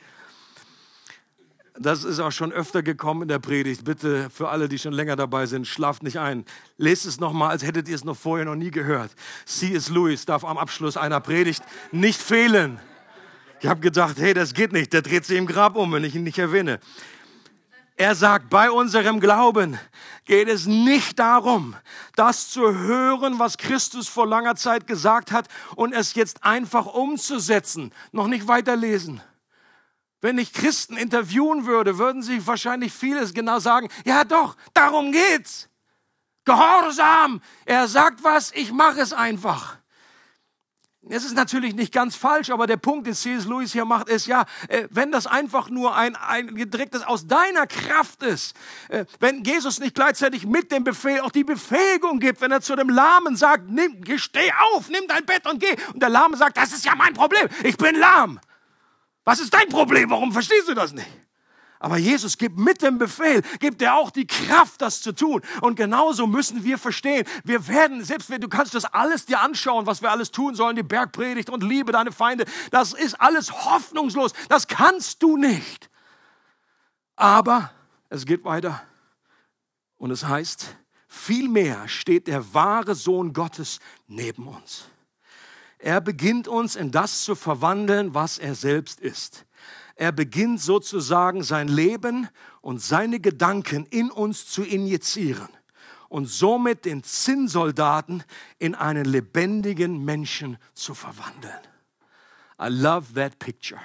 ist 1.79 2.19
auch 2.19 2.31
schon 2.31 2.51
öfter 2.51 2.83
gekommen 2.83 3.23
in 3.23 3.27
der 3.27 3.39
Predigt. 3.39 3.83
Bitte 3.83 4.29
für 4.29 4.49
alle, 4.49 4.69
die 4.69 4.77
schon 4.77 4.93
länger 4.93 5.15
dabei 5.15 5.45
sind, 5.47 5.67
schlaft 5.67 6.03
nicht 6.03 6.19
ein. 6.19 6.45
Lest 6.77 7.05
es 7.05 7.19
nochmal, 7.19 7.49
als 7.49 7.63
hättet 7.63 7.87
ihr 7.87 7.95
es 7.95 8.03
noch 8.03 8.17
vorher 8.17 8.45
noch 8.45 8.55
nie 8.55 8.71
gehört. 8.71 9.11
C.S. 9.45 9.89
Lewis 9.89 10.25
darf 10.25 10.45
am 10.45 10.57
Abschluss 10.57 10.97
einer 10.97 11.19
Predigt 11.19 11.63
nicht 11.91 12.21
fehlen. 12.21 12.79
Ich 13.59 13.67
habe 13.67 13.79
gedacht, 13.79 14.17
hey, 14.19 14.33
das 14.33 14.53
geht 14.53 14.71
nicht. 14.71 14.93
Der 14.93 15.01
dreht 15.01 15.25
sich 15.25 15.37
im 15.37 15.47
Grab 15.47 15.75
um, 15.75 15.91
wenn 15.93 16.03
ich 16.03 16.15
ihn 16.15 16.23
nicht 16.23 16.37
erwähne. 16.37 16.79
Er 17.95 18.15
sagt, 18.15 18.49
bei 18.49 18.71
unserem 18.71 19.19
Glauben 19.19 19.79
geht 20.25 20.47
es 20.47 20.65
nicht 20.65 21.19
darum, 21.19 21.75
das 22.15 22.49
zu 22.49 22.73
hören, 22.73 23.37
was 23.37 23.57
Christus 23.57 24.07
vor 24.07 24.27
langer 24.27 24.55
Zeit 24.55 24.87
gesagt 24.87 25.31
hat 25.31 25.47
und 25.75 25.93
es 25.93 26.15
jetzt 26.15 26.43
einfach 26.43 26.87
umzusetzen. 26.87 27.93
Noch 28.11 28.27
nicht 28.27 28.47
weiterlesen. 28.47 29.21
Wenn 30.23 30.37
ich 30.37 30.53
Christen 30.53 30.95
interviewen 30.95 31.65
würde, 31.65 31.97
würden 31.97 32.23
sie 32.23 32.47
wahrscheinlich 32.47 32.93
vieles 32.93 33.33
genau 33.33 33.59
sagen. 33.59 33.89
Ja 34.05 34.23
doch, 34.23 34.55
darum 34.73 35.11
geht's. 35.11 35.67
Gehorsam. 36.45 37.41
Er 37.65 37.89
sagt 37.89 38.23
was, 38.23 38.53
ich 38.53 38.71
mache 38.71 39.01
es 39.01 39.11
einfach. 39.11 39.75
Es 41.09 41.25
ist 41.25 41.35
natürlich 41.35 41.75
nicht 41.75 41.93
ganz 41.93 42.15
falsch, 42.15 42.51
aber 42.51 42.67
der 42.67 42.77
Punkt, 42.77 43.05
den 43.05 43.13
C.S. 43.13 43.43
Lewis 43.43 43.73
hier 43.73 43.83
macht, 43.83 44.07
ist 44.07 44.25
ja, 44.25 44.45
äh, 44.69 44.87
wenn 44.91 45.11
das 45.11 45.27
einfach 45.27 45.69
nur 45.69 45.93
ein, 45.93 46.15
ein 46.15 46.55
gedrecktes 46.55 47.03
aus 47.03 47.27
deiner 47.27 47.67
Kraft 47.67 48.23
ist, 48.23 48.55
äh, 48.87 49.03
wenn 49.19 49.43
Jesus 49.43 49.81
nicht 49.81 49.93
gleichzeitig 49.93 50.45
mit 50.45 50.71
dem 50.71 50.85
Befehl 50.85 51.19
auch 51.19 51.31
die 51.31 51.43
Befähigung 51.43 52.21
gibt, 52.21 52.39
wenn 52.39 52.53
er 52.53 52.61
zu 52.61 52.77
dem 52.77 52.87
Lahmen 52.87 53.35
sagt, 53.35 53.69
nimm, 53.69 54.01
steh 54.17 54.53
auf, 54.71 54.87
nimm 54.87 55.03
dein 55.09 55.25
Bett 55.25 55.45
und 55.45 55.59
geh, 55.59 55.75
und 55.93 56.01
der 56.01 56.07
Lahme 56.07 56.37
sagt, 56.37 56.55
das 56.55 56.71
ist 56.71 56.85
ja 56.85 56.95
mein 56.95 57.13
Problem, 57.13 57.49
ich 57.65 57.75
bin 57.75 57.99
lahm. 57.99 58.39
Was 59.23 59.39
ist 59.39 59.53
dein 59.53 59.69
Problem? 59.69 60.09
Warum 60.09 60.31
verstehst 60.31 60.67
du 60.67 60.73
das 60.73 60.93
nicht? 60.93 61.07
Aber 61.83 61.97
Jesus 61.97 62.37
gibt 62.37 62.57
mit 62.57 62.81
dem 62.81 62.97
Befehl, 62.97 63.41
gibt 63.59 63.81
er 63.81 63.95
auch 63.95 64.09
die 64.09 64.25
Kraft, 64.25 64.81
das 64.81 65.01
zu 65.01 65.11
tun. 65.11 65.41
Und 65.59 65.75
genauso 65.75 66.27
müssen 66.27 66.63
wir 66.63 66.77
verstehen. 66.77 67.25
Wir 67.43 67.67
werden, 67.67 68.05
selbst 68.05 68.29
wenn 68.29 68.39
du 68.39 68.47
kannst 68.47 68.73
das 68.73 68.85
alles 68.85 69.25
dir 69.25 69.41
anschauen, 69.41 69.85
was 69.85 70.01
wir 70.01 70.09
alles 70.09 70.31
tun 70.31 70.55
sollen, 70.55 70.77
die 70.77 70.83
Bergpredigt 70.83 71.49
und 71.49 71.61
liebe 71.61 71.91
deine 71.91 72.13
Feinde, 72.13 72.45
das 72.71 72.93
ist 72.93 73.19
alles 73.19 73.51
hoffnungslos. 73.65 74.31
Das 74.47 74.69
kannst 74.69 75.21
du 75.21 75.35
nicht. 75.35 75.89
Aber 77.17 77.69
es 78.07 78.25
geht 78.25 78.45
weiter. 78.45 78.81
Und 79.97 80.11
es 80.11 80.23
heißt, 80.23 80.77
vielmehr 81.09 81.89
steht 81.89 82.27
der 82.27 82.53
wahre 82.53 82.95
Sohn 82.95 83.33
Gottes 83.33 83.79
neben 84.07 84.47
uns. 84.47 84.85
Er 85.83 85.99
beginnt 85.99 86.47
uns 86.47 86.77
in 86.77 86.91
das 86.91 87.25
zu 87.25 87.35
verwandeln, 87.35 88.13
was 88.13 88.37
er 88.37 88.55
selbst 88.55 89.01
ist. 89.01 89.45
Er 89.97 90.13
beginnt 90.13 90.61
sozusagen 90.61 91.43
sein 91.43 91.67
Leben 91.67 92.29
und 92.61 92.81
seine 92.81 93.19
Gedanken 93.19 93.85
in 93.87 94.09
uns 94.09 94.47
zu 94.47 94.63
injizieren 94.63 95.49
und 96.07 96.27
somit 96.27 96.85
den 96.85 97.03
Zinnsoldaten 97.03 98.23
in 98.59 98.75
einen 98.75 99.03
lebendigen 99.03 100.05
Menschen 100.05 100.57
zu 100.73 100.93
verwandeln. 100.93 101.59
I 102.61 102.69
love 102.69 103.13
that 103.15 103.37
picture. 103.39 103.81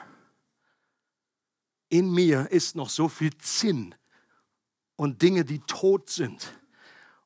In 1.88 2.12
mir 2.12 2.48
ist 2.52 2.76
noch 2.76 2.90
so 2.90 3.08
viel 3.08 3.36
Zinn 3.38 3.92
und 4.94 5.20
Dinge, 5.20 5.44
die 5.44 5.58
tot 5.66 6.10
sind 6.10 6.54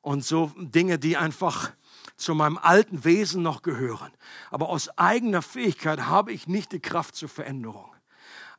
und 0.01 0.25
so 0.25 0.51
Dinge, 0.57 0.97
die 0.97 1.15
einfach 1.15 1.73
zu 2.15 2.35
meinem 2.35 2.57
alten 2.57 3.03
Wesen 3.03 3.43
noch 3.43 3.61
gehören. 3.61 4.11
Aber 4.51 4.69
aus 4.69 4.97
eigener 4.97 5.41
Fähigkeit 5.41 6.01
habe 6.07 6.31
ich 6.31 6.47
nicht 6.47 6.71
die 6.71 6.79
Kraft 6.79 7.15
zur 7.15 7.29
Veränderung 7.29 7.92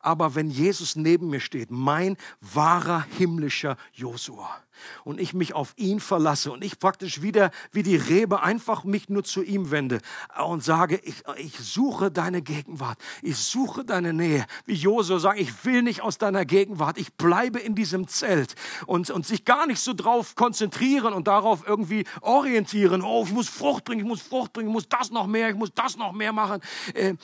aber 0.05 0.35
wenn 0.35 0.51
Jesus 0.51 0.97
neben 0.97 1.31
mir 1.31 1.41
steht, 1.41 1.71
mein 1.71 2.17
wahrer 2.41 3.07
himmlischer 3.17 3.77
Josua, 3.93 4.65
und 5.05 5.21
ich 5.21 5.35
mich 5.35 5.55
auf 5.55 5.73
ihn 5.77 6.01
verlasse 6.01 6.53
und 6.53 6.65
ich 6.65 6.79
praktisch 6.79 7.23
wieder 7.23 7.51
wie 7.73 7.83
die 7.83 7.97
Rebe 7.97 8.43
einfach 8.43 8.85
mich 8.85 9.09
nur 9.09 9.25
zu 9.25 9.43
ihm 9.43 9.71
wende 9.71 10.01
und 10.45 10.65
sage, 10.65 11.01
ich, 11.05 11.23
ich 11.37 11.59
suche 11.59 12.11
deine 12.11 12.43
Gegenwart, 12.43 12.99
ich 13.23 13.37
suche 13.37 13.85
deine 13.85 14.13
Nähe. 14.13 14.47
Wie 14.67 14.75
Josua 14.75 15.19
sagt, 15.19 15.41
ich 15.41 15.65
will 15.65 15.83
nicht 15.83 16.03
aus 16.03 16.19
deiner 16.19 16.45
Gegenwart, 16.45 16.99
ich 16.99 17.15
bleibe 17.15 17.59
in 17.59 17.75
diesem 17.75 18.09
Zelt 18.09 18.55
und, 18.87 19.11
und 19.11 19.27
sich 19.27 19.45
gar 19.45 19.67
nicht 19.67 19.81
so 19.81 19.95
drauf 19.95 20.35
konzentrieren 20.35 21.15
und 21.15 21.29
darauf 21.29 21.67
irgendwie 21.67 22.05
orientieren. 22.21 23.03
Oh, 23.03 23.25
ich 23.27 23.33
muss 23.33 23.49
Frucht 23.49 23.85
bringen, 23.85 24.01
ich 24.01 24.07
muss 24.07 24.23
Frucht 24.23 24.53
bringen, 24.53 24.69
ich 24.69 24.75
muss 24.75 24.89
das 24.89 25.11
noch 25.11 25.27
mehr, 25.27 25.51
ich 25.51 25.57
muss 25.57 25.73
das 25.75 25.97
noch 25.97 26.13
mehr 26.13 26.33
machen. 26.33 26.61
Äh, 26.95 27.15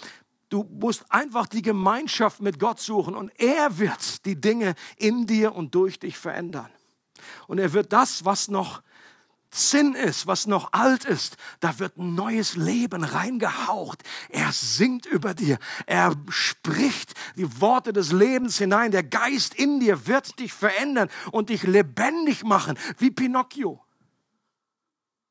Du 0.51 0.65
musst 0.65 1.11
einfach 1.11 1.47
die 1.47 1.63
Gemeinschaft 1.63 2.41
mit 2.41 2.59
Gott 2.59 2.81
suchen 2.81 3.15
und 3.15 3.31
er 3.39 3.79
wird 3.79 4.27
die 4.27 4.39
Dinge 4.39 4.75
in 4.97 5.27
dir 5.27 5.55
und 5.55 5.75
durch 5.75 5.99
dich 5.99 6.19
verändern. 6.19 6.69
Und 7.47 7.59
er 7.59 7.73
wird 7.73 7.93
das, 7.93 8.25
was 8.25 8.49
noch 8.49 8.83
Sinn 9.53 9.95
ist, 9.95 10.27
was 10.27 10.47
noch 10.47 10.73
alt 10.73 11.05
ist, 11.05 11.37
da 11.59 11.79
wird 11.81 11.97
ein 11.97 12.15
neues 12.15 12.55
Leben 12.55 13.03
reingehaucht. 13.03 14.03
Er 14.29 14.53
singt 14.53 15.07
über 15.07 15.35
dir. 15.35 15.59
Er 15.87 16.15
spricht 16.29 17.15
die 17.37 17.61
Worte 17.61 17.93
des 17.93 18.13
Lebens 18.13 18.59
hinein. 18.59 18.93
Der 18.93 19.03
Geist 19.03 19.55
in 19.55 19.81
dir 19.81 20.07
wird 20.07 20.39
dich 20.39 20.53
verändern 20.53 21.09
und 21.33 21.49
dich 21.49 21.65
lebendig 21.65 22.45
machen, 22.45 22.79
wie 22.99 23.11
Pinocchio. 23.11 23.85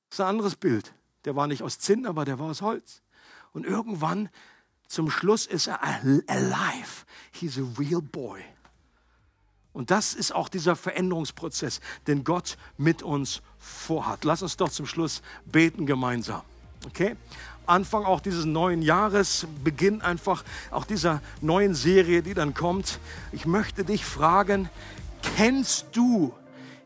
Das 0.09 0.17
ist 0.17 0.21
ein 0.21 0.27
anderes 0.27 0.55
Bild. 0.57 0.93
Der 1.23 1.35
war 1.35 1.47
nicht 1.47 1.63
aus 1.63 1.79
Zinn, 1.79 2.05
aber 2.05 2.25
der 2.25 2.39
war 2.39 2.47
aus 2.49 2.61
Holz. 2.61 3.01
Und 3.53 3.65
irgendwann 3.65 4.29
zum 4.89 5.11
Schluss 5.11 5.45
ist 5.45 5.67
er 5.67 5.79
alive. 5.83 7.05
He's 7.31 7.59
a 7.59 7.79
real 7.79 8.01
boy. 8.01 8.41
Und 9.71 9.91
das 9.91 10.15
ist 10.15 10.33
auch 10.33 10.49
dieser 10.49 10.75
Veränderungsprozess, 10.75 11.79
den 12.07 12.23
Gott 12.23 12.57
mit 12.77 13.03
uns 13.03 13.43
vorhat. 13.59 14.25
Lass 14.25 14.41
uns 14.41 14.57
doch 14.57 14.69
zum 14.69 14.87
Schluss 14.87 15.21
beten 15.45 15.85
gemeinsam. 15.85 16.41
Okay? 16.87 17.15
Anfang 17.67 18.03
auch 18.03 18.19
dieses 18.19 18.45
neuen 18.45 18.81
Jahres, 18.81 19.45
Beginn 19.63 20.01
einfach 20.01 20.43
auch 20.71 20.85
dieser 20.85 21.21
neuen 21.39 21.75
Serie, 21.75 22.23
die 22.23 22.33
dann 22.33 22.55
kommt. 22.55 22.99
Ich 23.31 23.45
möchte 23.45 23.85
dich 23.85 24.03
fragen, 24.03 24.71
kennst 25.21 25.85
du 25.91 26.33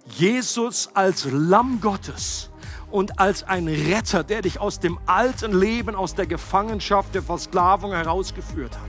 Jesus 0.08 0.90
als 0.94 1.26
Lamm 1.32 1.80
Gottes 1.80 2.50
und 2.94 3.20
als 3.20 3.42
ein 3.42 3.68
Retter, 3.68 4.24
der 4.24 4.44
dich 4.44 4.62
aus 4.62 4.80
dem 4.80 5.00
alten 5.08 5.52
Leben, 5.60 5.96
aus 5.96 6.14
der 6.14 6.28
Gefangenschaft, 6.28 7.16
der 7.16 7.24
Versklavung 7.24 7.92
herausgeführt 7.92 8.78
hat? 8.78 8.82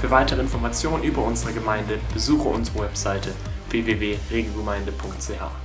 Für 0.00 0.10
weitere 0.10 0.40
Informationen 0.40 1.04
über 1.04 1.22
unsere 1.22 1.52
Gemeinde 1.52 2.00
besuche 2.12 2.48
unsere 2.48 2.80
Webseite 2.80 3.32
www.regelgemeinde.ch. 3.70 5.61